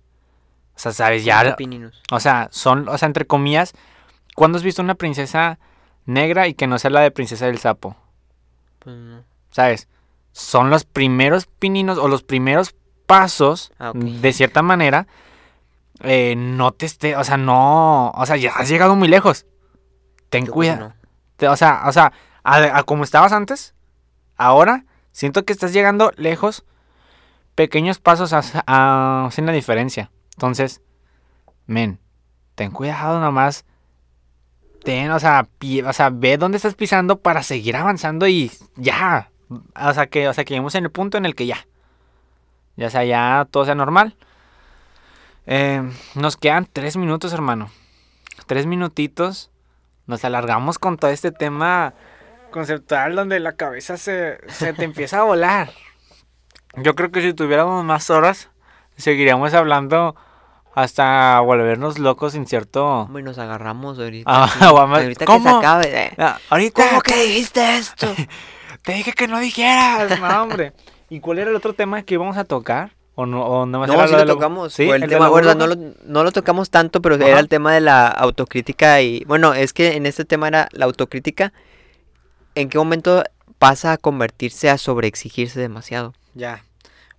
O 0.74 0.78
sea, 0.78 0.92
sabes, 0.92 1.24
ya, 1.24 1.54
Pininos. 1.56 2.00
o 2.10 2.18
sea, 2.20 2.48
son, 2.50 2.88
o 2.88 2.96
sea, 2.96 3.06
entre 3.06 3.26
comillas, 3.26 3.74
¿cuándo 4.34 4.56
has 4.56 4.64
visto 4.64 4.80
una 4.80 4.94
princesa 4.94 5.58
negra 6.06 6.48
y 6.48 6.54
que 6.54 6.66
no 6.66 6.78
sea 6.78 6.90
la 6.90 7.00
de 7.00 7.10
princesa 7.10 7.46
del 7.46 7.58
sapo? 7.58 7.96
Pues 8.78 8.96
no. 8.96 9.22
¿Sabes? 9.50 9.88
Son 10.32 10.70
los 10.70 10.84
primeros 10.84 11.46
pininos 11.46 11.98
o 11.98 12.08
los 12.08 12.22
primeros 12.22 12.74
pasos, 13.06 13.72
Ah, 13.78 13.92
de 13.94 14.32
cierta 14.32 14.62
manera, 14.62 15.06
eh, 16.00 16.34
no 16.36 16.72
te 16.72 16.86
esté, 16.86 17.16
o 17.16 17.24
sea, 17.24 17.36
no, 17.36 18.10
o 18.10 18.26
sea, 18.26 18.36
ya 18.36 18.52
has 18.52 18.68
llegado 18.68 18.96
muy 18.96 19.08
lejos. 19.08 19.44
Ten 20.30 20.46
cuidado. 20.46 20.94
no. 21.38 21.50
O 21.52 21.56
sea, 21.56 21.82
o 21.86 21.92
sea, 21.92 22.12
a, 22.44 22.82
como 22.84 23.04
estabas 23.04 23.32
antes, 23.32 23.74
ahora 24.36 24.84
siento 25.12 25.44
que 25.44 25.52
estás 25.52 25.72
llegando 25.72 26.12
lejos. 26.16 26.64
Pequeños 27.54 27.98
pasos 27.98 28.32
hacen 28.32 29.46
la 29.46 29.52
diferencia. 29.52 30.10
Entonces, 30.34 30.80
men, 31.66 31.98
ten 32.54 32.70
cuidado 32.70 33.20
nomás. 33.20 33.64
Ten, 34.84 35.10
o 35.10 35.20
sea, 35.20 35.46
pi- 35.58 35.82
o 35.82 35.92
sea, 35.92 36.10
ve 36.10 36.38
dónde 36.38 36.56
estás 36.56 36.74
pisando 36.74 37.20
para 37.20 37.42
seguir 37.42 37.76
avanzando 37.76 38.26
y 38.26 38.50
ya. 38.76 39.30
O 39.48 39.92
sea, 39.92 40.06
que, 40.06 40.28
o 40.28 40.34
sea, 40.34 40.44
que 40.44 40.54
lleguemos 40.54 40.74
en 40.74 40.84
el 40.84 40.90
punto 40.90 41.18
en 41.18 41.26
el 41.26 41.34
que 41.34 41.46
ya. 41.46 41.66
Ya 42.76 42.88
sea, 42.88 43.04
ya 43.04 43.46
todo 43.50 43.66
sea 43.66 43.74
normal. 43.74 44.16
Eh, 45.46 45.82
nos 46.14 46.36
quedan 46.36 46.66
tres 46.72 46.96
minutos, 46.96 47.32
hermano. 47.32 47.70
Tres 48.46 48.64
minutitos 48.66 49.50
nos 50.06 50.24
alargamos 50.24 50.78
con 50.78 50.96
todo 50.96 51.10
este 51.10 51.32
tema 51.32 51.94
conceptual 52.52 53.16
donde 53.16 53.40
la 53.40 53.52
cabeza 53.56 53.96
se, 53.96 54.38
se 54.48 54.72
te 54.72 54.84
empieza 54.84 55.18
a 55.18 55.24
volar. 55.24 55.70
Yo 56.76 56.94
creo 56.94 57.10
que 57.10 57.20
si 57.20 57.34
tuviéramos 57.34 57.84
más 57.84 58.08
horas, 58.10 58.50
seguiríamos 58.96 59.52
hablando 59.54 60.14
hasta 60.74 61.38
volvernos 61.40 61.98
locos 61.98 62.32
sin 62.32 62.46
cierto... 62.46 62.86
Hombre, 62.86 63.22
nos 63.22 63.38
agarramos 63.38 63.98
ahorita. 63.98 64.30
Ah, 64.32 64.48
sí. 64.48 64.64
ahorita 64.64 65.26
que 65.26 65.32
se 65.32 65.38
¿cómo? 65.38 65.58
acabe. 65.58 66.06
eh. 66.06 66.12
Ah, 66.16 66.38
ahorita 66.48 66.88
¿Cómo 66.88 67.00
que 67.02 67.16
dijiste 67.26 67.76
esto? 67.76 68.06
te 68.82 68.92
dije 68.94 69.12
que 69.12 69.28
no 69.28 69.38
dijeras, 69.38 70.18
no, 70.20 70.42
hombre. 70.42 70.72
¿Y 71.10 71.20
cuál 71.20 71.40
era 71.40 71.50
el 71.50 71.56
otro 71.56 71.74
tema 71.74 72.02
que 72.02 72.14
íbamos 72.14 72.38
a 72.38 72.44
tocar? 72.44 72.92
¿O 73.14 73.26
no? 73.26 73.44
O 73.44 73.66
No, 73.66 73.84
era 73.84 74.06
sí 74.06 74.12
lo 74.14 74.24
lo 74.24 74.34
tocamos. 74.34 74.72
¿Sí? 74.72 74.88
El 74.88 75.02
¿El 75.02 75.10
tema, 75.10 75.28
bueno, 75.28 75.54
no 75.54 75.66
lo, 75.66 75.74
no 76.06 76.24
lo 76.24 76.32
tocamos 76.32 76.70
tanto, 76.70 77.02
pero 77.02 77.16
Ajá. 77.16 77.28
era 77.28 77.40
el 77.40 77.48
tema 77.48 77.74
de 77.74 77.82
la 77.82 78.08
autocrítica 78.08 79.02
y... 79.02 79.22
Bueno, 79.26 79.52
es 79.52 79.74
que 79.74 79.96
en 79.96 80.06
este 80.06 80.24
tema 80.24 80.48
era 80.48 80.68
la 80.72 80.86
autocrítica. 80.86 81.52
¿En 82.54 82.68
qué 82.68 82.78
momento 82.78 83.22
pasa 83.58 83.92
a 83.92 83.98
convertirse 83.98 84.68
a 84.70 84.78
sobreexigirse 84.78 85.60
demasiado? 85.60 86.14
Ya. 86.34 86.64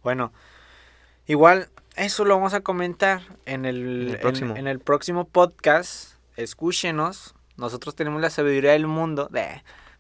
Bueno, 0.04 0.32
igual 1.28 1.70
eso 1.96 2.26
lo 2.26 2.36
vamos 2.36 2.54
a 2.54 2.62
comentar 2.62 3.22
en 3.46 3.66
el, 3.66 3.78
En 3.78 4.02
el 4.10 4.16
en- 4.16 4.20
próximo. 4.22 4.56
en 4.56 4.68
el 4.68 4.80
próximo 4.80 5.26
podcast. 5.26 6.14
Escúchenos. 6.36 7.36
Nosotros 7.58 7.96
tenemos 7.96 8.22
la 8.22 8.30
sabiduría 8.30 8.72
del 8.72 8.88
mundo. 8.88 9.30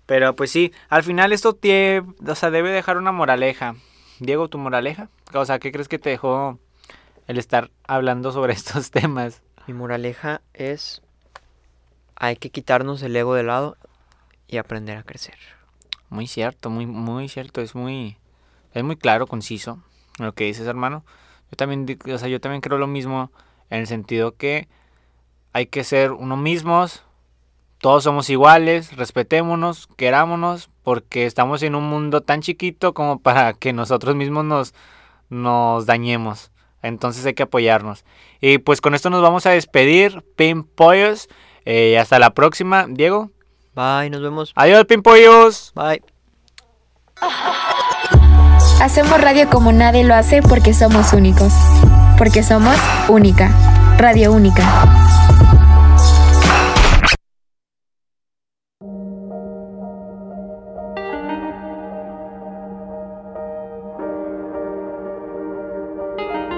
Pero 0.05 0.35
pues 0.35 0.51
sí, 0.51 0.73
al 0.89 1.03
final 1.03 1.31
esto 1.31 1.55
tie- 1.55 2.03
o 2.27 2.35
sea, 2.35 2.51
debe 2.51 2.71
dejar 2.71 2.97
una 2.97 3.11
moraleja. 3.11 3.75
Diego, 4.19 4.47
tu 4.49 4.57
moraleja. 4.57 5.09
O 5.33 5.45
sea, 5.45 5.59
¿qué 5.59 5.71
crees 5.71 5.87
que 5.87 5.99
te 5.99 6.09
dejó 6.09 6.59
el 7.27 7.37
estar 7.37 7.71
hablando 7.87 8.31
sobre 8.31 8.53
estos 8.53 8.91
temas? 8.91 9.41
Mi 9.67 9.73
moraleja 9.73 10.41
es, 10.53 11.01
hay 12.15 12.35
que 12.35 12.49
quitarnos 12.49 13.01
el 13.01 13.15
ego 13.15 13.33
de 13.33 13.43
lado 13.43 13.77
y 14.53 14.57
aprender 14.57 14.97
a 14.97 15.03
crecer. 15.03 15.35
Muy 16.09 16.27
cierto, 16.27 16.69
muy, 16.69 16.85
muy 16.85 17.27
cierto. 17.27 17.61
Es 17.61 17.75
muy, 17.75 18.17
es 18.73 18.83
muy 18.83 18.95
claro, 18.95 19.27
conciso 19.27 19.79
lo 20.19 20.33
que 20.33 20.45
dices, 20.45 20.67
hermano. 20.67 21.03
Yo 21.51 21.57
también, 21.57 21.99
o 22.11 22.17
sea, 22.17 22.27
yo 22.27 22.39
también 22.39 22.61
creo 22.61 22.77
lo 22.77 22.87
mismo 22.87 23.31
en 23.69 23.79
el 23.79 23.87
sentido 23.87 24.35
que 24.35 24.67
hay 25.53 25.65
que 25.65 25.83
ser 25.83 26.11
uno 26.11 26.37
mismos. 26.37 27.03
Todos 27.79 28.03
somos 28.03 28.29
iguales, 28.29 28.95
respetémonos, 28.95 29.87
querámonos, 29.97 30.69
porque 30.83 31.25
estamos 31.25 31.63
en 31.63 31.75
un 31.75 31.83
mundo 31.83 32.21
tan 32.21 32.41
chiquito 32.41 32.93
como 32.93 33.19
para 33.19 33.53
que 33.53 33.73
nosotros 33.73 34.15
mismos 34.15 34.45
nos, 34.45 34.73
nos 35.29 35.85
dañemos. 35.85 36.51
Entonces 36.81 37.25
hay 37.25 37.33
que 37.33 37.43
apoyarnos. 37.43 38.05
Y 38.39 38.59
pues 38.59 38.81
con 38.81 38.93
esto 38.93 39.09
nos 39.09 39.21
vamos 39.21 39.45
a 39.45 39.51
despedir, 39.51 40.23
Pimpollos. 40.35 41.27
Eh, 41.65 41.97
hasta 41.97 42.19
la 42.19 42.33
próxima, 42.33 42.87
Diego. 42.89 43.31
Bye, 43.75 44.09
nos 44.09 44.21
vemos. 44.21 44.51
Adiós, 44.55 44.85
Pimpollos. 44.85 45.71
Bye. 45.75 46.01
Hacemos 48.81 49.19
radio 49.21 49.49
como 49.49 49.71
nadie 49.71 50.03
lo 50.03 50.13
hace 50.13 50.41
porque 50.41 50.73
somos 50.73 51.13
únicos. 51.13 51.53
Porque 52.17 52.43
somos 52.43 52.75
única. 53.07 53.49
Radio 53.97 54.33
única. 54.33 54.63